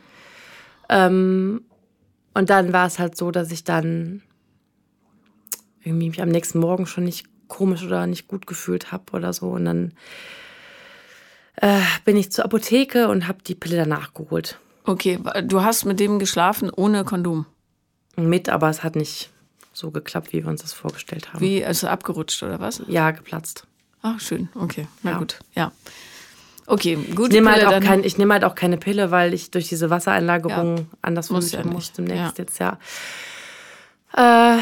Ähm, 0.89 1.63
und 2.35 2.51
dann 2.51 2.73
war 2.73 2.87
es 2.87 2.99
halt 2.99 3.17
so, 3.17 3.31
dass 3.31 3.51
ich 3.51 3.65
dann 3.65 4.23
irgendwie 5.83 6.09
mich 6.09 6.23
am 6.23 6.29
nächsten 6.29 6.59
Morgen 6.59 6.87
schon 6.87 7.05
nicht 7.05 7.27
komisch 7.49 7.83
oder 7.83 8.07
nicht 8.07 8.29
gut 8.29 8.47
gefühlt 8.47 8.93
habe 8.93 9.13
oder 9.13 9.33
so. 9.33 9.49
Und 9.49 9.65
dann 9.65 9.93
äh, 11.57 11.81
bin 12.05 12.17
ich 12.17 12.33
zur 12.33 12.45
Apotheke 12.45 13.09
und 13.09 13.27
habe 13.27 13.43
die 13.43 13.55
Pille 13.55 13.77
danach 13.77 14.15
geholt. 14.15 14.59
Okay, 14.85 15.19
du 15.45 15.63
hast 15.63 15.85
mit 15.85 16.01
dem 16.01 16.19
geschlafen 16.19 16.71
ohne 16.71 17.05
Kondom? 17.05 17.47
Mit, 18.17 18.49
aber 18.49 18.71
es 18.71 18.83
hat 18.83 18.97
nicht 18.97 19.31
so 19.73 19.91
geklappt, 19.91 20.33
wie 20.33 20.43
wir 20.43 20.49
uns 20.49 20.63
das 20.63 20.73
vorgestellt 20.73 21.33
haben. 21.33 21.41
Wie, 21.41 21.65
also 21.65 21.87
abgerutscht 21.87 22.43
oder 22.43 22.61
was? 22.61 22.83
Ja, 22.87 23.11
geplatzt. 23.11 23.67
Ach, 24.03 24.21
schön. 24.21 24.49
Okay, 24.55 24.89
na 25.03 25.13
ja. 25.13 25.19
gut. 25.19 25.39
Ja. 25.55 25.73
Okay, 26.67 26.97
gut. 27.15 27.29
Ich 27.29 27.35
nehme 27.35 27.53
halt, 27.53 27.67
auch 27.67 27.81
kein, 27.81 28.01
nehm 28.01 28.33
halt 28.33 28.45
auch 28.45 28.55
keine 28.55 28.77
Pille, 28.77 29.11
weil 29.11 29.35
ich 29.35 29.51
durch 29.51 29.69
diese 29.69 29.91
Wassereinlagerung 29.91 30.77
ja. 30.77 30.85
anders 31.03 31.29
versichern 31.29 31.67
ja 31.67 31.73
muss 31.73 31.93
demnächst 31.93 32.39
ja. 32.39 32.45
jetzt, 32.45 32.59
ja. 32.59 32.79
Äh, 34.17 34.61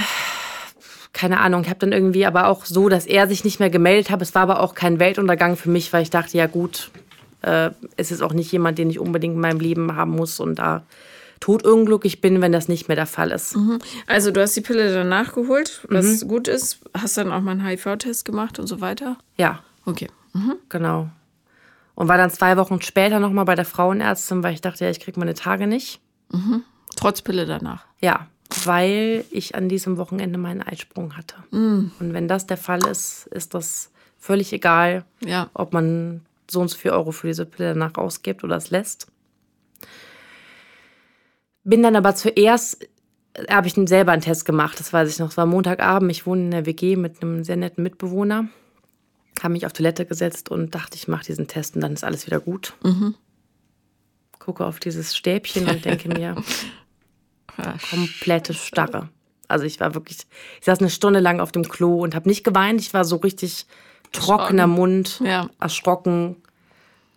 keine 1.13 1.41
Ahnung, 1.41 1.63
ich 1.63 1.69
habe 1.69 1.81
dann 1.81 1.93
irgendwie 1.93 2.27
aber 2.27 2.47
auch 2.47 2.65
so, 2.65 2.89
dass 2.89 3.07
er 3.07 3.27
sich 3.27 3.45
nicht 3.45 3.61
mehr 3.61 3.71
gemeldet 3.71 4.11
hat. 4.11 4.23
Es 4.23 4.35
war 4.35 4.43
aber 4.43 4.61
auch 4.61 4.75
kein 4.75 5.01
Weltuntergang 5.01 5.57
für 5.57 5.71
mich, 5.71 5.93
weil 5.93 6.03
ich 6.03 6.11
dachte, 6.11 6.37
ja 6.37 6.47
gut, 6.47 6.91
äh, 7.43 7.71
es 7.97 8.11
ist 8.11 8.23
auch 8.23 8.33
nicht 8.33 8.53
jemand, 8.53 8.79
den 8.79 8.91
ich 8.91 8.99
unbedingt 8.99 9.35
in 9.35 9.41
meinem 9.41 9.61
Leben 9.61 9.97
haben 9.97 10.13
muss 10.13 10.41
und 10.41 10.59
da 10.59 10.85
todunglücklich 11.41 12.21
bin, 12.21 12.41
wenn 12.41 12.53
das 12.53 12.69
nicht 12.69 12.89
mehr 12.89 12.97
der 12.97 13.07
Fall 13.07 13.31
ist. 13.31 13.57
Mhm. 13.57 13.79
Also 14.07 14.31
du 14.31 14.41
hast 14.41 14.57
die 14.57 14.61
Pille 14.61 14.93
dann 14.93 15.09
nachgeholt, 15.09 15.87
was 15.89 16.23
mhm. 16.23 16.29
gut 16.29 16.49
ist. 16.49 16.81
Hast 16.95 17.17
dann 17.17 17.33
auch 17.33 17.41
mal 17.41 17.53
einen 17.53 17.67
HIV-Test 17.67 18.25
gemacht 18.25 18.59
und 18.59 18.67
so 18.67 18.81
weiter? 18.81 19.17
Ja. 19.37 19.61
Okay. 19.85 20.09
Mhm. 20.33 20.55
Genau. 20.69 21.11
Und 21.99 22.07
war 22.07 22.17
dann 22.17 22.31
zwei 22.31 22.57
Wochen 22.57 22.81
später 22.81 23.19
nochmal 23.19 23.45
bei 23.45 23.57
der 23.57 23.65
Frauenärztin, 23.65 24.45
weil 24.45 24.55
ich 24.55 24.61
dachte, 24.61 24.85
ja, 24.85 24.91
ich 24.93 25.01
kriege 25.01 25.19
meine 25.19 25.35
Tage 25.35 25.67
nicht. 25.67 26.01
Mhm. 26.31 26.63
Trotz 26.95 27.23
Pille 27.23 27.45
danach. 27.45 27.87
Ja, 28.01 28.29
weil 28.65 29.25
ich 29.33 29.57
an 29.57 29.69
diesem 29.69 29.97
Wochenende 29.97 30.39
meinen 30.39 30.63
Eisprung 30.63 31.17
hatte. 31.17 31.35
Mhm. 31.51 31.91
Und 31.99 32.13
wenn 32.13 32.29
das 32.29 32.47
der 32.47 32.57
Fall 32.57 32.87
ist, 32.87 33.27
ist 33.33 33.53
das 33.53 33.91
völlig 34.17 34.53
egal, 34.53 35.07
ja. 35.25 35.51
ob 35.55 35.73
man 35.73 36.21
so 36.49 36.61
und 36.61 36.69
so 36.69 36.79
viel 36.79 36.93
Euro 36.93 37.11
für 37.11 37.27
diese 37.27 37.45
Pille 37.45 37.75
danach 37.75 37.97
ausgibt 37.97 38.45
oder 38.45 38.55
es 38.55 38.71
lässt. 38.71 39.09
Bin 41.65 41.83
dann 41.83 41.97
aber 41.97 42.15
zuerst, 42.15 42.85
äh, 43.35 43.53
habe 43.53 43.67
ich 43.67 43.75
selber 43.75 44.13
einen 44.13 44.23
Test 44.23 44.45
gemacht, 44.45 44.79
das 44.79 44.93
weiß 44.93 45.11
ich 45.11 45.19
noch. 45.19 45.31
Es 45.31 45.37
war 45.37 45.47
Montagabend, 45.47 46.13
ich 46.13 46.27
wohne 46.27 46.43
in 46.43 46.51
der 46.53 46.65
WG 46.65 46.95
mit 46.95 47.25
einem 47.25 47.43
sehr 47.43 47.57
netten 47.57 47.83
Mitbewohner 47.83 48.47
habe 49.43 49.53
mich 49.53 49.67
auf 49.67 49.73
Toilette 49.73 50.07
gesetzt 50.07 50.51
und 50.51 50.75
dachte, 50.75 50.97
ich 50.97 51.09
mache 51.09 51.25
diesen 51.25 51.47
Test 51.47 51.75
und 51.75 51.83
dann 51.83 51.93
ist 51.93 52.05
alles 52.05 52.27
wieder 52.27 52.41
gut. 52.41 52.75
Mhm. 52.83 53.15
Gucke 54.39 54.65
auf 54.65 54.81
dieses 54.81 55.17
Stäbchen 55.17 55.69
und 55.69 55.85
denke 55.85 56.09
mir, 56.09 56.37
komplette 57.91 58.55
Starre. 58.55 59.09
Also 59.47 59.65
ich 59.65 59.81
war 59.81 59.95
wirklich, 59.95 60.27
ich 60.61 60.67
saß 60.67 60.81
eine 60.81 60.91
Stunde 60.91 61.21
lang 61.21 61.41
auf 61.41 61.53
dem 61.53 61.69
Klo 61.69 62.03
und 62.03 62.15
habe 62.15 62.29
nicht 62.29 62.45
geweint. 62.45 62.81
Ich 62.81 62.95
war 62.95 63.05
so 63.05 63.17
richtig 63.17 63.67
trockener 64.13 64.67
Mund, 64.67 65.21
ja. 65.25 65.49
erschrocken 65.61 66.37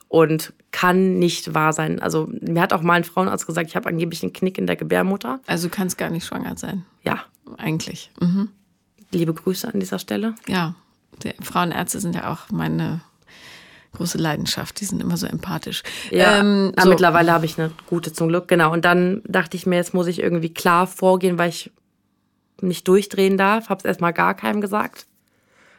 und 0.07 0.53
kann 0.71 1.19
nicht 1.19 1.53
wahr 1.53 1.73
sein. 1.73 2.01
Also 2.01 2.29
mir 2.41 2.61
hat 2.61 2.73
auch 2.73 2.81
mal 2.81 2.93
ein 2.93 3.03
Frauenarzt 3.03 3.47
gesagt, 3.47 3.69
ich 3.69 3.75
habe 3.75 3.89
angeblich 3.89 4.23
einen 4.23 4.33
Knick 4.33 4.57
in 4.57 4.67
der 4.67 4.75
Gebärmutter. 4.75 5.39
Also 5.47 5.67
du 5.67 5.73
kannst 5.75 5.97
gar 5.97 6.09
nicht 6.09 6.25
schwanger 6.25 6.57
sein. 6.57 6.85
Ja. 7.03 7.25
Eigentlich. 7.57 8.11
Mhm. 8.19 8.49
Liebe 9.11 9.33
Grüße 9.33 9.67
an 9.67 9.79
dieser 9.79 9.99
Stelle. 9.99 10.35
Ja. 10.47 10.75
Die 11.23 11.33
Frauenärzte 11.43 11.99
sind 11.99 12.15
ja 12.15 12.31
auch 12.31 12.49
meine 12.51 13.01
große 13.93 14.17
Leidenschaft. 14.17 14.79
Die 14.79 14.85
sind 14.85 15.01
immer 15.01 15.17
so 15.17 15.27
empathisch. 15.27 15.83
Ja, 16.09 16.39
ähm, 16.39 16.73
so. 16.81 16.89
mittlerweile 16.89 17.31
habe 17.31 17.45
ich 17.45 17.59
eine 17.59 17.71
gute 17.87 18.13
zum 18.13 18.29
Glück, 18.29 18.47
genau. 18.47 18.71
Und 18.71 18.85
dann 18.85 19.21
dachte 19.25 19.57
ich 19.57 19.65
mir, 19.65 19.75
jetzt 19.75 19.93
muss 19.93 20.07
ich 20.07 20.19
irgendwie 20.19 20.53
klar 20.53 20.87
vorgehen, 20.87 21.37
weil 21.37 21.49
ich 21.49 21.71
nicht 22.61 22.87
durchdrehen 22.87 23.37
darf. 23.37 23.69
Habe 23.69 23.79
es 23.79 23.85
erstmal 23.85 24.13
gar 24.13 24.33
keinem 24.33 24.61
gesagt. 24.61 25.07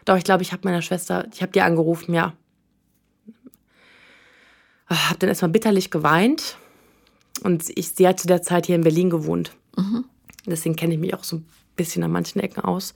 Doch, 0.04 0.16
ich 0.16 0.24
glaube, 0.24 0.42
ich 0.42 0.52
habe 0.52 0.62
meiner 0.64 0.82
Schwester, 0.82 1.26
ich 1.32 1.42
habe 1.42 1.52
die 1.52 1.62
angerufen, 1.62 2.12
ja. 2.12 2.32
Habe 4.88 5.18
dann 5.20 5.28
erstmal 5.28 5.50
bitterlich 5.50 5.90
geweint. 5.90 6.58
Und 7.42 7.70
ich, 7.76 7.92
sie 7.92 8.06
hat 8.06 8.20
zu 8.20 8.26
der 8.26 8.42
Zeit 8.42 8.66
hier 8.66 8.76
in 8.76 8.82
Berlin 8.82 9.10
gewohnt. 9.10 9.52
Mhm. 9.76 10.04
Deswegen 10.44 10.76
kenne 10.76 10.94
ich 10.94 11.00
mich 11.00 11.14
auch 11.14 11.24
so 11.24 11.36
ein 11.36 11.46
bisschen 11.76 12.02
an 12.02 12.10
manchen 12.10 12.40
Ecken 12.40 12.62
aus 12.62 12.94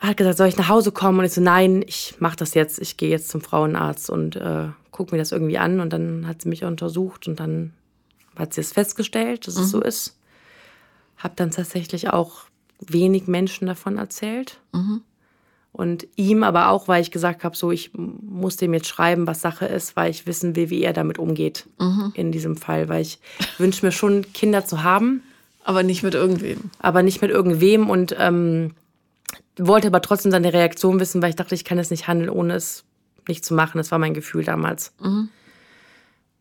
hat 0.00 0.16
gesagt, 0.16 0.36
soll 0.36 0.48
ich 0.48 0.56
nach 0.56 0.68
Hause 0.68 0.92
kommen? 0.92 1.18
Und 1.18 1.24
ich 1.24 1.32
so, 1.32 1.40
nein, 1.40 1.82
ich 1.86 2.16
mache 2.18 2.36
das 2.36 2.54
jetzt. 2.54 2.80
Ich 2.80 2.96
gehe 2.96 3.08
jetzt 3.08 3.28
zum 3.28 3.40
Frauenarzt 3.40 4.10
und 4.10 4.36
äh, 4.36 4.68
gucke 4.90 5.14
mir 5.14 5.18
das 5.18 5.32
irgendwie 5.32 5.58
an. 5.58 5.80
Und 5.80 5.92
dann 5.92 6.26
hat 6.26 6.42
sie 6.42 6.48
mich 6.48 6.64
untersucht 6.64 7.28
und 7.28 7.40
dann 7.40 7.72
hat 8.36 8.52
sie 8.52 8.60
es 8.60 8.72
festgestellt, 8.72 9.46
dass 9.46 9.56
mhm. 9.56 9.62
es 9.62 9.70
so 9.70 9.80
ist. 9.80 10.18
Hab 11.16 11.36
dann 11.36 11.50
tatsächlich 11.50 12.10
auch 12.10 12.42
wenig 12.80 13.26
Menschen 13.26 13.66
davon 13.66 13.96
erzählt. 13.96 14.60
Mhm. 14.72 15.00
Und 15.72 16.06
ihm 16.16 16.42
aber 16.42 16.70
auch, 16.70 16.88
weil 16.88 17.02
ich 17.02 17.10
gesagt 17.10 17.44
habe, 17.44 17.54
so, 17.54 17.70
ich 17.70 17.90
muss 17.94 18.56
dem 18.56 18.72
jetzt 18.72 18.88
schreiben, 18.88 19.26
was 19.26 19.42
Sache 19.42 19.66
ist, 19.66 19.94
weil 19.94 20.10
ich 20.10 20.26
wissen 20.26 20.56
will, 20.56 20.70
wie 20.70 20.82
er 20.82 20.94
damit 20.94 21.18
umgeht 21.18 21.66
mhm. 21.78 22.12
in 22.14 22.32
diesem 22.32 22.56
Fall. 22.56 22.88
Weil 22.88 23.02
ich 23.02 23.18
wünsche 23.58 23.84
mir 23.84 23.92
schon, 23.92 24.30
Kinder 24.32 24.64
zu 24.64 24.82
haben. 24.82 25.22
Aber 25.64 25.82
nicht 25.82 26.02
mit 26.02 26.14
irgendwem. 26.14 26.70
Aber 26.78 27.02
nicht 27.02 27.22
mit 27.22 27.30
irgendwem. 27.30 27.90
Und 27.90 28.14
ähm, 28.18 28.72
wollte 29.58 29.88
aber 29.88 30.02
trotzdem 30.02 30.30
seine 30.30 30.52
Reaktion 30.52 31.00
wissen, 31.00 31.22
weil 31.22 31.30
ich 31.30 31.36
dachte, 31.36 31.54
ich 31.54 31.64
kann 31.64 31.78
es 31.78 31.90
nicht 31.90 32.08
handeln, 32.08 32.30
ohne 32.30 32.54
es 32.54 32.84
nicht 33.28 33.44
zu 33.44 33.54
machen. 33.54 33.78
Das 33.78 33.90
war 33.90 33.98
mein 33.98 34.14
Gefühl 34.14 34.44
damals. 34.44 34.92
Mhm. 35.00 35.30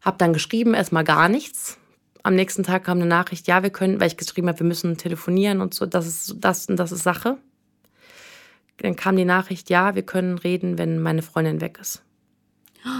Hab 0.01 0.17
dann 0.17 0.33
geschrieben, 0.33 0.73
erstmal 0.73 1.03
gar 1.03 1.29
nichts. 1.29 1.77
Am 2.23 2.35
nächsten 2.35 2.63
Tag 2.63 2.85
kam 2.85 2.97
eine 2.97 3.07
Nachricht, 3.07 3.47
ja, 3.47 3.63
wir 3.63 3.69
können, 3.69 3.99
weil 3.99 4.07
ich 4.07 4.17
geschrieben 4.17 4.47
habe, 4.47 4.59
wir 4.59 4.65
müssen 4.65 4.97
telefonieren 4.97 5.61
und 5.61 5.73
so, 5.73 5.85
das 5.85 6.07
ist 6.07 6.35
das 6.39 6.67
und 6.67 6.77
das 6.77 6.91
ist 6.91 7.03
Sache. 7.03 7.37
Dann 8.77 8.95
kam 8.95 9.15
die 9.15 9.25
Nachricht, 9.25 9.69
ja, 9.69 9.95
wir 9.95 10.03
können 10.03 10.37
reden, 10.37 10.77
wenn 10.77 10.99
meine 10.99 11.21
Freundin 11.21 11.61
weg 11.61 11.79
ist. 11.79 12.03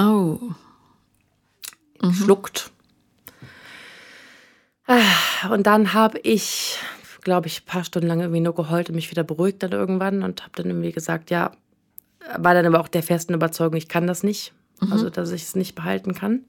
Oh. 0.00 0.38
Mhm. 2.00 2.12
Schluckt. 2.12 2.70
Ah, 4.86 5.48
und 5.50 5.66
dann 5.66 5.92
habe 5.92 6.20
ich 6.20 6.78
glaube 7.28 7.46
ich, 7.46 7.60
ein 7.60 7.66
paar 7.66 7.84
Stunden 7.84 8.08
lang 8.08 8.20
irgendwie 8.20 8.40
nur 8.40 8.54
geheult 8.54 8.88
und 8.88 8.94
mich 8.94 9.10
wieder 9.10 9.22
beruhigt 9.22 9.62
dann 9.62 9.72
irgendwann 9.72 10.22
und 10.22 10.42
habe 10.42 10.52
dann 10.56 10.66
irgendwie 10.66 10.92
gesagt, 10.92 11.30
ja, 11.30 11.52
war 12.38 12.54
dann 12.54 12.64
aber 12.64 12.80
auch 12.80 12.88
der 12.88 13.02
festen 13.02 13.34
Überzeugung, 13.34 13.76
ich 13.76 13.88
kann 13.88 14.06
das 14.06 14.22
nicht. 14.22 14.54
Mhm. 14.80 14.92
Also, 14.92 15.10
dass 15.10 15.30
ich 15.30 15.42
es 15.42 15.54
nicht 15.54 15.74
behalten 15.74 16.14
kann. 16.14 16.44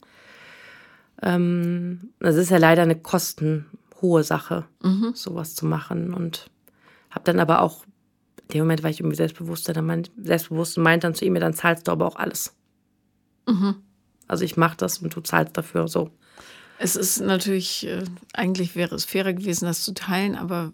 Ähm, 1.21 2.11
das 2.19 2.37
ist 2.37 2.49
ja 2.49 2.57
leider 2.57 2.83
eine 2.83 2.95
kostenhohe 2.95 4.23
Sache, 4.23 4.65
mhm. 4.81 5.11
sowas 5.15 5.53
zu 5.53 5.65
machen. 5.65 6.13
Und 6.13 6.49
habe 7.09 7.25
dann 7.25 7.39
aber 7.39 7.61
auch, 7.61 7.83
in 8.43 8.53
dem 8.53 8.61
Moment 8.61 8.83
war 8.83 8.89
ich 8.89 9.01
irgendwie 9.01 9.17
selbstbewusster, 9.17 9.73
dann 9.73 9.85
meint, 9.85 10.11
selbstbewusst 10.21 10.77
und 10.77 10.83
meint 10.83 11.03
dann 11.03 11.13
zu 11.13 11.25
ihm, 11.25 11.35
dann 11.35 11.53
zahlst 11.53 11.87
du 11.87 11.91
aber 11.91 12.07
auch 12.07 12.15
alles. 12.15 12.55
Mhm. 13.47 13.75
Also 14.27 14.45
ich 14.45 14.55
mache 14.55 14.77
das 14.77 14.99
und 14.99 15.13
du 15.13 15.21
zahlst 15.21 15.57
dafür 15.57 15.89
so. 15.89 16.11
Es 16.81 16.95
ist 16.95 17.19
natürlich, 17.19 17.85
äh, 17.85 18.03
eigentlich 18.33 18.75
wäre 18.75 18.95
es 18.95 19.03
fairer 19.03 19.33
gewesen, 19.33 19.65
das 19.65 19.83
zu 19.83 19.93
teilen, 19.93 20.35
aber 20.35 20.71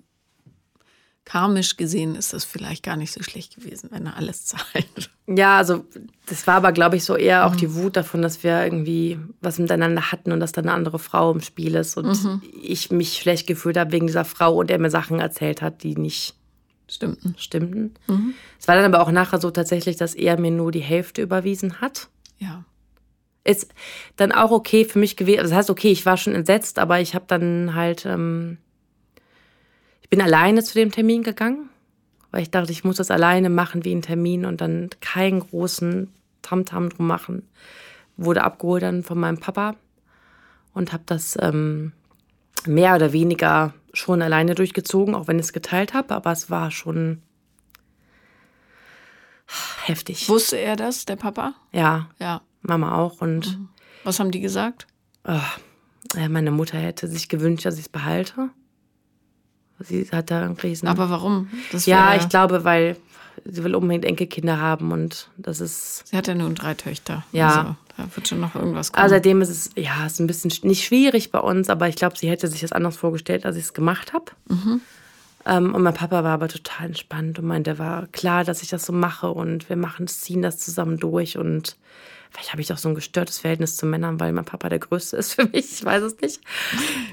karmisch 1.26 1.78
gesehen 1.78 2.14
ist 2.14 2.32
das 2.32 2.46
vielleicht 2.46 2.84
gar 2.84 2.96
nicht 2.96 3.12
so 3.12 3.24
schlecht 3.24 3.56
gewesen, 3.56 3.90
wenn 3.92 4.06
er 4.06 4.16
alles 4.16 4.46
zahlt. 4.46 5.10
Ja, 5.26 5.58
also 5.58 5.84
das 6.28 6.46
war 6.46 6.56
aber, 6.56 6.72
glaube 6.74 6.96
ich, 6.96 7.04
so 7.04 7.16
eher 7.16 7.48
auch 7.48 7.54
mhm. 7.54 7.58
die 7.58 7.74
Wut 7.74 7.96
davon, 7.96 8.22
dass 8.22 8.44
wir 8.44 8.64
irgendwie 8.64 9.18
was 9.42 9.58
miteinander 9.58 10.12
hatten 10.12 10.32
und 10.32 10.40
dass 10.40 10.52
da 10.52 10.62
eine 10.62 10.74
andere 10.74 11.00
Frau 11.00 11.32
im 11.32 11.42
Spiel 11.42 11.74
ist 11.74 11.98
und 11.98 12.24
mhm. 12.24 12.42
ich 12.62 12.92
mich 12.92 13.18
schlecht 13.18 13.48
gefühlt 13.48 13.76
habe 13.76 13.92
wegen 13.92 14.06
dieser 14.06 14.26
Frau 14.26 14.56
und 14.58 14.70
der 14.70 14.78
mir 14.78 14.92
Sachen 14.92 15.20
erzählt 15.20 15.64
hat, 15.64 15.82
die 15.82 15.96
nicht 15.96 16.36
stimmten. 16.88 17.34
stimmten. 17.40 17.96
Mhm. 18.06 18.36
Es 18.60 18.68
war 18.68 18.76
dann 18.76 18.94
aber 18.94 19.02
auch 19.02 19.12
nachher 19.12 19.42
so 19.42 19.50
tatsächlich, 19.50 19.96
dass 19.96 20.14
er 20.14 20.40
mir 20.40 20.52
nur 20.52 20.72
die 20.72 20.82
Hälfte 20.82 21.24
überwiesen 21.24 21.82
hat. 21.82 22.10
Ja 22.38 22.64
ist 23.46 23.74
dann 24.18 24.32
auch 24.32 24.52
okay 24.52 24.84
für 24.84 25.00
mich 25.00 25.16
gewesen. 25.16 25.44
Das 25.44 25.54
heißt, 25.54 25.70
okay, 25.70 25.92
ich 25.92 26.06
war 26.06 26.18
schon 26.18 26.36
entsetzt, 26.36 26.80
aber 26.80 27.00
ich 27.00 27.16
habe 27.16 27.26
dann 27.28 27.76
halt, 27.76 28.06
ähm, 28.06 28.58
ich 30.02 30.10
bin 30.10 30.22
alleine 30.22 30.64
zu 30.64 30.74
dem 30.74 30.92
Termin 30.92 31.24
gegangen, 31.24 31.70
weil 32.32 32.42
ich 32.42 32.52
dachte, 32.52 32.72
ich 32.72 32.84
muss 32.84 32.98
das 32.98 33.12
alleine 33.12 33.50
machen 33.50 33.86
wie 33.86 33.94
ein 33.94 34.02
Termin 34.02 34.46
und 34.46 34.60
dann 34.62 34.90
keinen 35.00 35.40
großen 35.40 36.12
Tamtam 36.42 36.90
drum 36.90 37.08
machen. 37.08 37.48
Wurde 38.18 38.44
abgeholt 38.44 38.84
dann 38.84 39.04
von 39.04 39.20
meinem 39.20 39.40
Papa 39.40 39.76
und 40.74 40.92
habe 40.92 41.04
das 41.06 41.38
ähm, 41.40 41.94
mehr 42.66 42.96
oder 42.96 43.14
weniger 43.14 43.74
schon 43.94 44.22
alleine 44.22 44.56
durchgezogen, 44.56 45.16
auch 45.16 45.28
wenn 45.28 45.40
ich 45.40 45.46
es 45.46 45.54
geteilt 45.54 45.94
habe, 45.94 46.14
aber 46.16 46.32
es 46.32 46.50
war 46.50 46.72
schon 46.72 47.22
heftig. 49.86 50.28
Wusste 50.30 50.58
er 50.58 50.76
das, 50.76 51.06
der 51.06 51.16
Papa? 51.16 51.54
Ja. 51.72 52.10
Ja. 52.20 52.42
Mama 52.68 52.98
auch. 52.98 53.22
Und 53.22 53.58
mhm. 53.58 53.70
was 54.04 54.20
haben 54.20 54.32
die 54.32 54.42
gesagt? 54.42 54.88
Oh, 55.24 55.40
meine 56.30 56.52
Mutter 56.52 56.78
hätte 56.78 57.08
sich 57.08 57.30
gewünscht, 57.30 57.66
dass 57.66 57.76
ich 57.76 57.86
es 57.86 57.90
behalte. 57.90 58.50
Sie 59.80 60.08
hat 60.12 60.32
da 60.32 60.44
einen 60.44 60.56
Riesen. 60.56 60.88
Aber 60.88 61.10
warum? 61.10 61.50
ja, 61.86 62.16
ich 62.16 62.30
glaube, 62.30 62.64
weil 62.64 62.96
sie 63.44 63.64
will 63.64 63.76
unbedingt 63.76 64.06
Enkelkinder 64.06 64.60
haben 64.60 64.92
und 64.92 65.30
das 65.38 65.60
ist. 65.60 66.08
Sie 66.08 66.16
hat 66.18 66.28
ja 66.28 66.36
nun 66.36 66.56
drei 66.56 66.74
Töchter. 66.74 67.24
Ja. 67.32 67.50
Also, 67.50 67.76
da 67.98 68.16
wird 68.16 68.28
schon 68.28 68.40
noch 68.40 68.56
irgendwas 68.56 68.92
kommen. 68.92 69.04
Also 69.04 69.16
seitdem 69.16 69.42
ist 69.42 69.50
es, 69.50 69.70
ja, 69.76 70.06
ist 70.06 70.20
ein 70.20 70.28
bisschen 70.28 70.52
nicht 70.64 70.84
schwierig 70.84 71.32
bei 71.32 71.40
uns, 71.40 71.70
aber 71.70 71.88
ich 71.88 71.96
glaube, 71.96 72.18
sie 72.18 72.30
hätte 72.30 72.48
sich 72.48 72.62
das 72.62 72.72
anders 72.72 72.98
vorgestellt, 72.98 73.46
als 73.46 73.56
ich 73.56 73.64
es 73.64 73.74
gemacht 73.74 74.14
habe. 74.14 74.32
Mhm. 74.50 74.82
Ähm, 75.46 75.76
und 75.76 75.84
mein 75.84 75.94
Papa 75.94 76.24
war 76.24 76.34
aber 76.34 76.48
total 76.48 76.88
entspannt 76.88 77.40
und 77.40 77.46
meinte, 77.46 77.78
war 77.78 78.08
klar, 78.08 78.44
dass 78.44 78.62
ich 78.62 78.70
das 78.70 78.86
so 78.86 78.94
mache 78.94 79.30
und 79.30 79.70
wir 79.70 79.76
machen 79.76 80.08
ziehen 80.08 80.42
das 80.42 80.58
zusammen 80.58 80.98
durch 80.98 81.38
und 81.38 81.78
Vielleicht 82.36 82.52
habe 82.52 82.62
ich 82.62 82.74
auch 82.74 82.78
so 82.78 82.90
ein 82.90 82.96
gestörtes 82.96 83.40
Verhältnis 83.40 83.78
zu 83.78 83.86
Männern, 83.86 84.20
weil 84.20 84.34
mein 84.34 84.44
Papa 84.44 84.68
der 84.68 84.80
Größte 84.80 85.16
ist 85.16 85.34
für 85.36 85.46
mich. 85.46 85.72
Ich 85.72 85.86
weiß 85.86 86.04
es 86.04 86.20
nicht. 86.20 86.42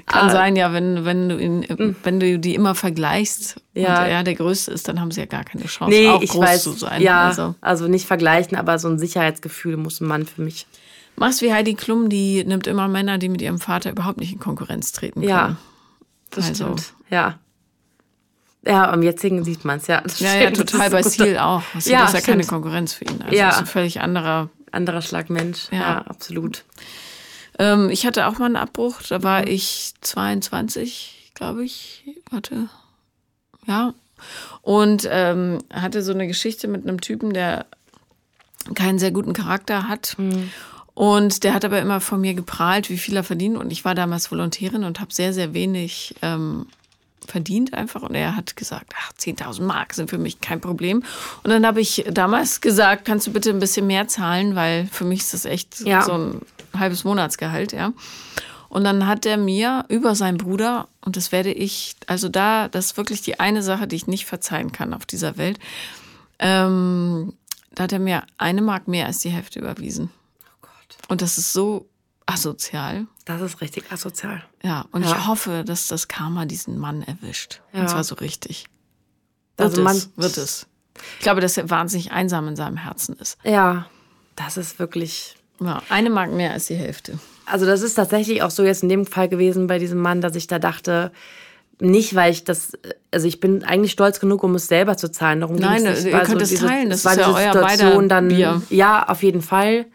Kann 0.05 0.27
ah. 0.27 0.29
sein, 0.29 0.57
ja, 0.57 0.73
wenn, 0.73 1.05
wenn, 1.05 1.29
du 1.29 1.37
ihn, 1.37 1.63
hm. 1.63 1.95
wenn 2.03 2.19
du 2.19 2.37
die 2.37 2.55
immer 2.55 2.75
vergleichst 2.75 3.61
ja. 3.73 4.03
und 4.03 4.09
er 4.09 4.23
der 4.23 4.35
Größte 4.35 4.71
ist, 4.71 4.89
dann 4.89 4.99
haben 4.99 5.11
sie 5.11 5.21
ja 5.21 5.25
gar 5.25 5.45
keine 5.45 5.63
Chance, 5.65 5.97
nee, 5.97 6.09
auch 6.09 6.21
ich 6.21 6.31
groß 6.31 6.45
weiß, 6.45 6.63
zu 6.63 6.71
sein. 6.73 7.01
Ja, 7.01 7.27
also. 7.27 7.55
also 7.61 7.87
nicht 7.87 8.05
vergleichen, 8.05 8.57
aber 8.57 8.77
so 8.79 8.89
ein 8.89 8.99
Sicherheitsgefühl 8.99 9.77
muss 9.77 10.01
ein 10.01 10.07
Mann 10.07 10.25
für 10.25 10.41
mich. 10.41 10.67
Machst 11.15 11.41
wie 11.41 11.53
Heidi 11.53 11.75
Klum, 11.75 12.09
die 12.09 12.43
nimmt 12.43 12.67
immer 12.67 12.89
Männer, 12.89 13.17
die 13.17 13.29
mit 13.29 13.41
ihrem 13.41 13.59
Vater 13.59 13.91
überhaupt 13.91 14.19
nicht 14.19 14.33
in 14.33 14.39
Konkurrenz 14.39 14.91
treten 14.91 15.21
können. 15.21 15.29
Ja, 15.29 15.55
das 16.31 16.49
also. 16.49 16.65
stimmt. 16.65 16.93
Ja. 17.09 17.39
Ja, 18.65 18.91
am 18.91 19.03
jetzigen 19.03 19.43
sieht 19.43 19.65
man 19.65 19.79
es, 19.79 19.87
ja. 19.87 20.01
ja, 20.19 20.35
ja, 20.35 20.51
total 20.51 20.89
bei 20.89 21.03
Seal 21.03 21.37
auch. 21.37 21.63
Also 21.73 21.91
ja, 21.91 22.01
das 22.01 22.13
ist 22.13 22.25
ja 22.25 22.33
keine 22.33 22.45
Konkurrenz 22.45 22.93
für 22.93 23.03
ihn. 23.05 23.21
Also 23.21 23.35
ja. 23.35 23.49
ist 23.49 23.57
ein 23.57 23.65
völlig 23.65 23.99
anderer 23.99 24.49
anderer 24.73 25.01
Schlag 25.01 25.29
Mensch. 25.29 25.67
Ja, 25.71 25.79
ja 25.79 25.97
absolut. 25.99 26.63
Ähm, 27.59 27.89
ich 27.89 28.05
hatte 28.05 28.27
auch 28.27 28.39
mal 28.39 28.47
einen 28.47 28.55
Abbruch, 28.55 29.01
da 29.07 29.23
war 29.23 29.47
ich 29.47 29.93
22, 30.01 31.31
glaube 31.35 31.63
ich. 31.63 32.03
Warte. 32.31 32.69
Ja. 33.67 33.93
Und 34.61 35.07
ähm, 35.09 35.59
hatte 35.71 36.01
so 36.01 36.13
eine 36.13 36.27
Geschichte 36.27 36.67
mit 36.67 36.83
einem 36.83 37.01
Typen, 37.01 37.33
der 37.33 37.65
keinen 38.75 38.97
sehr 38.97 39.11
guten 39.11 39.33
Charakter 39.33 39.87
hat. 39.87 40.15
Mhm. 40.17 40.51
Und 40.95 41.43
der 41.43 41.53
hat 41.53 41.65
aber 41.65 41.81
immer 41.81 41.99
von 42.01 42.21
mir 42.21 42.33
geprahlt, 42.33 42.89
wie 42.89 42.97
viel 42.97 43.15
er 43.15 43.23
verdient. 43.23 43.57
Und 43.57 43.71
ich 43.71 43.83
war 43.83 43.95
damals 43.95 44.31
Volontärin 44.31 44.83
und 44.83 44.99
habe 44.99 45.13
sehr, 45.13 45.33
sehr 45.33 45.53
wenig 45.53 46.15
ähm, 46.21 46.67
verdient 47.31 47.73
einfach. 47.73 48.01
Und 48.01 48.15
er 48.15 48.35
hat 48.35 48.55
gesagt, 48.55 48.93
ach, 48.97 49.11
10.000 49.13 49.63
Mark 49.63 49.93
sind 49.93 50.09
für 50.09 50.17
mich 50.17 50.41
kein 50.41 50.61
Problem. 50.61 51.03
Und 51.43 51.49
dann 51.49 51.65
habe 51.65 51.81
ich 51.81 52.05
damals 52.11 52.61
gesagt, 52.61 53.05
kannst 53.05 53.27
du 53.27 53.33
bitte 53.33 53.49
ein 53.49 53.59
bisschen 53.59 53.87
mehr 53.87 54.07
zahlen, 54.07 54.55
weil 54.55 54.87
für 54.87 55.05
mich 55.05 55.21
ist 55.21 55.33
das 55.33 55.45
echt 55.45 55.81
ja. 55.81 56.01
so 56.01 56.13
ein 56.13 56.41
halbes 56.77 57.03
Monatsgehalt, 57.03 57.71
ja. 57.71 57.93
Und 58.69 58.83
dann 58.85 59.05
hat 59.05 59.25
er 59.27 59.37
mir 59.37 59.85
über 59.87 60.15
seinen 60.15 60.39
Bruder, 60.39 60.87
und 61.01 61.15
das 61.15 61.31
werde 61.31 61.51
ich, 61.51 61.95
also 62.07 62.27
da, 62.27 62.67
das 62.67 62.85
ist 62.85 62.97
wirklich 62.97 63.21
die 63.21 63.39
eine 63.39 63.61
Sache, 63.61 63.87
die 63.87 63.95
ich 63.95 64.07
nicht 64.07 64.25
verzeihen 64.25 64.71
kann 64.71 64.95
auf 64.95 65.05
dieser 65.05 65.37
Welt, 65.37 65.59
ähm, 66.39 67.33
da 67.75 67.83
hat 67.83 67.93
er 67.93 67.99
mir 67.99 68.23
eine 68.37 68.61
Mark 68.61 68.87
mehr 68.87 69.05
als 69.05 69.19
die 69.19 69.29
Hälfte 69.29 69.59
überwiesen. 69.59 70.09
Oh 70.41 70.57
Gott. 70.61 70.97
Und 71.07 71.21
das 71.21 71.37
ist 71.37 71.53
so 71.53 71.87
asozial. 72.25 73.07
Das 73.25 73.41
ist 73.41 73.61
richtig 73.61 73.91
asozial. 73.91 74.43
Ja, 74.63 74.85
und 74.91 75.03
ja. 75.03 75.11
ich 75.11 75.27
hoffe, 75.27 75.63
dass 75.65 75.87
das 75.87 76.07
Karma 76.07 76.45
diesen 76.45 76.77
Mann 76.77 77.01
erwischt. 77.03 77.61
Ja. 77.73 77.81
Und 77.81 77.89
zwar 77.89 78.03
so 78.03 78.15
richtig. 78.15 78.65
Wird 79.57 79.69
also 79.69 79.83
man 79.83 79.95
es, 79.95 80.09
wird 80.15 80.37
es. 80.37 80.67
Ich 81.17 81.23
glaube, 81.23 81.41
dass 81.41 81.57
er 81.57 81.69
wahnsinnig 81.69 82.11
einsam 82.11 82.47
in 82.47 82.55
seinem 82.55 82.77
Herzen 82.77 83.15
ist. 83.17 83.37
Ja, 83.43 83.87
das 84.35 84.57
ist 84.57 84.79
wirklich. 84.79 85.35
Ja, 85.59 85.81
eine 85.89 86.09
Mark 86.09 86.31
mehr 86.31 86.51
als 86.51 86.67
die 86.67 86.75
Hälfte. 86.75 87.19
Also 87.45 87.65
das 87.65 87.81
ist 87.81 87.95
tatsächlich 87.95 88.41
auch 88.41 88.51
so 88.51 88.63
jetzt 88.63 88.83
in 88.83 88.89
dem 88.89 89.05
Fall 89.05 89.29
gewesen 89.29 89.67
bei 89.67 89.79
diesem 89.79 89.99
Mann, 89.99 90.21
dass 90.21 90.35
ich 90.35 90.47
da 90.47 90.59
dachte, 90.59 91.11
nicht, 91.79 92.15
weil 92.15 92.31
ich 92.31 92.43
das, 92.43 92.73
also 93.11 93.27
ich 93.27 93.39
bin 93.39 93.63
eigentlich 93.63 93.91
stolz 93.91 94.19
genug, 94.19 94.43
um 94.43 94.55
es 94.55 94.67
selber 94.67 94.97
zu 94.97 95.11
zahlen. 95.11 95.41
Darum 95.41 95.57
Nein, 95.57 95.83
nicht. 95.83 96.05
ihr 96.05 96.19
könnt 96.19 96.41
es 96.41 96.53
teilen. 96.53 96.89
Das 96.89 97.03
war 97.05 97.13
ist 97.13 97.19
ja 97.19 97.33
euer 97.33 97.53
Situation 97.53 98.09
dann. 98.09 98.27
Bier. 98.29 98.61
Ja, 98.69 99.07
auf 99.07 99.23
jeden 99.23 99.41
Fall 99.41 99.85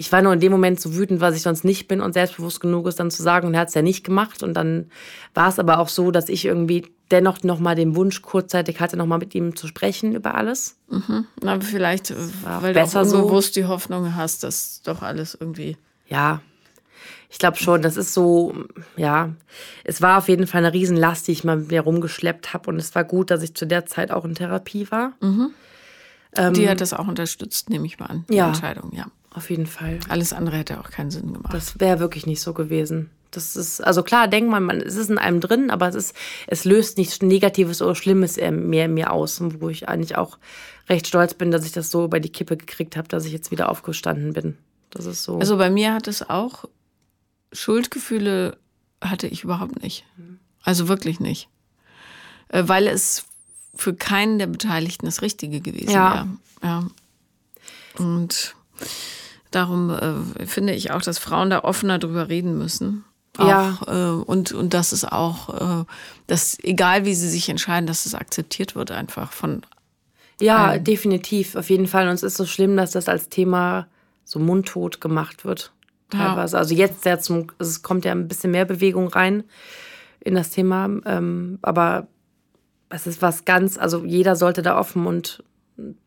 ich 0.00 0.10
war 0.12 0.22
nur 0.22 0.32
in 0.32 0.40
dem 0.40 0.50
Moment 0.50 0.80
so 0.80 0.94
wütend, 0.96 1.20
was 1.20 1.36
ich 1.36 1.42
sonst 1.42 1.62
nicht 1.62 1.86
bin 1.86 2.00
und 2.00 2.14
selbstbewusst 2.14 2.62
genug 2.62 2.86
ist, 2.86 2.98
dann 2.98 3.10
zu 3.10 3.22
sagen, 3.22 3.46
und 3.46 3.52
er 3.52 3.60
hat 3.60 3.68
es 3.68 3.74
ja 3.74 3.82
nicht 3.82 4.02
gemacht. 4.02 4.42
Und 4.42 4.54
dann 4.54 4.90
war 5.34 5.50
es 5.50 5.58
aber 5.58 5.78
auch 5.78 5.90
so, 5.90 6.10
dass 6.10 6.30
ich 6.30 6.46
irgendwie 6.46 6.90
dennoch 7.10 7.42
noch 7.42 7.60
mal 7.60 7.74
den 7.74 7.94
Wunsch 7.94 8.22
kurzzeitig 8.22 8.80
hatte, 8.80 8.96
noch 8.96 9.04
mal 9.04 9.18
mit 9.18 9.34
ihm 9.34 9.56
zu 9.56 9.66
sprechen 9.66 10.14
über 10.14 10.36
alles. 10.36 10.78
Mhm. 10.88 11.26
Aber 11.44 11.60
vielleicht, 11.60 12.14
weil 12.44 12.72
du 12.72 12.80
auch 12.80 12.94
unbewusst 12.94 13.52
so. 13.52 13.60
die 13.60 13.66
Hoffnung 13.66 14.16
hast, 14.16 14.42
dass 14.42 14.80
doch 14.80 15.02
alles 15.02 15.36
irgendwie... 15.38 15.76
Ja, 16.08 16.40
ich 17.28 17.38
glaube 17.38 17.58
schon, 17.58 17.82
das 17.82 17.98
ist 17.98 18.14
so, 18.14 18.54
ja, 18.96 19.34
es 19.84 20.00
war 20.00 20.16
auf 20.16 20.28
jeden 20.28 20.46
Fall 20.46 20.64
eine 20.64 20.72
Riesenlast, 20.72 21.28
die 21.28 21.32
ich 21.32 21.44
mal 21.44 21.58
mit 21.58 21.70
mir 21.70 21.82
rumgeschleppt 21.82 22.54
habe. 22.54 22.70
Und 22.70 22.78
es 22.78 22.94
war 22.94 23.04
gut, 23.04 23.30
dass 23.30 23.42
ich 23.42 23.54
zu 23.54 23.66
der 23.66 23.84
Zeit 23.84 24.12
auch 24.12 24.24
in 24.24 24.34
Therapie 24.34 24.90
war. 24.90 25.12
Mhm. 25.20 25.50
Ähm, 26.36 26.54
die 26.54 26.70
hat 26.70 26.80
das 26.80 26.94
auch 26.94 27.06
unterstützt, 27.06 27.68
nehme 27.68 27.84
ich 27.84 27.98
mal 27.98 28.06
an, 28.06 28.24
die 28.30 28.36
ja. 28.36 28.48
Entscheidung, 28.48 28.92
ja. 28.94 29.04
Auf 29.32 29.50
jeden 29.50 29.66
Fall. 29.66 30.00
Alles 30.08 30.32
andere 30.32 30.56
hätte 30.56 30.80
auch 30.80 30.90
keinen 30.90 31.10
Sinn 31.10 31.32
gemacht. 31.32 31.54
Das 31.54 31.78
wäre 31.78 32.00
wirklich 32.00 32.26
nicht 32.26 32.40
so 32.40 32.52
gewesen. 32.52 33.10
Das 33.30 33.54
ist, 33.54 33.80
also 33.80 34.02
klar, 34.02 34.26
denkt 34.26 34.50
man, 34.50 34.64
man, 34.64 34.80
es 34.80 34.96
ist 34.96 35.08
in 35.08 35.18
einem 35.18 35.40
drin, 35.40 35.70
aber 35.70 35.88
es 35.88 35.94
ist, 35.94 36.16
es 36.48 36.64
löst 36.64 36.98
nichts 36.98 37.22
Negatives 37.22 37.80
oder 37.80 37.94
Schlimmes 37.94 38.36
mehr 38.36 38.86
in 38.86 38.94
mir 38.94 39.12
aus, 39.12 39.40
wo 39.60 39.68
ich 39.68 39.88
eigentlich 39.88 40.16
auch 40.16 40.38
recht 40.88 41.06
stolz 41.06 41.34
bin, 41.34 41.52
dass 41.52 41.64
ich 41.64 41.70
das 41.70 41.92
so 41.92 42.04
über 42.04 42.18
die 42.18 42.30
Kippe 42.30 42.56
gekriegt 42.56 42.96
habe, 42.96 43.06
dass 43.06 43.24
ich 43.24 43.32
jetzt 43.32 43.52
wieder 43.52 43.68
aufgestanden 43.68 44.32
bin. 44.32 44.58
Das 44.90 45.06
ist 45.06 45.22
so. 45.22 45.38
Also 45.38 45.56
bei 45.58 45.70
mir 45.70 45.94
hat 45.94 46.08
es 46.08 46.28
auch 46.28 46.64
Schuldgefühle 47.52 48.56
hatte 49.00 49.28
ich 49.28 49.44
überhaupt 49.44 49.82
nicht. 49.82 50.04
Also 50.62 50.88
wirklich 50.88 51.20
nicht. 51.20 51.48
Äh, 52.48 52.64
weil 52.66 52.86
es 52.86 53.24
für 53.74 53.94
keinen 53.94 54.38
der 54.38 54.46
Beteiligten 54.46 55.06
das 55.06 55.22
Richtige 55.22 55.60
gewesen 55.60 55.90
ja. 55.90 56.14
wäre. 56.14 56.28
Ja. 56.62 56.86
Und 57.98 58.54
Darum 59.50 59.90
äh, 59.90 60.46
finde 60.46 60.74
ich 60.74 60.92
auch, 60.92 61.02
dass 61.02 61.18
Frauen 61.18 61.50
da 61.50 61.64
offener 61.64 61.98
drüber 61.98 62.28
reden 62.28 62.56
müssen. 62.56 63.04
Auch, 63.36 63.48
ja. 63.48 63.78
Äh, 63.86 64.22
und, 64.22 64.52
und 64.52 64.74
dass 64.74 64.92
es 64.92 65.04
auch, 65.04 65.82
äh, 65.82 65.84
dass 66.26 66.58
egal 66.62 67.04
wie 67.04 67.14
sie 67.14 67.28
sich 67.28 67.48
entscheiden, 67.48 67.86
dass 67.86 68.06
es 68.06 68.14
akzeptiert 68.14 68.74
wird 68.74 68.90
einfach 68.90 69.32
von. 69.32 69.62
Ja, 70.40 70.74
ähm, 70.74 70.84
definitiv, 70.84 71.56
auf 71.56 71.70
jeden 71.70 71.86
Fall. 71.86 72.08
Und 72.08 72.14
es 72.14 72.22
ist 72.22 72.36
so 72.36 72.46
schlimm, 72.46 72.76
dass 72.76 72.92
das 72.92 73.08
als 73.08 73.28
Thema 73.28 73.86
so 74.24 74.38
mundtot 74.38 75.00
gemacht 75.00 75.44
wird. 75.44 75.72
Teilweise. 76.10 76.56
Ja. 76.56 76.60
Also 76.60 76.74
jetzt, 76.74 77.04
jetzt 77.04 77.24
zum, 77.24 77.46
es 77.58 77.82
kommt 77.82 78.04
ja 78.04 78.12
ein 78.12 78.28
bisschen 78.28 78.50
mehr 78.50 78.64
Bewegung 78.64 79.08
rein 79.08 79.44
in 80.20 80.34
das 80.34 80.50
Thema. 80.50 80.88
Ähm, 81.06 81.58
aber 81.62 82.08
es 82.88 83.06
ist 83.06 83.22
was 83.22 83.44
ganz, 83.44 83.78
also 83.78 84.04
jeder 84.04 84.36
sollte 84.36 84.62
da 84.62 84.78
offen 84.78 85.06
und 85.06 85.44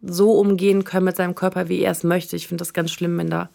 so 0.02 0.32
umgehen 0.40 0.84
können 0.84 1.06
mit 1.06 1.16
seinem 1.16 1.36
Körper, 1.36 1.70
wie 1.70 1.82
er 1.82 1.92
es 1.92 2.04
möchte. 2.04 2.36
Ich 2.36 2.48
finde 2.48 2.62
das 2.62 2.74
ganz 2.74 2.92
schlimm, 2.92 3.18
wenn 3.18 3.30
da 3.30 3.50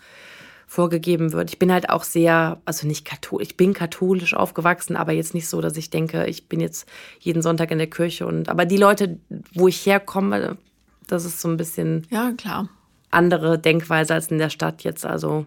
vorgegeben 0.66 1.32
wird. 1.32 1.50
Ich 1.50 1.58
bin 1.58 1.72
halt 1.72 1.88
auch 1.88 2.04
sehr, 2.04 2.60
also 2.66 2.86
nicht 2.86 3.06
katholisch, 3.06 3.48
ich 3.48 3.56
bin 3.56 3.72
katholisch 3.72 4.34
aufgewachsen, 4.34 4.96
aber 4.96 5.12
jetzt 5.12 5.34
nicht 5.34 5.48
so, 5.48 5.62
dass 5.62 5.76
ich 5.78 5.88
denke, 5.88 6.26
ich 6.26 6.48
bin 6.48 6.60
jetzt 6.60 6.86
jeden 7.20 7.40
Sonntag 7.40 7.70
in 7.70 7.78
der 7.78 7.86
Kirche 7.88 8.26
und 8.26 8.50
aber 8.50 8.66
die 8.66 8.76
Leute, 8.76 9.18
wo 9.54 9.68
ich 9.68 9.86
herkomme, 9.86 10.58
das 11.06 11.24
ist 11.24 11.40
so 11.40 11.48
ein 11.48 11.56
bisschen 11.56 12.06
ja 12.10 12.32
klar 12.36 12.68
andere 13.10 13.58
Denkweise 13.58 14.12
als 14.12 14.26
in 14.26 14.38
der 14.38 14.50
Stadt 14.50 14.84
jetzt. 14.84 15.06
Also 15.06 15.46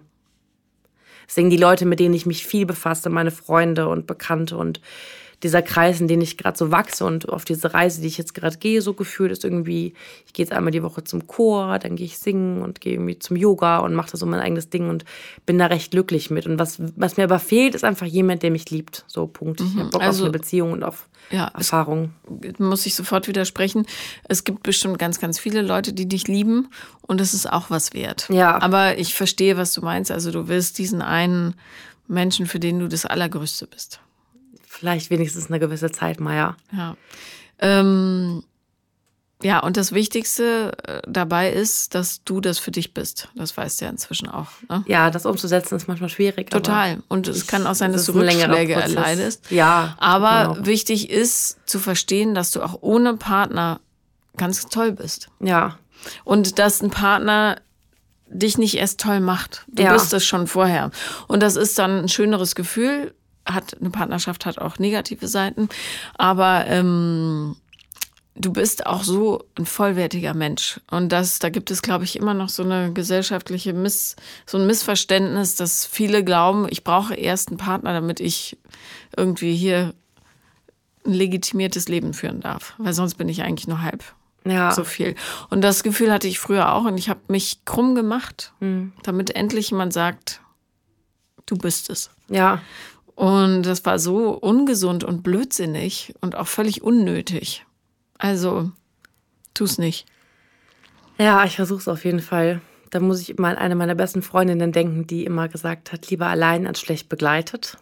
Deswegen 1.27 1.49
die 1.49 1.57
Leute, 1.57 1.85
mit 1.85 2.01
denen 2.01 2.13
ich 2.13 2.25
mich 2.25 2.45
viel 2.45 2.65
befasse, 2.65 3.09
meine 3.09 3.31
Freunde 3.31 3.87
und 3.87 4.05
Bekannte 4.05 4.57
und 4.57 4.81
dieser 5.43 5.61
Kreis, 5.61 5.99
in 5.99 6.07
den 6.07 6.21
ich 6.21 6.37
gerade 6.37 6.57
so 6.57 6.71
wachse 6.71 7.03
und 7.05 7.29
auf 7.29 7.45
diese 7.45 7.73
Reise, 7.73 8.01
die 8.01 8.07
ich 8.07 8.17
jetzt 8.17 8.33
gerade 8.33 8.57
gehe, 8.57 8.81
so 8.81 8.93
gefühlt 8.93 9.31
ist 9.31 9.43
irgendwie, 9.43 9.93
ich 10.25 10.33
gehe 10.33 10.45
jetzt 10.45 10.53
einmal 10.53 10.71
die 10.71 10.83
Woche 10.83 11.03
zum 11.03 11.25
Chor, 11.25 11.79
dann 11.79 11.95
gehe 11.95 12.05
ich 12.05 12.19
singen 12.19 12.61
und 12.61 12.79
gehe 12.79 12.93
irgendwie 12.93 13.17
zum 13.17 13.37
Yoga 13.37 13.79
und 13.79 13.95
mache 13.95 14.11
da 14.11 14.17
so 14.17 14.25
mein 14.25 14.39
eigenes 14.39 14.69
Ding 14.69 14.89
und 14.89 15.03
bin 15.45 15.57
da 15.57 15.65
recht 15.65 15.91
glücklich 15.91 16.29
mit. 16.29 16.45
Und 16.45 16.59
was, 16.59 16.79
was 16.95 17.17
mir 17.17 17.23
aber 17.23 17.39
fehlt, 17.39 17.73
ist 17.73 17.83
einfach 17.83 18.05
jemand, 18.05 18.43
der 18.43 18.51
mich 18.51 18.69
liebt. 18.69 19.03
So, 19.07 19.25
Punkt. 19.25 19.61
Ich 19.61 19.75
habe 19.77 19.89
Bock 19.89 20.01
also, 20.01 20.23
auf 20.23 20.29
eine 20.29 20.37
Beziehung 20.37 20.73
und 20.73 20.83
auf 20.83 21.09
ja, 21.31 21.47
Erfahrung. 21.47 22.13
Muss 22.59 22.85
ich 22.85 22.93
sofort 22.93 23.27
widersprechen. 23.27 23.87
Es 24.27 24.43
gibt 24.43 24.63
bestimmt 24.63 24.99
ganz, 24.99 25.19
ganz 25.19 25.39
viele 25.39 25.61
Leute, 25.61 25.93
die 25.93 26.07
dich 26.07 26.27
lieben 26.27 26.69
und 27.01 27.19
das 27.19 27.33
ist 27.33 27.51
auch 27.51 27.69
was 27.69 27.93
wert. 27.93 28.27
Ja. 28.29 28.61
Aber 28.61 28.99
ich 28.99 29.15
verstehe, 29.15 29.57
was 29.57 29.73
du 29.73 29.81
meinst. 29.81 30.11
Also 30.11 30.31
du 30.31 30.47
willst 30.47 30.77
diesen 30.77 31.01
einen 31.01 31.55
Menschen, 32.07 32.45
für 32.45 32.59
den 32.59 32.79
du 32.79 32.87
das 32.87 33.05
Allergrößte 33.05 33.65
bist 33.65 34.01
vielleicht 34.81 35.11
wenigstens 35.11 35.47
eine 35.47 35.59
gewisse 35.59 35.91
Zeit 35.91 36.19
mal, 36.19 36.35
ja. 36.35 36.57
Ja. 36.75 36.97
Ähm, 37.59 38.43
ja, 39.43 39.59
und 39.59 39.77
das 39.77 39.91
Wichtigste 39.91 40.71
äh, 40.87 41.01
dabei 41.07 41.51
ist, 41.51 41.93
dass 41.93 42.23
du 42.23 42.41
das 42.41 42.57
für 42.57 42.71
dich 42.71 42.95
bist. 42.95 43.29
Das 43.35 43.55
weißt 43.55 43.79
du 43.79 43.85
ja 43.85 43.91
inzwischen 43.91 44.27
auch. 44.27 44.47
Ne? 44.69 44.83
Ja, 44.87 45.11
das 45.11 45.27
umzusetzen 45.27 45.75
ist 45.75 45.87
manchmal 45.87 46.09
schwierig. 46.09 46.49
Total. 46.49 47.03
Und 47.09 47.27
es 47.27 47.45
kann 47.45 47.67
auch 47.67 47.75
sein, 47.75 47.93
dass 47.93 48.05
du 48.05 48.13
Rückschläge 48.13 48.73
erleidest. 48.73 49.51
Ja. 49.51 49.95
Aber 49.99 50.55
genau. 50.55 50.65
wichtig 50.65 51.11
ist 51.11 51.57
zu 51.67 51.77
verstehen, 51.77 52.33
dass 52.33 52.49
du 52.49 52.63
auch 52.63 52.79
ohne 52.81 53.17
Partner 53.17 53.79
ganz 54.35 54.67
toll 54.67 54.93
bist. 54.93 55.29
Ja. 55.39 55.77
Und 56.23 56.57
dass 56.57 56.81
ein 56.81 56.89
Partner 56.89 57.57
dich 58.25 58.57
nicht 58.57 58.77
erst 58.77 58.99
toll 58.99 59.19
macht. 59.19 59.63
Du 59.67 59.83
ja. 59.83 59.93
bist 59.93 60.11
es 60.11 60.25
schon 60.25 60.47
vorher. 60.47 60.89
Und 61.27 61.43
das 61.43 61.55
ist 61.55 61.77
dann 61.77 61.99
ein 61.99 62.09
schöneres 62.09 62.55
Gefühl, 62.55 63.13
hat 63.53 63.79
eine 63.79 63.89
Partnerschaft 63.89 64.45
hat 64.45 64.59
auch 64.59 64.79
negative 64.79 65.27
Seiten, 65.27 65.69
aber 66.17 66.65
ähm, 66.67 67.55
du 68.35 68.53
bist 68.53 68.85
auch 68.85 69.03
so 69.03 69.43
ein 69.57 69.65
vollwertiger 69.65 70.33
Mensch 70.33 70.79
und 70.89 71.11
das 71.11 71.39
da 71.39 71.49
gibt 71.49 71.71
es 71.71 71.81
glaube 71.81 72.03
ich 72.05 72.15
immer 72.15 72.33
noch 72.33 72.49
so 72.49 72.63
eine 72.63 72.93
gesellschaftliche 72.93 73.73
Miss 73.73 74.15
so 74.45 74.57
ein 74.57 74.67
Missverständnis, 74.67 75.55
dass 75.55 75.85
viele 75.85 76.23
glauben, 76.23 76.67
ich 76.69 76.83
brauche 76.83 77.13
erst 77.13 77.49
einen 77.49 77.57
Partner, 77.57 77.93
damit 77.93 78.19
ich 78.19 78.57
irgendwie 79.15 79.55
hier 79.55 79.93
ein 81.05 81.13
legitimiertes 81.13 81.87
Leben 81.89 82.13
führen 82.13 82.41
darf, 82.41 82.75
weil 82.77 82.93
sonst 82.93 83.15
bin 83.15 83.27
ich 83.27 83.41
eigentlich 83.41 83.67
nur 83.67 83.81
halb 83.81 84.03
ja. 84.45 84.71
so 84.71 84.83
viel. 84.83 85.15
Und 85.49 85.61
das 85.61 85.83
Gefühl 85.83 86.11
hatte 86.11 86.27
ich 86.27 86.39
früher 86.39 86.73
auch 86.73 86.85
und 86.85 86.97
ich 86.97 87.09
habe 87.09 87.19
mich 87.27 87.63
krumm 87.65 87.95
gemacht, 87.95 88.53
mhm. 88.59 88.93
damit 89.03 89.35
endlich 89.35 89.71
jemand 89.71 89.93
sagt, 89.93 90.41
du 91.45 91.57
bist 91.57 91.89
es. 91.89 92.09
Ja. 92.29 92.61
Und 93.15 93.63
das 93.63 93.85
war 93.85 93.99
so 93.99 94.31
ungesund 94.31 95.03
und 95.03 95.23
blödsinnig 95.23 96.13
und 96.21 96.35
auch 96.35 96.47
völlig 96.47 96.81
unnötig. 96.81 97.65
Also, 98.17 98.71
tu 99.53 99.65
es 99.65 99.77
nicht. 99.77 100.05
Ja, 101.17 101.43
ich 101.45 101.55
versuche 101.55 101.79
es 101.79 101.87
auf 101.87 102.05
jeden 102.05 102.19
Fall. 102.19 102.61
Da 102.89 102.99
muss 102.99 103.21
ich 103.21 103.37
mal 103.37 103.51
an 103.51 103.57
eine 103.57 103.75
meiner 103.75 103.95
besten 103.95 104.21
Freundinnen 104.21 104.71
denken, 104.71 105.07
die 105.07 105.25
immer 105.25 105.47
gesagt 105.47 105.91
hat, 105.91 106.09
lieber 106.09 106.27
allein 106.27 106.67
als 106.67 106.79
schlecht 106.79 107.09
begleitet. 107.09 107.77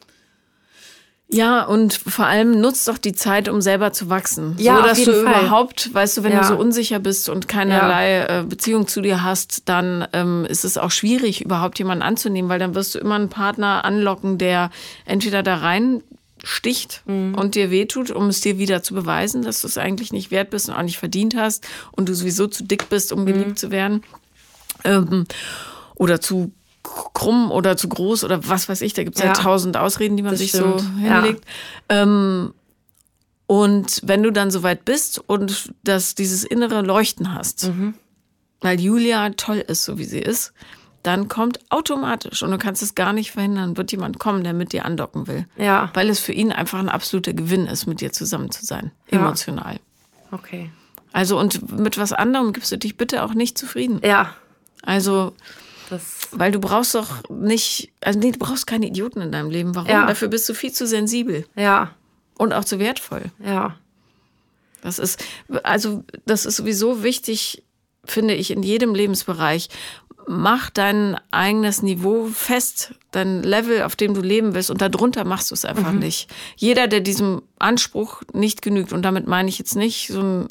Ja, 1.31 1.63
und 1.63 1.93
vor 1.93 2.25
allem 2.25 2.59
nutzt 2.59 2.87
doch 2.87 2.97
die 2.97 3.13
Zeit, 3.13 3.49
um 3.49 3.61
selber 3.61 3.93
zu 3.93 4.09
wachsen. 4.09 4.55
Ja, 4.57 4.77
so, 4.77 4.81
dass 4.81 5.03
du 5.03 5.11
Fall. 5.11 5.21
überhaupt, 5.21 5.93
weißt 5.93 6.17
du, 6.17 6.23
wenn 6.23 6.31
ja. 6.31 6.41
du 6.41 6.47
so 6.47 6.55
unsicher 6.55 6.97
bist 6.97 7.29
und 7.29 7.47
keinerlei 7.47 8.17
ja. 8.17 8.39
Äh, 8.39 8.43
Beziehung 8.45 8.87
zu 8.87 9.01
dir 9.01 9.23
hast, 9.23 9.69
dann 9.69 10.07
ähm, 10.13 10.45
ist 10.49 10.65
es 10.65 10.79
auch 10.79 10.89
schwierig, 10.89 11.41
überhaupt 11.45 11.77
jemanden 11.77 12.01
anzunehmen, 12.01 12.49
weil 12.49 12.57
dann 12.57 12.73
wirst 12.73 12.95
du 12.95 12.99
immer 12.99 13.13
einen 13.13 13.29
Partner 13.29 13.85
anlocken, 13.85 14.39
der 14.39 14.71
entweder 15.05 15.43
da 15.43 15.57
rein 15.57 16.01
sticht 16.43 17.03
mhm. 17.05 17.35
und 17.35 17.53
dir 17.53 17.69
wehtut, 17.69 18.09
um 18.09 18.27
es 18.27 18.41
dir 18.41 18.57
wieder 18.57 18.81
zu 18.81 18.95
beweisen, 18.95 19.43
dass 19.43 19.61
du 19.61 19.67
es 19.67 19.77
eigentlich 19.77 20.11
nicht 20.11 20.31
wert 20.31 20.49
bist 20.49 20.67
und 20.67 20.75
auch 20.75 20.81
nicht 20.81 20.97
verdient 20.97 21.35
hast 21.35 21.67
und 21.91 22.09
du 22.09 22.15
sowieso 22.15 22.47
zu 22.47 22.63
dick 22.63 22.89
bist, 22.89 23.13
um 23.13 23.27
geliebt 23.27 23.49
mhm. 23.49 23.55
zu 23.55 23.69
werden. 23.69 24.03
Ähm, 24.83 25.25
oder 25.95 26.21
zu 26.21 26.51
krumm 27.13 27.51
oder 27.51 27.77
zu 27.77 27.89
groß 27.89 28.23
oder 28.23 28.47
was 28.47 28.69
weiß 28.69 28.81
ich. 28.81 28.93
Da 28.93 29.03
gibt 29.03 29.17
es 29.17 29.23
ja. 29.23 29.29
ja 29.29 29.33
tausend 29.33 29.77
Ausreden, 29.77 30.17
die 30.17 30.23
man 30.23 30.35
sich 30.35 30.49
stimmt. 30.49 30.81
so 30.81 30.87
hinlegt. 30.87 31.45
Ja. 31.89 32.01
Ähm, 32.03 32.53
und 33.47 34.01
wenn 34.03 34.21
du 34.21 34.31
dann 34.31 34.51
soweit 34.51 34.85
bist 34.85 35.19
und 35.25 35.73
das, 35.83 36.13
dieses 36.13 36.43
innere 36.43 36.81
Leuchten 36.81 37.33
hast, 37.33 37.69
mhm. 37.69 37.95
weil 38.61 38.79
Julia 38.79 39.31
toll 39.31 39.57
ist, 39.57 39.85
so 39.85 39.97
wie 39.97 40.03
sie 40.03 40.19
ist, 40.19 40.53
dann 41.03 41.29
kommt 41.29 41.59
automatisch, 41.71 42.43
und 42.43 42.51
du 42.51 42.57
kannst 42.57 42.83
es 42.83 42.93
gar 42.93 43.13
nicht 43.13 43.31
verhindern, 43.31 43.77
wird 43.77 43.91
jemand 43.91 44.19
kommen, 44.19 44.43
der 44.43 44.53
mit 44.53 44.73
dir 44.73 44.85
andocken 44.85 45.27
will. 45.27 45.47
Ja. 45.57 45.89
Weil 45.93 46.09
es 46.09 46.19
für 46.19 46.33
ihn 46.33 46.51
einfach 46.51 46.77
ein 46.77 46.89
absoluter 46.89 47.33
Gewinn 47.33 47.65
ist, 47.67 47.87
mit 47.87 48.01
dir 48.01 48.11
zusammen 48.11 48.51
zu 48.51 48.65
sein. 48.65 48.91
Ja. 49.09 49.19
Emotional. 49.19 49.79
Okay. 50.31 50.69
Also, 51.11 51.39
und 51.39 51.71
mit 51.79 51.97
was 51.97 52.13
anderem 52.13 52.53
gibst 52.53 52.71
du 52.71 52.77
dich 52.77 52.97
bitte 52.97 53.23
auch 53.23 53.33
nicht 53.33 53.57
zufrieden. 53.57 53.99
Ja. 54.03 54.35
Also, 54.83 55.33
das 55.89 56.29
Weil 56.31 56.51
du 56.51 56.59
brauchst 56.59 56.95
doch 56.95 57.29
nicht, 57.29 57.91
also 58.01 58.19
nee, 58.19 58.31
du 58.31 58.39
brauchst 58.39 58.67
keine 58.67 58.87
Idioten 58.87 59.21
in 59.21 59.31
deinem 59.31 59.49
Leben. 59.49 59.75
Warum? 59.75 59.89
Ja. 59.89 60.05
Dafür 60.05 60.27
bist 60.27 60.47
du 60.47 60.53
viel 60.53 60.71
zu 60.71 60.87
sensibel. 60.87 61.45
Ja. 61.55 61.91
Und 62.37 62.53
auch 62.53 62.65
zu 62.65 62.79
wertvoll. 62.79 63.23
Ja. 63.43 63.75
Das 64.81 64.99
ist, 64.99 65.23
also, 65.63 66.03
das 66.25 66.45
ist 66.45 66.55
sowieso 66.55 67.03
wichtig, 67.03 67.63
finde 68.05 68.33
ich, 68.33 68.51
in 68.51 68.63
jedem 68.63 68.95
Lebensbereich. 68.95 69.69
Mach 70.27 70.69
dein 70.69 71.19
eigenes 71.31 71.81
Niveau 71.81 72.27
fest, 72.27 72.93
dein 73.11 73.41
Level, 73.41 73.81
auf 73.81 73.95
dem 73.95 74.13
du 74.13 74.21
leben 74.21 74.53
willst, 74.53 74.69
und 74.69 74.79
darunter 74.79 75.25
machst 75.25 75.49
du 75.49 75.55
es 75.55 75.65
einfach 75.65 75.91
mhm. 75.91 75.99
nicht. 75.99 76.29
Jeder, 76.55 76.87
der 76.87 76.99
diesem 76.99 77.41
Anspruch 77.57 78.21
nicht 78.31 78.61
genügt, 78.61 78.93
und 78.93 79.01
damit 79.01 79.25
meine 79.25 79.49
ich 79.49 79.57
jetzt 79.57 79.75
nicht 79.75 80.07
so 80.07 80.21
ein 80.21 80.47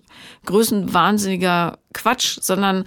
größenwahnsinniger 0.47 1.79
Quatsch, 1.95 2.39
sondern 2.43 2.85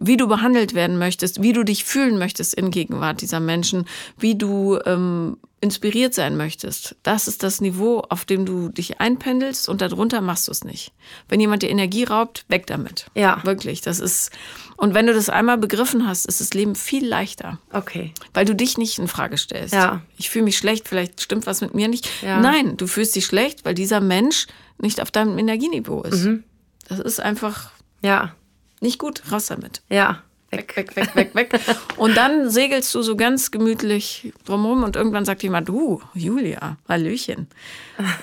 wie 0.00 0.16
du 0.16 0.28
behandelt 0.28 0.74
werden 0.74 0.96
möchtest, 0.96 1.42
wie 1.42 1.52
du 1.52 1.64
dich 1.64 1.84
fühlen 1.84 2.18
möchtest 2.18 2.54
in 2.54 2.70
Gegenwart 2.70 3.20
dieser 3.20 3.40
Menschen, 3.40 3.84
wie 4.16 4.36
du 4.36 4.78
ähm, 4.86 5.36
inspiriert 5.60 6.14
sein 6.14 6.36
möchtest. 6.36 6.94
Das 7.02 7.26
ist 7.26 7.42
das 7.42 7.60
Niveau, 7.60 8.04
auf 8.08 8.24
dem 8.24 8.46
du 8.46 8.68
dich 8.68 9.00
einpendelst 9.00 9.68
und 9.68 9.80
darunter 9.80 10.20
machst 10.20 10.46
du 10.46 10.52
es 10.52 10.62
nicht. 10.62 10.92
Wenn 11.28 11.40
jemand 11.40 11.62
dir 11.62 11.70
Energie 11.70 12.04
raubt, 12.04 12.44
weg 12.48 12.68
damit. 12.68 13.06
Ja. 13.16 13.40
Wirklich. 13.44 13.80
Das 13.80 13.98
ist, 13.98 14.30
und 14.76 14.94
wenn 14.94 15.08
du 15.08 15.14
das 15.14 15.28
einmal 15.28 15.58
begriffen 15.58 16.06
hast, 16.06 16.26
ist 16.26 16.40
das 16.40 16.54
Leben 16.54 16.76
viel 16.76 17.04
leichter. 17.04 17.58
Okay. 17.72 18.14
Weil 18.34 18.44
du 18.44 18.54
dich 18.54 18.78
nicht 18.78 19.00
in 19.00 19.08
Frage 19.08 19.36
stellst. 19.36 19.74
Ja. 19.74 20.02
Ich 20.16 20.30
fühle 20.30 20.44
mich 20.44 20.58
schlecht, 20.58 20.88
vielleicht 20.88 21.20
stimmt 21.20 21.46
was 21.46 21.60
mit 21.60 21.74
mir 21.74 21.88
nicht. 21.88 22.08
Ja. 22.22 22.40
Nein, 22.40 22.76
du 22.76 22.86
fühlst 22.86 23.16
dich 23.16 23.26
schlecht, 23.26 23.64
weil 23.64 23.74
dieser 23.74 24.00
Mensch 24.00 24.46
nicht 24.80 25.00
auf 25.02 25.10
deinem 25.10 25.38
Energieniveau 25.38 26.02
ist. 26.02 26.24
Mhm. 26.24 26.44
Das 26.88 27.00
ist 27.00 27.18
einfach. 27.18 27.72
Ja. 28.00 28.34
Nicht 28.80 28.98
gut, 28.98 29.22
raus 29.32 29.46
damit. 29.46 29.82
Ja. 29.88 30.22
Weg, 30.50 30.76
weg, 30.76 30.96
weg, 30.96 31.14
weg, 31.14 31.34
weg. 31.34 31.60
Und 31.96 32.16
dann 32.16 32.48
segelst 32.50 32.94
du 32.94 33.02
so 33.02 33.16
ganz 33.16 33.50
gemütlich 33.50 34.32
drumherum 34.46 34.82
und 34.82 34.96
irgendwann 34.96 35.26
sagt 35.26 35.42
jemand, 35.42 35.68
du, 35.68 36.00
Julia, 36.14 36.78
Hallöchen. 36.88 37.48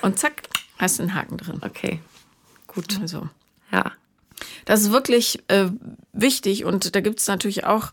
Und 0.02 0.18
zack, 0.18 0.42
hast 0.80 0.98
du 0.98 1.04
einen 1.04 1.14
Haken 1.14 1.38
drin. 1.38 1.62
Okay, 1.62 2.00
gut. 2.66 3.00
Also, 3.00 3.30
ja. 3.72 3.92
Das 4.66 4.82
ist 4.82 4.92
wirklich 4.92 5.44
äh, 5.48 5.68
wichtig 6.14 6.66
und 6.66 6.96
da 6.96 7.02
gibt 7.02 7.20
es 7.20 7.28
natürlich 7.28 7.66
auch 7.66 7.92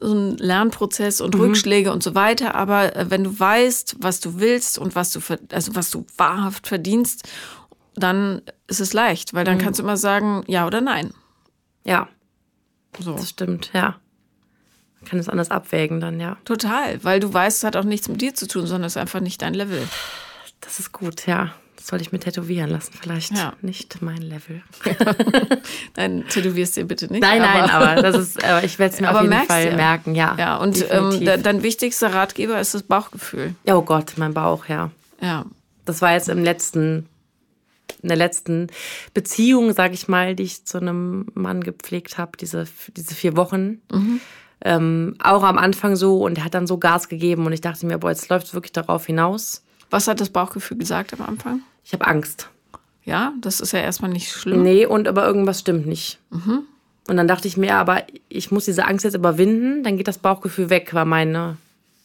so 0.00 0.12
einen 0.12 0.36
Lernprozess 0.38 1.20
und 1.20 1.34
mhm. 1.34 1.40
Rückschläge 1.40 1.92
und 1.92 2.02
so 2.02 2.14
weiter. 2.14 2.54
Aber 2.54 2.94
äh, 2.94 3.10
wenn 3.10 3.24
du 3.24 3.38
weißt, 3.38 3.96
was 3.98 4.20
du 4.20 4.38
willst 4.38 4.78
und 4.78 4.94
was 4.94 5.12
du, 5.12 5.20
also 5.50 5.74
was 5.74 5.90
du 5.90 6.06
wahrhaft 6.16 6.68
verdienst, 6.68 7.28
dann 7.94 8.42
ist 8.68 8.80
es 8.80 8.92
leicht, 8.92 9.34
weil 9.34 9.44
dann 9.44 9.56
mhm. 9.56 9.62
kannst 9.62 9.80
du 9.80 9.82
immer 9.82 9.96
sagen, 9.96 10.44
ja 10.46 10.66
oder 10.66 10.80
nein. 10.80 11.12
Ja. 11.84 12.08
So. 12.98 13.14
Das 13.14 13.30
stimmt, 13.30 13.70
ja. 13.72 13.96
Man 15.00 15.08
kann 15.08 15.18
es 15.18 15.28
anders 15.28 15.50
abwägen 15.50 16.00
dann, 16.00 16.20
ja. 16.20 16.36
Total, 16.44 17.02
weil 17.02 17.20
du 17.20 17.32
weißt, 17.32 17.58
es 17.58 17.64
hat 17.64 17.76
auch 17.76 17.84
nichts 17.84 18.08
mit 18.08 18.20
dir 18.20 18.34
zu 18.34 18.46
tun, 18.46 18.66
sondern 18.66 18.86
es 18.86 18.92
ist 18.92 18.98
einfach 18.98 19.20
nicht 19.20 19.42
dein 19.42 19.54
Level. 19.54 19.86
Das 20.60 20.78
ist 20.78 20.92
gut, 20.92 21.26
ja. 21.26 21.52
Das 21.76 21.88
soll 21.88 22.00
ich 22.00 22.12
mir 22.12 22.20
tätowieren 22.20 22.70
lassen, 22.70 22.92
vielleicht. 23.00 23.36
Ja. 23.36 23.54
Nicht 23.60 24.00
mein 24.02 24.22
Level. 24.22 24.62
Nein, 25.96 26.24
tätowierst 26.28 26.76
dir 26.76 26.84
bitte 26.84 27.06
nicht. 27.10 27.22
Nein, 27.22 27.40
nein, 27.40 27.68
aber, 27.68 28.00
das 28.00 28.16
ist, 28.16 28.44
aber 28.44 28.62
ich 28.62 28.78
werde 28.78 28.94
es 28.94 29.00
mir 29.00 29.08
aber 29.08 29.22
auf 29.22 29.24
jeden 29.24 29.46
Fall 29.46 29.66
ja. 29.66 29.74
merken, 29.74 30.14
ja. 30.14 30.36
Ja, 30.38 30.56
und 30.58 30.84
ähm, 30.90 31.42
dein 31.42 31.64
wichtigster 31.64 32.14
Ratgeber 32.14 32.60
ist 32.60 32.74
das 32.74 32.84
Bauchgefühl. 32.84 33.56
Oh 33.66 33.82
Gott, 33.82 34.12
mein 34.16 34.32
Bauch, 34.32 34.66
ja. 34.66 34.92
Ja. 35.20 35.44
Das 35.84 36.00
war 36.02 36.12
jetzt 36.12 36.28
im 36.28 36.44
letzten 36.44 37.08
in 38.02 38.08
der 38.08 38.16
letzten 38.16 38.68
Beziehung, 39.14 39.72
sage 39.72 39.94
ich 39.94 40.08
mal, 40.08 40.34
die 40.34 40.42
ich 40.44 40.64
zu 40.64 40.78
einem 40.78 41.26
Mann 41.34 41.62
gepflegt 41.62 42.18
habe, 42.18 42.36
diese, 42.36 42.66
diese 42.96 43.14
vier 43.14 43.36
Wochen. 43.36 43.80
Mhm. 43.92 44.20
Ähm, 44.64 45.16
auch 45.22 45.42
am 45.42 45.58
Anfang 45.58 45.96
so 45.96 46.24
und 46.24 46.38
er 46.38 46.44
hat 46.44 46.54
dann 46.54 46.68
so 46.68 46.78
Gas 46.78 47.08
gegeben 47.08 47.46
und 47.46 47.52
ich 47.52 47.60
dachte 47.60 47.84
mir, 47.84 47.98
boah, 47.98 48.10
jetzt 48.10 48.28
läuft 48.28 48.46
es 48.46 48.54
wirklich 48.54 48.72
darauf 48.72 49.06
hinaus. 49.06 49.62
Was 49.90 50.06
hat 50.06 50.20
das 50.20 50.30
Bauchgefühl 50.30 50.78
gesagt 50.78 51.12
am 51.12 51.26
Anfang? 51.26 51.60
Ich 51.84 51.92
habe 51.92 52.06
Angst. 52.06 52.48
Ja, 53.04 53.32
das 53.40 53.60
ist 53.60 53.72
ja 53.72 53.80
erstmal 53.80 54.12
nicht 54.12 54.30
schlimm. 54.30 54.62
Nee, 54.62 54.86
und 54.86 55.08
aber 55.08 55.26
irgendwas 55.26 55.60
stimmt 55.60 55.86
nicht. 55.86 56.18
Mhm. 56.30 56.60
Und 57.08 57.16
dann 57.16 57.26
dachte 57.26 57.48
ich 57.48 57.56
mir, 57.56 57.74
aber 57.74 58.04
ich 58.28 58.52
muss 58.52 58.64
diese 58.64 58.86
Angst 58.86 59.04
jetzt 59.04 59.14
überwinden, 59.14 59.82
dann 59.82 59.96
geht 59.96 60.06
das 60.06 60.18
Bauchgefühl 60.18 60.70
weg, 60.70 60.94
war 60.94 61.04
meine 61.04 61.56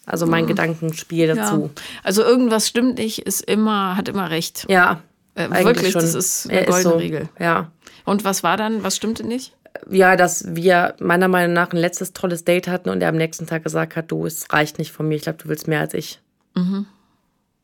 Also 0.07 0.25
mein 0.25 0.45
mhm. 0.45 0.49
Gedankenspiel 0.49 1.27
dazu. 1.27 1.69
Ja. 1.75 1.81
Also 2.03 2.23
irgendwas 2.23 2.67
stimmt 2.67 2.97
nicht, 2.97 3.19
ist 3.19 3.41
immer, 3.41 3.95
hat 3.95 4.09
immer 4.09 4.31
recht. 4.31 4.65
Ja. 4.67 5.01
Äh, 5.37 5.63
wirklich, 5.63 5.91
schon. 5.91 6.01
das 6.01 6.15
ist 6.15 6.49
eine 6.49 6.65
goldene 6.65 6.77
ist 6.77 6.83
so. 6.83 6.97
Regel. 6.97 7.29
Ja. 7.39 7.71
Und 8.05 8.23
was 8.23 8.43
war 8.43 8.57
dann, 8.57 8.83
was 8.83 8.95
stimmte 8.95 9.25
nicht? 9.25 9.53
Ja, 9.89 10.15
dass 10.15 10.55
wir 10.55 10.95
meiner 10.99 11.27
Meinung 11.27 11.53
nach 11.53 11.71
ein 11.71 11.77
letztes 11.77 12.13
tolles 12.13 12.43
Date 12.43 12.67
hatten 12.67 12.89
und 12.89 13.01
er 13.01 13.09
am 13.09 13.15
nächsten 13.15 13.45
Tag 13.45 13.63
gesagt 13.63 13.95
hat, 13.95 14.11
du, 14.11 14.25
es 14.25 14.51
reicht 14.51 14.79
nicht 14.79 14.91
von 14.91 15.07
mir, 15.07 15.15
ich 15.15 15.21
glaube, 15.21 15.37
du 15.41 15.47
willst 15.49 15.67
mehr 15.67 15.81
als 15.81 15.93
ich. 15.93 16.19
Mhm. 16.55 16.87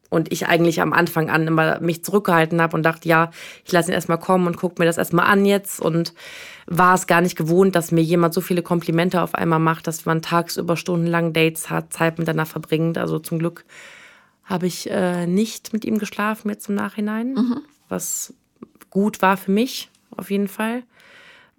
Und 0.09 0.31
ich 0.31 0.45
eigentlich 0.45 0.79
am 0.79 0.93
Anfang 0.93 1.31
an 1.31 1.47
immer 1.47 1.79
mich 1.79 2.03
zurückgehalten 2.03 2.61
habe 2.61 2.77
und 2.77 2.83
dachte, 2.83 3.09
ja, 3.09 3.31
ich 3.65 3.71
lasse 3.71 3.89
ihn 3.89 3.95
erstmal 3.95 4.19
kommen 4.19 4.45
und 4.45 4.57
gucke 4.57 4.75
mir 4.77 4.85
das 4.85 4.99
erstmal 4.99 5.25
an 5.25 5.43
jetzt. 5.43 5.79
Und 5.79 6.13
war 6.67 6.93
es 6.93 7.07
gar 7.07 7.21
nicht 7.21 7.35
gewohnt, 7.35 7.75
dass 7.75 7.91
mir 7.91 8.03
jemand 8.03 8.35
so 8.35 8.41
viele 8.41 8.61
Komplimente 8.61 9.23
auf 9.23 9.33
einmal 9.33 9.57
macht, 9.57 9.87
dass 9.87 10.05
man 10.05 10.21
tagsüber 10.21 10.77
stundenlang 10.77 11.33
Dates 11.33 11.71
hat, 11.71 11.93
Zeit 11.93 12.19
miteinander 12.19 12.45
verbringt. 12.45 12.99
Also 12.99 13.17
zum 13.17 13.39
Glück 13.39 13.65
habe 14.43 14.67
ich 14.67 14.89
äh, 14.89 15.25
nicht 15.25 15.73
mit 15.73 15.85
ihm 15.85 15.97
geschlafen 15.97 16.49
jetzt 16.49 16.69
im 16.69 16.75
Nachhinein, 16.75 17.33
mhm. 17.33 17.61
was 17.89 18.33
gut 18.89 19.21
war 19.21 19.37
für 19.37 19.51
mich 19.51 19.89
auf 20.15 20.29
jeden 20.29 20.47
Fall. 20.47 20.83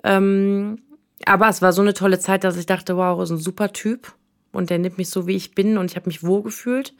Ähm, 0.02 0.78
aber 1.24 1.48
es 1.48 1.62
war 1.62 1.72
so 1.72 1.82
eine 1.82 1.94
tolle 1.94 2.18
Zeit, 2.18 2.44
dass 2.44 2.56
ich 2.56 2.66
dachte, 2.66 2.96
wow, 2.96 3.22
ist 3.22 3.30
ein 3.30 3.38
super 3.38 3.72
Typ 3.72 4.14
und 4.52 4.70
der 4.70 4.78
nimmt 4.78 4.98
mich 4.98 5.08
so, 5.08 5.26
wie 5.26 5.36
ich 5.36 5.54
bin 5.54 5.78
und 5.78 5.90
ich 5.90 5.96
habe 5.96 6.08
mich 6.08 6.22
wohlgefühlt. 6.22 6.94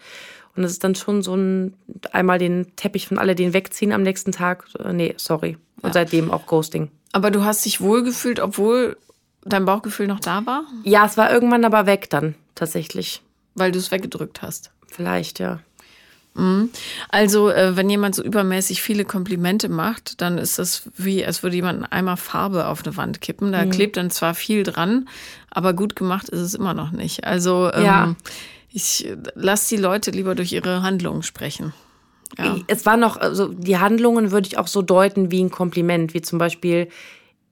Und 0.57 0.62
es 0.62 0.72
ist 0.72 0.85
dann 0.85 0.95
schon 0.95 1.22
so 1.22 1.35
ein, 1.35 1.74
einmal 2.12 2.39
den 2.39 2.76
Teppich 2.76 3.09
von 3.09 3.18
alle 3.18 3.35
den 3.35 3.53
wegziehen 3.53 3.93
am 3.93 4.03
nächsten 4.03 4.30
Tag. 4.30 4.66
Äh, 4.78 4.93
nee, 4.93 5.14
sorry. 5.16 5.59
Und 5.82 5.89
ja. 5.89 5.95
seitdem 5.95 6.30
auch 6.30 6.47
Ghosting. 6.47 6.91
Aber 7.12 7.30
du 7.30 7.45
hast 7.45 7.64
dich 7.64 7.80
wohlgefühlt, 7.80 8.41
obwohl 8.41 8.97
dein 9.45 9.64
Bauchgefühl 9.64 10.07
noch 10.07 10.20
da 10.20 10.47
war? 10.47 10.64
Ja, 10.85 11.05
es 11.07 11.16
war 11.16 11.32
irgendwann 11.32 11.64
aber 11.64 11.87
weg 11.87 12.09
dann, 12.09 12.35
tatsächlich. 12.55 13.22
Weil 13.55 13.72
du 13.72 13.78
es 13.78 13.91
weggedrückt 13.91 14.43
hast? 14.43 14.72
Vielleicht, 14.87 15.39
ja. 15.39 15.61
Mhm. 16.35 16.70
Also, 17.09 17.49
äh, 17.49 17.76
wenn 17.76 17.89
jemand 17.89 18.14
so 18.14 18.22
übermäßig 18.22 18.82
viele 18.82 19.05
Komplimente 19.05 19.68
macht, 19.68 20.20
dann 20.20 20.39
ist 20.39 20.59
das 20.59 20.91
wie, 20.97 21.24
als 21.24 21.43
würde 21.43 21.57
jemand 21.57 21.82
einen 21.82 21.93
Eimer 21.93 22.16
Farbe 22.16 22.66
auf 22.66 22.85
eine 22.85 22.97
Wand 22.97 23.20
kippen. 23.20 23.53
Da 23.53 23.64
mhm. 23.64 23.70
klebt 23.70 23.97
dann 23.97 24.11
zwar 24.11 24.35
viel 24.35 24.64
dran, 24.64 25.09
aber 25.51 25.72
gut 25.72 25.97
gemacht 25.97 26.28
ist 26.28 26.41
es 26.41 26.55
immer 26.55 26.74
noch 26.74 26.91
nicht. 26.91 27.24
Also, 27.24 27.70
ähm, 27.72 27.85
ja. 27.85 28.14
ich 28.72 29.09
lasse 29.35 29.74
die 29.76 29.80
Leute 29.80 30.11
lieber 30.11 30.35
durch 30.35 30.53
ihre 30.53 30.82
Handlungen 30.82 31.22
sprechen. 31.22 31.72
Ja. 32.39 32.57
Es 32.66 32.85
war 32.85 32.97
noch, 32.97 33.16
also 33.16 33.49
die 33.49 33.78
Handlungen 33.78 34.32
würde 34.32 34.49
ich 34.49 34.59
auch 34.59 34.66
so 34.66 34.82
deuten 34.82 35.30
wie 35.30 35.43
ein 35.43 35.51
Kompliment, 35.51 36.14
wie 36.14 36.22
zum 36.22 36.39
Beispiel, 36.39 36.89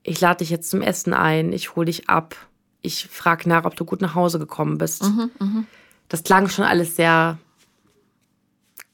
ich 0.02 0.20
lade 0.20 0.38
dich 0.38 0.50
jetzt 0.50 0.70
zum 0.70 0.82
Essen 0.82 1.14
ein, 1.14 1.52
ich 1.52 1.76
hole 1.76 1.86
dich 1.86 2.08
ab, 2.08 2.34
ich 2.80 3.06
frage 3.06 3.48
nach, 3.48 3.64
ob 3.64 3.76
du 3.76 3.84
gut 3.84 4.00
nach 4.00 4.16
Hause 4.16 4.40
gekommen 4.40 4.78
bist. 4.78 5.04
Mhm, 5.04 5.30
mh. 5.38 5.64
Das 6.08 6.24
klang 6.24 6.48
schon 6.48 6.64
alles 6.64 6.96
sehr 6.96 7.38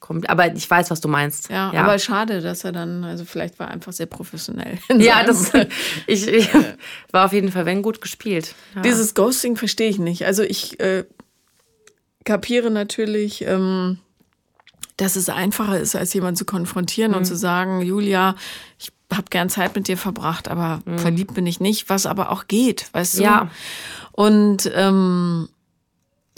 kommt. 0.00 0.28
Aber 0.30 0.52
ich 0.52 0.68
weiß, 0.68 0.90
was 0.90 1.00
du 1.00 1.08
meinst. 1.08 1.50
Ja, 1.50 1.72
ja, 1.72 1.82
aber 1.82 1.98
schade, 1.98 2.40
dass 2.40 2.64
er 2.64 2.72
dann, 2.72 3.04
also 3.04 3.24
vielleicht 3.24 3.58
war 3.58 3.68
er 3.68 3.72
einfach 3.72 3.92
sehr 3.92 4.06
professionell. 4.06 4.78
Ja, 4.96 5.24
das 5.24 5.52
ich, 6.06 6.26
ich 6.26 6.48
war 7.10 7.26
auf 7.26 7.32
jeden 7.32 7.50
Fall, 7.52 7.66
wenn 7.66 7.82
gut 7.82 8.00
gespielt. 8.00 8.54
Ja. 8.74 8.82
Dieses 8.82 9.14
Ghosting 9.14 9.56
verstehe 9.56 9.88
ich 9.88 9.98
nicht. 9.98 10.26
Also 10.26 10.42
ich 10.42 10.80
äh, 10.80 11.04
kapiere 12.24 12.70
natürlich, 12.70 13.42
ähm, 13.42 13.98
dass 14.96 15.16
es 15.16 15.28
einfacher 15.28 15.78
ist, 15.78 15.96
als 15.96 16.12
jemanden 16.12 16.36
zu 16.36 16.44
konfrontieren 16.44 17.12
mhm. 17.12 17.18
und 17.18 17.24
zu 17.24 17.36
sagen, 17.36 17.80
Julia, 17.82 18.34
ich 18.78 18.92
habe 19.12 19.26
gern 19.30 19.48
Zeit 19.48 19.74
mit 19.74 19.88
dir 19.88 19.96
verbracht, 19.96 20.48
aber 20.48 20.82
mhm. 20.84 20.98
verliebt 20.98 21.34
bin 21.34 21.46
ich 21.46 21.60
nicht, 21.60 21.88
was 21.88 22.04
aber 22.04 22.30
auch 22.30 22.46
geht, 22.46 22.88
weißt 22.92 23.18
du? 23.18 23.22
Ja. 23.22 23.50
Und 24.12 24.70
ähm, 24.74 25.48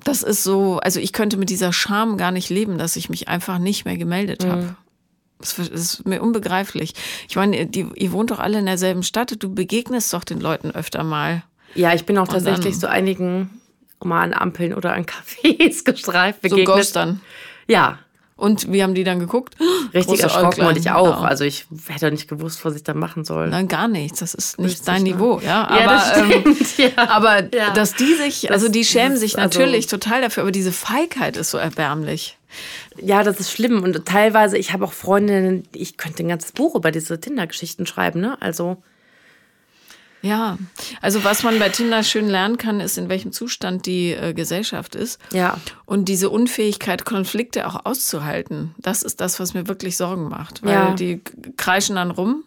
das 0.05 0.23
ist 0.23 0.43
so, 0.43 0.79
also 0.79 1.01
ich 1.01 1.13
könnte 1.13 1.37
mit 1.37 1.51
dieser 1.51 1.73
Scham 1.73 2.17
gar 2.17 2.31
nicht 2.31 2.51
leben, 2.51 2.79
dass 2.79 2.97
ich 2.97 3.09
mich 3.09 3.29
einfach 3.29 3.59
nicht 3.59 3.85
mehr 3.85 3.97
gemeldet 3.97 4.45
habe. 4.45 4.63
Mhm. 4.63 4.77
Das 5.39 5.59
ist 5.59 6.07
mir 6.07 6.21
unbegreiflich. 6.21 6.95
Ich 7.29 7.37
meine, 7.37 7.67
die, 7.67 7.87
ihr 7.95 8.13
wohnt 8.13 8.31
doch 8.31 8.41
alle 8.41 8.59
in 8.59 8.67
derselben 8.67 9.03
Stadt, 9.03 9.35
du 9.39 9.55
begegnest 9.55 10.13
doch 10.13 10.25
den 10.25 10.41
Leuten 10.41 10.71
öfter 10.71 11.03
mal. 11.03 11.43
Ja, 11.75 11.95
ich 11.95 12.05
bin 12.05 12.19
auch 12.19 12.29
tatsächlich 12.29 12.79
so 12.79 12.87
einigen 12.87 13.49
mal 14.05 14.23
an 14.23 14.35
Ampeln 14.35 14.75
oder 14.75 14.93
an 14.93 15.07
Cafés 15.07 15.85
gestreift 15.85 16.43
begegnet. 16.43 16.67
So 16.67 16.75
Ghostern. 16.75 17.21
Ja, 17.69 17.99
und 18.41 18.73
wie 18.73 18.83
haben 18.83 18.95
die 18.95 19.05
dann 19.05 19.19
geguckt? 19.19 19.55
Richtig 19.95 20.21
erschrocken 20.21 20.65
und 20.65 20.77
ich 20.77 20.91
auch. 20.91 21.17
Genau. 21.17 21.21
Also 21.21 21.45
ich 21.45 21.67
hätte 21.89 22.11
nicht 22.11 22.29
gewusst, 22.29 22.65
was 22.65 22.75
ich 22.75 22.83
da 22.83 22.95
machen 22.95 23.25
soll. 23.25 23.49
Nein, 23.49 23.69
gar 23.69 23.87
nichts. 23.87 24.21
Das 24.21 24.35
ist 24.35 24.59
nicht 24.59 24.87
dein 24.89 25.03
ne? 25.03 25.11
Niveau. 25.11 25.41
Ja, 25.45 25.69
aber, 25.69 25.85
das 25.85 26.17
ähm, 26.17 26.57
ja. 26.97 27.09
aber 27.09 27.55
ja. 27.55 27.71
dass 27.71 27.95
die 27.95 28.15
sich, 28.15 28.51
also 28.51 28.69
die 28.69 28.85
schämen 28.85 29.17
sich 29.17 29.39
also 29.39 29.61
natürlich 29.61 29.85
also, 29.85 29.99
total 29.99 30.23
dafür, 30.23 30.45
aber 30.45 30.53
diese 30.53 30.73
Feigheit 30.73 31.37
ist 31.37 31.51
so 31.51 31.59
erbärmlich. 31.59 32.39
Ja, 33.01 33.23
das 33.23 33.39
ist 33.39 33.53
schlimm. 33.53 33.83
Und 33.83 34.05
teilweise, 34.07 34.59
ich 34.59 34.73
habe 34.73 34.85
auch 34.85 34.93
Freundinnen, 34.93 35.65
ich 35.73 35.97
könnte 35.97 36.25
ein 36.25 36.29
ganzes 36.29 36.53
Buch 36.53 36.75
über 36.75 36.91
diese 36.91 37.21
Tinder-Geschichten 37.21 37.87
schreiben, 37.87 38.21
ne? 38.21 38.41
Also 38.41 38.83
ja, 40.23 40.59
also 41.01 41.25
was 41.25 41.43
man 41.43 41.59
bei 41.59 41.69
Tinder 41.71 42.03
schön 42.03 42.29
lernen 42.29 42.59
kann, 42.59 42.81
ist, 42.81 42.99
in 42.99 43.09
welchem 43.09 43.33
Zustand 43.33 43.87
die 43.87 44.13
äh, 44.13 44.35
Gesellschaft 44.35 44.95
ist. 44.95 45.19
Ja. 45.33 45.59
Und 45.87 46.07
diese 46.07 46.31
Unfähigkeit, 46.31 47.05
Konflikte 47.05 47.67
auch 47.67 47.85
auszuhalten, 47.85 48.75
das 48.79 49.03
ist 49.03 49.21
das, 49.21 49.41
was 49.41 49.55
mir 49.55 49.67
wirklich 49.67 49.97
Sorgen 49.97 50.29
macht. 50.29 50.63
Weil 50.63 50.73
ja. 50.73 50.95
die 50.95 51.23
kreischen 51.57 51.97
dann 51.97 52.11
rum 52.11 52.45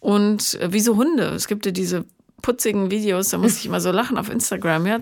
und 0.00 0.54
äh, 0.54 0.72
wie 0.72 0.80
so 0.80 0.96
Hunde. 0.96 1.26
Es 1.28 1.46
gibt 1.46 1.66
ja 1.66 1.72
diese 1.72 2.04
putzigen 2.42 2.90
Videos, 2.90 3.30
da 3.30 3.38
muss 3.38 3.58
ich 3.58 3.66
immer 3.66 3.80
so 3.80 3.90
lachen 3.90 4.16
auf 4.16 4.30
Instagram. 4.30 4.86
Ja, 4.86 4.98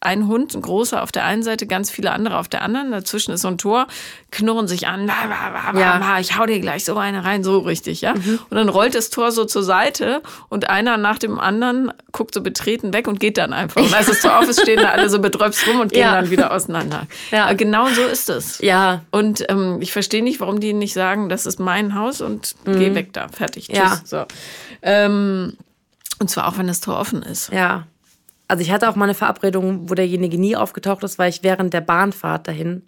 ein 0.00 0.28
Hund, 0.28 0.54
ein 0.54 0.62
großer 0.62 1.02
auf 1.02 1.10
der 1.10 1.24
einen 1.24 1.42
Seite, 1.42 1.66
ganz 1.66 1.90
viele 1.90 2.12
andere 2.12 2.38
auf 2.38 2.48
der 2.48 2.62
anderen. 2.62 2.92
Dazwischen 2.92 3.32
ist 3.32 3.42
so 3.42 3.48
ein 3.48 3.58
Tor, 3.58 3.88
knurren 4.30 4.68
sich 4.68 4.86
an. 4.86 5.10
Ja. 5.74 6.18
Ich 6.20 6.38
hau 6.38 6.46
dir 6.46 6.60
gleich 6.60 6.84
so 6.84 6.96
eine 6.96 7.24
rein, 7.24 7.42
so 7.42 7.58
richtig, 7.58 8.02
ja. 8.02 8.14
Mhm. 8.14 8.38
Und 8.50 8.56
dann 8.56 8.68
rollt 8.68 8.94
das 8.94 9.10
Tor 9.10 9.32
so 9.32 9.44
zur 9.44 9.64
Seite 9.64 10.22
und 10.48 10.70
einer 10.70 10.96
nach 10.96 11.18
dem 11.18 11.40
anderen 11.40 11.92
guckt 12.12 12.34
so 12.34 12.40
betreten 12.40 12.92
weg 12.94 13.08
und 13.08 13.18
geht 13.18 13.36
dann 13.36 13.52
einfach. 13.52 13.82
Und 13.82 13.92
als 13.92 14.06
das 14.06 14.20
Tor 14.20 14.38
auf 14.38 14.48
ist, 14.48 14.60
stehen 14.60 14.80
da 14.80 14.90
alle 14.90 15.10
so 15.10 15.18
betröpft 15.18 15.66
rum 15.66 15.80
und 15.80 15.92
gehen 15.92 16.02
ja. 16.02 16.12
dann 16.12 16.30
wieder 16.30 16.52
auseinander. 16.52 17.08
Ja. 17.32 17.52
Genau 17.54 17.88
so 17.88 18.02
ist 18.02 18.30
es. 18.30 18.60
Ja. 18.60 19.02
Und 19.10 19.44
ähm, 19.48 19.78
ich 19.80 19.92
verstehe 19.92 20.22
nicht, 20.22 20.40
warum 20.40 20.60
die 20.60 20.72
nicht 20.72 20.94
sagen, 20.94 21.28
das 21.28 21.46
ist 21.46 21.58
mein 21.58 21.94
Haus 21.94 22.20
und 22.20 22.54
mhm. 22.64 22.78
geh 22.78 22.94
weg 22.94 23.12
da, 23.12 23.28
fertig, 23.28 23.66
tschüss. 23.66 23.76
Ja. 23.76 24.00
So. 24.04 24.24
Ähm, 24.82 25.56
und 26.18 26.30
zwar 26.30 26.48
auch, 26.48 26.58
wenn 26.58 26.66
das 26.66 26.80
Tor 26.80 26.98
offen 26.98 27.22
ist. 27.22 27.52
Ja. 27.52 27.86
Also 28.48 28.62
ich 28.62 28.70
hatte 28.70 28.88
auch 28.88 28.96
mal 28.96 29.04
eine 29.04 29.14
Verabredung, 29.14 29.90
wo 29.90 29.94
derjenige 29.94 30.38
nie 30.38 30.56
aufgetaucht 30.56 31.02
ist, 31.02 31.18
weil 31.18 31.30
ich 31.30 31.42
während 31.42 31.74
der 31.74 31.80
Bahnfahrt 31.80 32.46
dahin, 32.46 32.82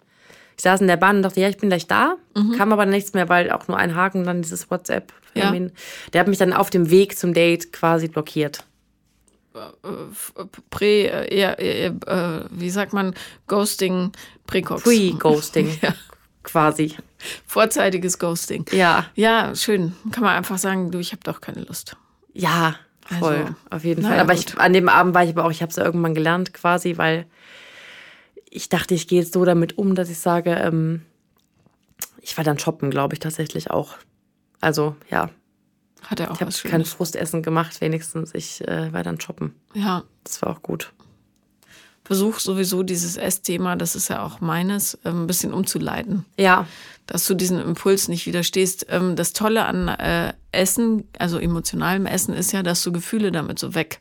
ich 0.55 0.63
saß 0.63 0.81
in 0.81 0.87
der 0.87 0.97
Bahn 0.97 1.17
und 1.17 1.23
dachte, 1.23 1.39
ja, 1.39 1.49
ich 1.49 1.57
bin 1.57 1.69
gleich 1.69 1.87
da, 1.87 2.15
mhm. 2.35 2.57
kam 2.57 2.73
aber 2.73 2.85
nichts 2.85 3.13
mehr, 3.13 3.29
weil 3.29 3.51
auch 3.51 3.67
nur 3.67 3.77
ein 3.77 3.95
Haken, 3.95 4.23
dann 4.23 4.41
dieses 4.41 4.69
WhatsApp. 4.71 5.13
Ja. 5.35 5.53
Der 6.11 6.21
hat 6.21 6.27
mich 6.27 6.37
dann 6.37 6.53
auf 6.53 6.69
dem 6.69 6.89
Weg 6.89 7.17
zum 7.17 7.33
Date 7.33 7.71
quasi 7.71 8.07
blockiert. 8.07 8.63
Prä, 10.69 11.05
äh, 11.05 11.85
äh, 11.85 12.43
wie 12.49 12.69
sagt 12.69 12.93
man, 12.93 13.13
Ghosting, 13.47 14.11
Präcox. 14.47 14.83
Pre-Ghosting. 14.83 15.77
ja. 15.81 15.93
Quasi. 16.43 16.95
Vorzeitiges 17.45 18.17
Ghosting. 18.17 18.65
Ja. 18.71 19.05
Ja, 19.15 19.55
schön. 19.55 19.93
Kann 20.11 20.23
man 20.23 20.35
einfach 20.35 20.57
sagen, 20.57 20.91
du, 20.91 20.99
ich 20.99 21.11
habe 21.11 21.23
doch 21.23 21.41
keine 21.41 21.61
Lust. 21.61 21.95
Ja, 22.33 22.75
Voll, 23.17 23.35
also, 23.35 23.55
auf 23.69 23.83
jeden 23.83 24.03
Fall. 24.03 24.19
Aber 24.19 24.33
ich, 24.33 24.57
an 24.57 24.73
dem 24.73 24.89
Abend 24.89 25.15
war 25.15 25.23
ich 25.23 25.31
aber 25.31 25.45
auch, 25.45 25.51
ich 25.51 25.61
habe 25.61 25.69
es 25.71 25.77
ja 25.77 25.83
irgendwann 25.83 26.13
gelernt 26.13 26.53
quasi, 26.53 26.97
weil 26.97 27.25
ich 28.49 28.69
dachte, 28.69 28.93
ich 28.93 29.07
gehe 29.07 29.21
jetzt 29.21 29.33
so 29.33 29.45
damit 29.45 29.77
um, 29.77 29.95
dass 29.95 30.09
ich 30.09 30.19
sage, 30.19 30.51
ähm, 30.51 31.01
ich 32.21 32.37
war 32.37 32.43
dann 32.43 32.59
shoppen, 32.59 32.91
glaube 32.91 33.15
ich, 33.15 33.19
tatsächlich 33.19 33.71
auch. 33.71 33.95
Also, 34.61 34.95
ja. 35.09 35.29
Hat 36.05 36.19
er 36.19 36.31
auch 36.31 36.35
Ich 36.35 36.41
habe 36.41 36.69
kein 36.69 36.85
Frustessen 36.85 37.43
gemacht, 37.43 37.81
wenigstens. 37.81 38.33
Ich 38.33 38.65
äh, 38.67 38.93
war 38.93 39.03
dann 39.03 39.19
shoppen. 39.19 39.55
Ja. 39.73 40.03
Das 40.23 40.41
war 40.41 40.49
auch 40.49 40.61
gut 40.61 40.93
versuch 42.09 42.39
sowieso 42.39 42.81
dieses 42.81 43.17
Essthema, 43.17 43.75
das 43.75 43.95
ist 43.95 44.07
ja 44.07 44.23
auch 44.23 44.41
meines, 44.41 44.97
ähm, 45.05 45.25
ein 45.25 45.27
bisschen 45.27 45.53
umzuleiten. 45.53 46.25
Ja. 46.39 46.65
Dass 47.05 47.27
du 47.27 47.35
diesen 47.35 47.59
Impuls 47.59 48.07
nicht 48.07 48.25
widerstehst. 48.25 48.87
Ähm, 48.89 49.15
das 49.15 49.31
Tolle 49.31 49.65
an 49.65 49.89
äh, 49.89 50.33
Essen, 50.51 51.07
also 51.19 51.37
emotionalem 51.37 52.07
Essen, 52.07 52.33
ist 52.33 52.51
ja, 52.51 52.63
dass 52.63 52.81
du 52.81 52.91
Gefühle 52.91 53.31
damit 53.31 53.59
so 53.59 53.75
weg 53.75 53.99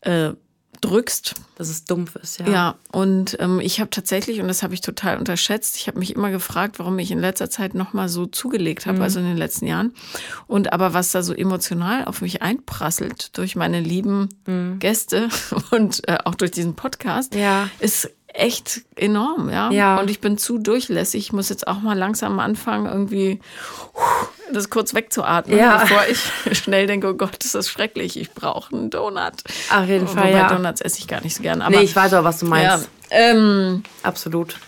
äh, 0.00 0.32
drückst. 0.80 1.34
Dass 1.56 1.68
es 1.68 1.84
dumpf 1.84 2.16
ist, 2.16 2.38
ja. 2.38 2.48
Ja, 2.48 2.74
und 2.92 3.36
ähm, 3.40 3.60
ich 3.60 3.80
habe 3.80 3.90
tatsächlich, 3.90 4.40
und 4.40 4.48
das 4.48 4.62
habe 4.62 4.74
ich 4.74 4.82
total 4.82 5.18
unterschätzt, 5.18 5.76
ich 5.76 5.88
habe 5.88 5.98
mich 5.98 6.14
immer 6.14 6.30
gefragt, 6.30 6.78
warum 6.78 6.98
ich 6.98 7.10
in 7.10 7.18
letzter 7.18 7.48
Zeit 7.48 7.74
nochmal 7.74 8.08
so 8.08 8.26
zugelegt 8.26 8.86
habe, 8.86 8.98
mhm. 8.98 9.02
also 9.02 9.20
in 9.20 9.26
den 9.26 9.36
letzten 9.36 9.66
Jahren. 9.66 9.94
Und 10.46 10.72
aber 10.72 10.92
was 10.92 11.12
da 11.12 11.22
so 11.22 11.32
emotional 11.32 12.04
auf 12.04 12.20
mich 12.20 12.42
einprasselt 12.42 13.36
durch 13.38 13.56
meine 13.56 13.80
lieben 13.80 14.28
mhm. 14.46 14.78
Gäste 14.78 15.28
und 15.70 16.06
äh, 16.08 16.18
auch 16.24 16.34
durch 16.34 16.50
diesen 16.50 16.74
Podcast, 16.74 17.34
ja. 17.34 17.70
ist 17.80 18.10
echt 18.36 18.82
enorm, 18.96 19.50
ja? 19.50 19.70
ja. 19.70 19.98
Und 19.98 20.10
ich 20.10 20.20
bin 20.20 20.38
zu 20.38 20.58
durchlässig. 20.58 21.26
Ich 21.26 21.32
muss 21.32 21.48
jetzt 21.48 21.66
auch 21.66 21.80
mal 21.80 21.96
langsam 21.96 22.38
anfangen, 22.38 22.86
irgendwie 22.86 23.40
das 24.52 24.70
kurz 24.70 24.94
wegzuatmen, 24.94 25.58
ja. 25.58 25.78
bevor 25.78 26.02
ich 26.08 26.30
schnell 26.58 26.86
denke, 26.86 27.08
oh 27.08 27.14
Gott, 27.14 27.42
ist 27.42 27.54
das 27.54 27.68
schrecklich, 27.68 28.18
ich 28.18 28.30
brauche 28.32 28.74
einen 28.74 28.90
Donut. 28.90 29.42
Auf 29.70 29.86
jeden 29.86 30.06
Fall, 30.06 30.28
Wobei 30.28 30.30
ja. 30.30 30.48
Donuts 30.48 30.80
esse 30.80 31.00
ich 31.00 31.08
gar 31.08 31.20
nicht 31.22 31.34
so 31.34 31.42
gern. 31.42 31.62
Aber, 31.62 31.76
nee, 31.76 31.82
ich 31.82 31.96
weiß 31.96 32.14
auch, 32.14 32.24
was 32.24 32.38
du 32.38 32.46
meinst. 32.46 32.88
Ähm, 33.10 33.82
Absolut. 34.02 34.58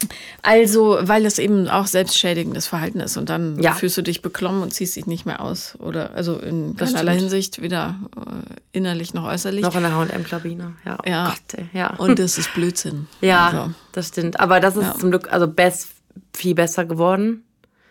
Also, 0.43 0.99
weil 1.03 1.26
es 1.26 1.39
eben 1.39 1.68
auch 1.68 1.86
selbstschädigendes 1.86 2.66
Verhalten 2.68 3.01
ist 3.01 3.16
und 3.16 3.28
dann 3.28 3.61
Ja. 3.61 3.72
fühlst 3.74 3.97
du 3.97 4.03
dich 4.03 4.22
beklommen 4.22 4.62
und 4.62 4.72
ziehst 4.72 4.95
dich 4.97 5.07
nicht 5.07 5.26
mehr 5.26 5.41
aus. 5.41 5.74
Oder 5.80 6.14
also 6.14 6.39
in 6.39 6.76
keinerlei. 6.76 7.16
Hinsicht, 7.16 7.61
weder 7.61 7.97
äh, 8.16 8.55
innerlich 8.72 9.12
noch 9.14 9.24
äußerlich. 9.24 9.62
Noch 9.62 9.74
in 9.74 9.82
der 9.82 9.95
H&M-Kabine. 9.97 10.74
Ja. 10.84 10.99
Oh 11.05 11.09
Ja. 11.09 11.28
Gott, 11.51 11.64
ja. 11.72 11.95
Und 11.97 12.18
das 12.20 12.39
ist 12.39 12.55
Blödsinn. 12.55 13.09
ja, 13.20 13.47
Also, 13.49 13.74
das 13.93 14.09
stimmt. 14.09 14.39
Aber 14.39 14.61
das 14.61 14.76
ist 14.76 14.84
Ja. 14.84 14.95
zum 14.95 15.11
Glück 15.11 15.32
also 15.32 15.49
best, 15.49 15.89
viel 16.32 16.55
besser 16.55 16.84
geworden. 16.84 17.43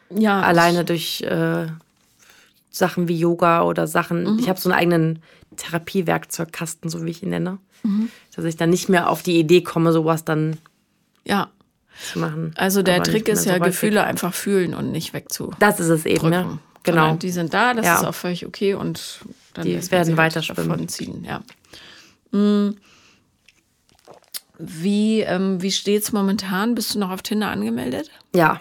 ja 0.09 0.39
Alleine 0.41 0.85
durch 0.85 1.21
äh, 1.23 1.67
Sachen 2.71 3.07
wie 3.07 3.17
Yoga 3.17 3.63
oder 3.63 3.85
Sachen. 3.87 4.23
Mhm. 4.35 4.39
Ich 4.39 4.47
habe 4.47 4.59
so 4.59 4.69
einen 4.69 4.79
eigenen 4.79 5.19
Therapiewerkzeugkasten, 5.57 6.89
so 6.89 7.03
wie 7.05 7.09
ich 7.09 7.23
ihn 7.23 7.29
nenne. 7.29 7.57
Mhm. 7.87 8.09
Dass 8.35 8.45
ich 8.45 8.57
dann 8.57 8.69
nicht 8.69 8.89
mehr 8.89 9.09
auf 9.09 9.23
die 9.23 9.39
Idee 9.39 9.61
komme, 9.61 9.91
sowas 9.93 10.23
dann 10.25 10.57
Ja. 11.25 11.49
zu 12.11 12.19
machen. 12.19 12.53
Also 12.55 12.83
der 12.83 12.95
Aber 12.95 13.03
Trick 13.05 13.27
ist 13.27 13.45
ja, 13.45 13.55
so 13.55 13.59
weit 13.61 13.67
Gefühle 13.71 14.01
weg. 14.01 14.07
einfach 14.07 14.33
fühlen 14.33 14.73
und 14.73 14.91
nicht 14.91 15.13
wegzudrücken. 15.13 15.59
Das 15.59 15.79
ist 15.79 15.89
es 15.89 16.05
eben, 16.05 16.31
ja. 16.31 16.59
Genau. 16.83 16.97
Sondern 17.01 17.19
Die 17.19 17.31
sind 17.31 17.53
da, 17.53 17.73
das 17.73 17.85
Ja. 17.85 17.95
ist 17.97 18.05
auch 18.05 18.15
völlig 18.15 18.45
okay 18.45 18.73
und 18.75 19.19
dann 19.53 19.65
Die 19.65 19.91
werden 19.91 20.15
weiter 20.17 20.41
davon 20.41 20.87
ziehen. 20.87 21.23
Ja. 21.25 21.41
Hm. 22.31 22.75
Wie, 24.59 25.21
ähm, 25.21 25.61
wie 25.61 25.71
steht's 25.71 26.11
momentan? 26.11 26.75
Bist 26.75 26.95
du 26.95 26.99
noch 26.99 27.11
auf 27.11 27.21
Tinder 27.21 27.49
angemeldet? 27.49 28.09
Ja. 28.33 28.59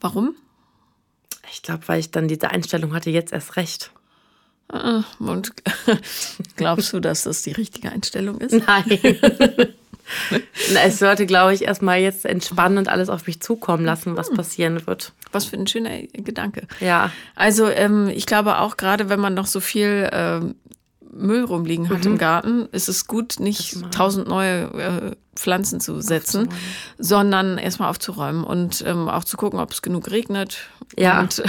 Warum? 0.00 0.34
Ich 1.52 1.62
glaube, 1.62 1.86
weil 1.88 2.00
ich 2.00 2.10
dann 2.10 2.28
diese 2.28 2.50
Einstellung 2.50 2.94
hatte, 2.94 3.10
jetzt 3.10 3.32
erst 3.32 3.56
recht. 3.56 3.90
Äh, 4.72 5.02
Und 5.18 5.52
glaubst 6.56 6.92
du, 6.92 7.00
dass 7.00 7.24
das 7.24 7.42
die 7.42 7.52
richtige 7.52 7.90
Einstellung 7.90 8.38
ist? 8.40 8.66
Nein. 8.66 8.98
Es 10.74 10.98
sollte, 10.98 11.24
glaube 11.24 11.54
ich, 11.54 11.62
erstmal 11.62 11.98
jetzt 11.98 12.26
entspannen 12.26 12.76
und 12.76 12.88
alles 12.88 13.08
auf 13.08 13.26
mich 13.26 13.40
zukommen 13.40 13.86
lassen, 13.86 14.18
was 14.18 14.30
passieren 14.30 14.86
wird. 14.86 15.12
Was 15.32 15.46
für 15.46 15.56
ein 15.56 15.66
schöner 15.66 16.02
Gedanke. 16.12 16.66
Ja. 16.80 17.10
Also 17.34 17.68
ähm, 17.68 18.08
ich 18.08 18.26
glaube 18.26 18.58
auch 18.58 18.76
gerade, 18.76 19.08
wenn 19.08 19.18
man 19.18 19.32
noch 19.32 19.46
so 19.46 19.60
viel 19.60 20.10
ähm, 20.12 20.56
Müll 21.10 21.44
rumliegen 21.44 21.88
hat 21.88 22.04
im 22.04 22.18
Garten, 22.18 22.68
ist 22.72 22.88
es 22.88 23.06
gut, 23.06 23.40
nicht 23.40 23.78
tausend 23.92 24.28
neue 24.28 24.64
äh, 24.74 25.16
Pflanzen 25.36 25.80
zu 25.80 26.00
setzen, 26.00 26.48
sondern 26.98 27.56
erstmal 27.58 27.88
aufzuräumen 27.88 28.44
und 28.44 28.84
ähm, 28.86 29.08
auch 29.08 29.24
zu 29.24 29.36
gucken, 29.36 29.58
ob 29.58 29.72
es 29.72 29.80
genug 29.82 30.10
regnet. 30.10 30.58
Ja. 30.96 31.20
Und 31.20 31.42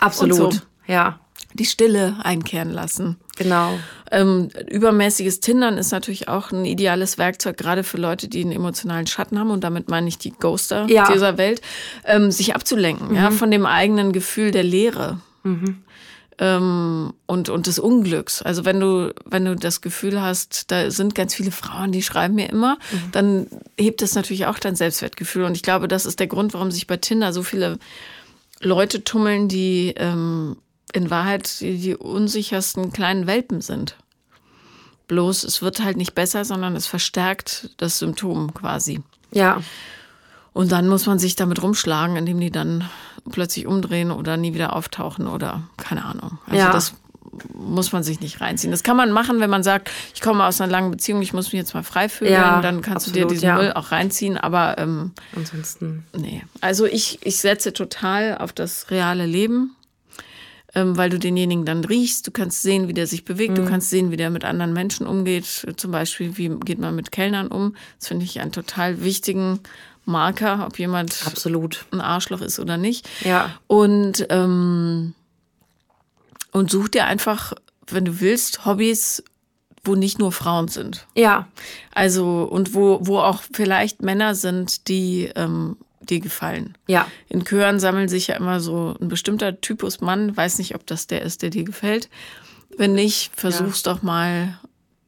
Absolut. 0.00 0.40
Und 0.40 0.52
so. 0.54 0.60
Ja, 0.86 1.20
die 1.54 1.64
Stille 1.64 2.16
einkehren 2.22 2.70
lassen. 2.70 3.16
genau. 3.36 3.78
Ähm, 4.10 4.48
übermäßiges 4.70 5.40
Tindern 5.40 5.76
ist 5.78 5.90
natürlich 5.90 6.28
auch 6.28 6.52
ein 6.52 6.64
ideales 6.64 7.16
Werkzeug, 7.18 7.56
gerade 7.56 7.82
für 7.82 7.96
Leute, 7.96 8.28
die 8.28 8.42
einen 8.42 8.52
emotionalen 8.52 9.06
Schatten 9.08 9.38
haben. 9.38 9.50
Und 9.50 9.64
damit 9.64 9.88
meine 9.88 10.06
ich 10.08 10.18
die 10.18 10.30
Ghoster 10.32 10.86
Ja. 10.88 11.10
dieser 11.12 11.36
Welt, 11.38 11.60
ähm, 12.04 12.30
sich 12.30 12.54
abzulenken, 12.54 13.14
ja, 13.16 13.30
von 13.30 13.50
dem 13.50 13.66
eigenen 13.66 14.12
Gefühl 14.12 14.50
der 14.52 14.62
Leere. 14.62 15.20
Ähm, 16.38 17.12
und, 17.26 17.48
und 17.48 17.66
des 17.68 17.78
Unglücks. 17.78 18.42
Also 18.42 18.64
wenn 18.64 18.80
du, 18.80 19.14
wenn 19.24 19.44
du 19.44 19.54
das 19.54 19.80
Gefühl 19.80 20.20
hast, 20.20 20.70
da 20.72 20.90
sind 20.90 21.14
ganz 21.14 21.32
viele 21.34 21.52
Frauen, 21.52 21.92
die 21.92 22.02
schreiben 22.02 22.34
mir 22.34 22.50
immer, 22.50 22.76
dann 23.12 23.46
hebt 23.78 24.02
das 24.02 24.16
natürlich 24.16 24.46
auch 24.46 24.58
dein 24.58 24.74
Selbstwertgefühl. 24.74 25.44
Und 25.44 25.54
ich 25.56 25.62
glaube, 25.62 25.86
das 25.86 26.06
ist 26.06 26.18
der 26.18 26.26
Grund, 26.26 26.52
warum 26.52 26.72
sich 26.72 26.88
bei 26.88 26.96
Tinder 26.96 27.32
so 27.32 27.44
viele 27.44 27.78
Leute 28.60 29.04
tummeln, 29.04 29.46
die 29.48 29.94
ähm, 29.96 30.56
in 30.94 31.10
Wahrheit 31.10 31.60
die, 31.60 31.76
die 31.78 31.94
unsichersten 31.96 32.92
kleinen 32.92 33.26
Welpen 33.26 33.60
sind. 33.60 33.96
Bloß 35.08 35.44
es 35.44 35.60
wird 35.60 35.82
halt 35.84 35.96
nicht 35.98 36.14
besser, 36.14 36.44
sondern 36.44 36.74
es 36.76 36.86
verstärkt 36.86 37.70
das 37.76 37.98
Symptom 37.98 38.54
quasi. 38.54 39.02
Ja, 39.32 39.60
Und 40.54 40.70
dann 40.72 40.88
muss 40.88 41.06
man 41.06 41.18
sich 41.18 41.34
damit 41.36 41.60
rumschlagen, 41.62 42.16
indem 42.16 42.38
die 42.40 42.50
dann 42.52 42.88
plötzlich 43.30 43.66
umdrehen 43.66 44.10
oder 44.12 44.36
nie 44.36 44.54
wieder 44.54 44.74
auftauchen 44.74 45.26
oder 45.26 45.62
keine 45.76 46.04
Ahnung. 46.04 46.38
Also 46.46 46.56
Ja. 46.58 46.72
das 46.72 46.94
muss 47.52 47.90
man 47.90 48.04
sich 48.04 48.20
nicht 48.20 48.40
reinziehen. 48.40 48.70
Das 48.70 48.84
kann 48.84 48.96
man 48.96 49.10
machen, 49.10 49.40
wenn 49.40 49.50
man 49.50 49.64
sagt, 49.64 49.90
ich 50.14 50.20
komme 50.20 50.44
aus 50.46 50.60
einer 50.60 50.70
langen 50.70 50.92
Beziehung, 50.92 51.20
ich 51.20 51.32
muss 51.32 51.46
mich 51.46 51.54
jetzt 51.54 51.74
mal 51.74 51.82
frei 51.82 52.08
fühlen, 52.08 52.32
Ja, 52.32 52.60
dann 52.60 52.80
kannst 52.80 53.08
du 53.08 53.10
dir 53.10 53.22
absolut, 53.24 53.32
diesen 53.32 53.46
ja. 53.48 53.56
Müll 53.56 53.72
auch 53.72 53.90
reinziehen. 53.90 54.38
Aber 54.38 54.78
ähm, 54.78 55.10
ansonsten. 55.34 56.06
Nee, 56.16 56.44
also 56.60 56.86
ich, 56.86 57.18
ich 57.26 57.38
setze 57.38 57.72
total 57.72 58.38
auf 58.38 58.52
das 58.52 58.90
reale 58.92 59.26
Leben, 59.26 59.74
ähm, 60.74 60.96
weil 60.96 61.10
du 61.10 61.18
denjenigen 61.18 61.64
dann 61.64 61.84
riechst, 61.84 62.26
du 62.26 62.30
kannst 62.30 62.62
sehen, 62.62 62.88
wie 62.88 62.94
der 62.94 63.06
sich 63.06 63.24
bewegt, 63.24 63.56
du 63.58 63.64
kannst 63.64 63.90
sehen, 63.90 64.10
wie 64.10 64.16
der 64.16 64.30
mit 64.30 64.44
anderen 64.44 64.72
Menschen 64.72 65.06
umgeht, 65.06 65.66
zum 65.76 65.90
Beispiel, 65.90 66.36
wie 66.36 66.48
geht 66.48 66.78
man 66.78 66.94
mit 66.96 67.12
Kellnern 67.12 67.48
um. 67.48 67.76
Das 67.98 68.08
finde 68.08 68.24
ich 68.24 68.40
einen 68.40 68.52
total 68.52 69.02
wichtigen 69.02 69.60
Marker, 70.04 70.66
ob 70.66 70.78
jemand 70.78 71.26
Absolut. 71.26 71.86
ein 71.92 72.00
Arschloch 72.00 72.40
ist 72.40 72.58
oder 72.58 72.76
nicht. 72.76 73.08
Ja. 73.24 73.54
Und, 73.66 74.26
ähm, 74.30 75.14
und 76.52 76.70
such 76.70 76.88
dir 76.88 77.06
einfach, 77.06 77.54
wenn 77.86 78.04
du 78.04 78.20
willst, 78.20 78.64
Hobbys, 78.64 79.22
wo 79.84 79.94
nicht 79.94 80.18
nur 80.18 80.32
Frauen 80.32 80.68
sind. 80.68 81.06
Ja, 81.14 81.46
Also, 81.94 82.42
und 82.42 82.74
wo, 82.74 82.98
wo 83.02 83.18
auch 83.18 83.42
vielleicht 83.52 84.02
Männer 84.02 84.34
sind, 84.34 84.88
die 84.88 85.30
ähm, 85.36 85.76
dir 86.04 86.20
gefallen. 86.20 86.76
ja, 86.86 87.06
In 87.28 87.44
Chören 87.44 87.80
sammeln 87.80 88.08
sich 88.08 88.26
ja 88.28 88.36
immer 88.36 88.60
so 88.60 88.96
ein 89.00 89.08
bestimmter 89.08 89.60
Typus 89.60 90.00
Mann. 90.00 90.36
Weiß 90.36 90.58
nicht, 90.58 90.74
ob 90.74 90.86
das 90.86 91.06
der 91.06 91.22
ist, 91.22 91.42
der 91.42 91.50
dir 91.50 91.64
gefällt. 91.64 92.08
Wenn 92.76 92.92
nicht, 92.94 93.30
versuch's 93.36 93.82
doch 93.82 94.02
mal 94.02 94.58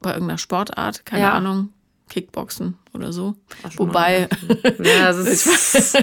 bei 0.01 0.13
irgendeiner 0.13 0.39
Sportart, 0.39 1.05
keine 1.07 1.23
Ja. 1.23 1.33
Ahnung, 1.33 1.71
Kickboxen 2.09 2.77
oder 2.95 3.13
so. 3.13 3.35
Wobei, 3.77 4.29
ja 4.83 5.11
ist, 5.11 5.47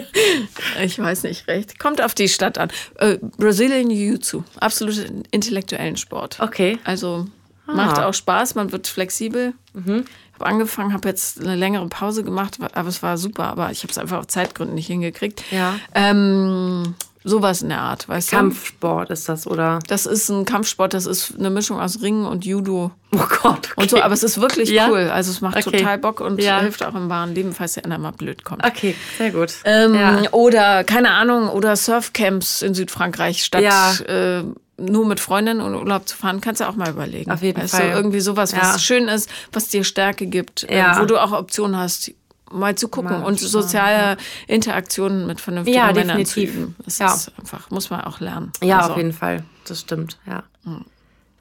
ich 0.84 1.00
weiß 1.00 1.24
nicht 1.24 1.48
recht. 1.48 1.80
Kommt 1.80 2.02
auf 2.02 2.14
die 2.14 2.28
Stadt 2.28 2.58
an. 2.58 2.70
Äh, 2.98 3.18
Brazilian 3.38 3.90
Jiu-Jitsu, 3.90 4.44
absolut 4.60 4.96
intellektuellen 5.32 5.96
Sport. 5.98 6.40
okay. 6.42 6.78
Also 6.84 7.28
macht 7.66 7.98
Ah. 7.98 8.08
auch 8.10 8.14
Spaß, 8.14 8.56
man 8.56 8.74
wird 8.74 8.88
flexibel. 8.88 9.54
Mhm. 9.74 10.04
Ich 10.36 10.40
habe 10.40 10.50
angefangen, 10.50 10.94
habe 10.94 11.08
jetzt 11.10 11.40
eine 11.42 11.56
längere 11.56 11.88
Pause 11.88 12.24
gemacht, 12.24 12.58
aber 12.74 12.90
es 12.90 13.04
war 13.04 13.18
super, 13.18 13.46
aber 13.46 13.72
ich 13.72 13.84
habe 13.84 13.92
es 13.92 13.98
einfach 13.98 14.18
auf 14.20 14.28
Zeitgründen 14.28 14.76
nicht 14.76 14.88
hingekriegt. 14.88 15.44
Ja. 15.52 15.76
Ähm, 15.94 16.96
sowas 17.24 17.62
in 17.62 17.70
der 17.70 17.80
Art, 17.82 18.10
weißt 18.10 18.32
du? 18.32 18.36
Kampfsport 18.36 19.10
ist 19.12 19.30
das, 19.30 19.46
oder? 19.48 19.80
Das 19.88 20.06
ist 20.08 20.30
ein 20.30 20.44
Kampfsport, 20.46 20.94
das 20.96 21.06
ist 21.06 21.36
eine 21.38 21.50
Mischung 21.52 21.80
aus 21.80 22.02
Ringen 22.02 22.26
und 22.26 22.46
Judo 22.46 22.92
Oh 23.14 23.18
Gott. 23.44 23.70
Okay. 23.74 23.74
und 23.78 23.90
so, 23.92 24.02
aber 24.02 24.14
es 24.16 24.24
ist 24.24 24.42
wirklich 24.42 24.70
Ja? 24.72 24.90
cool. 24.90 25.10
Also 25.14 25.30
es 25.32 25.40
macht 25.40 25.56
Okay. 25.56 25.78
total 25.78 26.00
Bock 26.00 26.20
und 26.20 26.42
Ja. 26.42 26.60
hilft 26.62 26.84
auch 26.84 26.96
im 26.96 27.10
wahren 27.10 27.36
Leben, 27.36 27.54
falls 27.54 27.74
der 27.74 27.86
einer 27.86 28.00
mal 28.00 28.12
blöd 28.12 28.44
kommt. 28.44 28.66
Okay, 28.66 28.96
sehr 29.20 29.30
gut. 29.30 29.54
Ähm, 29.66 29.94
ja. 29.94 30.20
Oder, 30.32 30.84
keine 30.84 31.12
Ahnung, 31.12 31.48
oder 31.50 31.76
Surfcamps 31.76 32.64
in 32.64 32.74
Südfrankreich 32.74 33.44
statt 33.44 34.02
äh, 34.08 34.44
nur 34.78 35.06
mit 35.06 35.20
Freundinnen 35.20 35.62
und 35.62 35.76
Urlaub 35.76 36.08
zu 36.08 36.18
fahren, 36.18 36.42
kannst 36.42 36.62
du 36.62 36.68
auch 36.68 36.76
mal 36.76 36.90
überlegen. 36.90 37.32
Auf 37.32 37.42
jeden 37.42 37.62
weißt 37.62 37.76
Fall. 37.76 37.92
Du, 37.92 37.96
irgendwie 37.98 38.20
sowas, 38.20 38.54
was 38.56 38.74
Ja. 38.74 38.80
schön 38.80 39.08
ist, 39.08 39.30
was 39.52 39.70
dir 39.70 39.84
Stärke 39.84 40.26
gibt, 40.28 40.64
Ja. 40.70 40.98
äh, 40.98 41.02
wo 41.02 41.06
du 41.06 41.22
auch 41.22 41.32
Optionen 41.32 41.78
hast, 41.78 42.12
mal 42.52 42.76
zu 42.76 42.88
gucken 42.88 43.20
Mal 43.22 43.24
und 43.26 43.40
soziale 43.40 44.18
Interaktionen 44.48 45.26
mit 45.28 45.42
vernünftigen 45.42 45.78
Ja, 45.78 45.86
Männern 45.94 46.18
definitiv. 46.20 46.34
zu 46.52 46.58
üben. 46.60 46.76
Das 46.86 46.98
Ja. 47.00 47.14
ist 47.14 47.32
einfach, 47.40 47.70
muss 47.72 47.90
man 47.90 48.02
auch 48.02 48.20
lernen. 48.20 48.52
Ja, 48.62 48.80
Also, 48.80 48.92
auf 48.92 48.98
jeden 48.98 49.14
Fall. 49.14 49.44
Das 49.68 49.80
stimmt, 49.82 50.18
ja. 50.28 50.44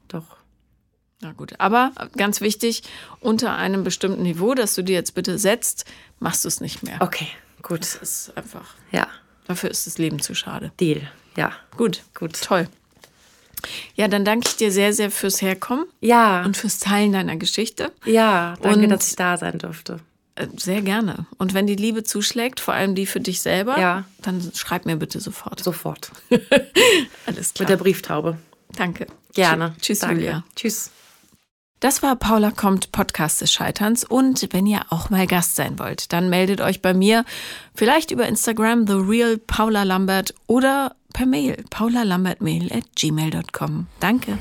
Doch. 0.07 0.23
Na 1.21 1.31
gut, 1.31 1.53
aber 1.59 1.91
ganz 2.17 2.41
wichtig, 2.41 2.83
unter 3.19 3.55
einem 3.55 3.83
bestimmten 3.83 4.23
Niveau, 4.23 4.53
das 4.55 4.75
du 4.75 4.83
dir 4.83 4.93
jetzt 4.93 5.15
bitte 5.15 5.37
setzt, 5.39 5.85
machst 6.19 6.43
du 6.43 6.47
es 6.49 6.61
nicht 6.61 6.83
mehr. 6.83 6.97
Okay, 6.99 7.27
gut. 7.61 7.81
Das 7.81 7.95
ist 7.95 8.37
einfach, 8.37 8.73
Ja, 8.91 9.07
dafür 9.47 9.71
ist 9.71 9.87
das 9.87 9.97
Leben 9.97 10.19
zu 10.19 10.35
schade. 10.35 10.71
Deal. 10.79 11.01
Ja. 11.37 11.51
Gut, 11.77 12.01
Gut. 12.13 12.39
toll. 12.41 12.67
Ja, 13.95 14.07
dann 14.07 14.25
danke 14.25 14.47
ich 14.49 14.55
dir 14.57 14.71
sehr, 14.71 14.93
sehr 14.93 15.11
fürs 15.11 15.41
Herkommen 15.41 15.85
Ja. 16.01 16.43
und 16.43 16.57
fürs 16.57 16.79
Teilen 16.79 17.13
deiner 17.13 17.35
Geschichte. 17.37 17.91
ja, 18.05 18.55
danke, 18.61 18.79
Und- 18.83 18.89
dass 18.89 19.09
ich 19.09 19.15
da 19.15 19.37
sein 19.37 19.57
durfte. 19.59 19.99
Äh, 20.35 20.47
Sehr 20.57 20.81
gerne. 20.81 21.27
Und 21.37 21.53
wenn 21.53 21.67
die 21.67 21.75
Liebe 21.75 22.03
zuschlägt, 22.03 22.59
vor 22.59 22.73
allem 22.73 22.95
die 22.95 23.05
für 23.05 23.19
dich 23.19 23.41
selber, 23.41 23.77
Ja. 23.79 24.05
dann 24.23 24.51
schreib 24.55 24.87
mir 24.87 24.95
bitte 24.95 25.19
sofort. 25.19 25.59
Sofort. 25.63 26.09
Alles 27.27 27.53
klar. 27.53 27.69
Mit 27.69 27.69
der 27.69 27.83
Brieftaube. 27.83 28.37
Danke. 28.75 29.07
Gerne. 29.33 29.75
Tschüss, 29.79 29.99
Danke. 29.99 30.15
Julia. 30.15 30.43
Tschüss. 30.55 30.89
Das 31.79 32.01
war 32.01 32.15
Paula 32.15 32.51
kommt, 32.51 32.91
Podcast 32.93 33.41
des 33.41 33.51
Scheiterns. 33.51 34.05
Und 34.05 34.47
wenn 34.53 34.65
ihr 34.65 34.81
auch 34.89 35.09
mal 35.09 35.27
Gast 35.27 35.55
sein 35.55 35.77
wollt, 35.79 36.13
dann 36.13 36.29
meldet 36.29 36.61
euch 36.61 36.81
bei 36.81 36.93
mir 36.93 37.25
vielleicht 37.75 38.09
über 38.11 38.25
Instagram 38.27 38.87
The 38.87 38.93
Real 38.93 39.37
Paula 39.37 39.83
Lambert 39.83 40.33
oder 40.47 40.95
per 41.13 41.25
Mail 41.29 41.55
paulalambertmail 41.69 42.69
at 42.71 42.89
gmail.com. 42.99 43.87
Danke. 44.01 44.37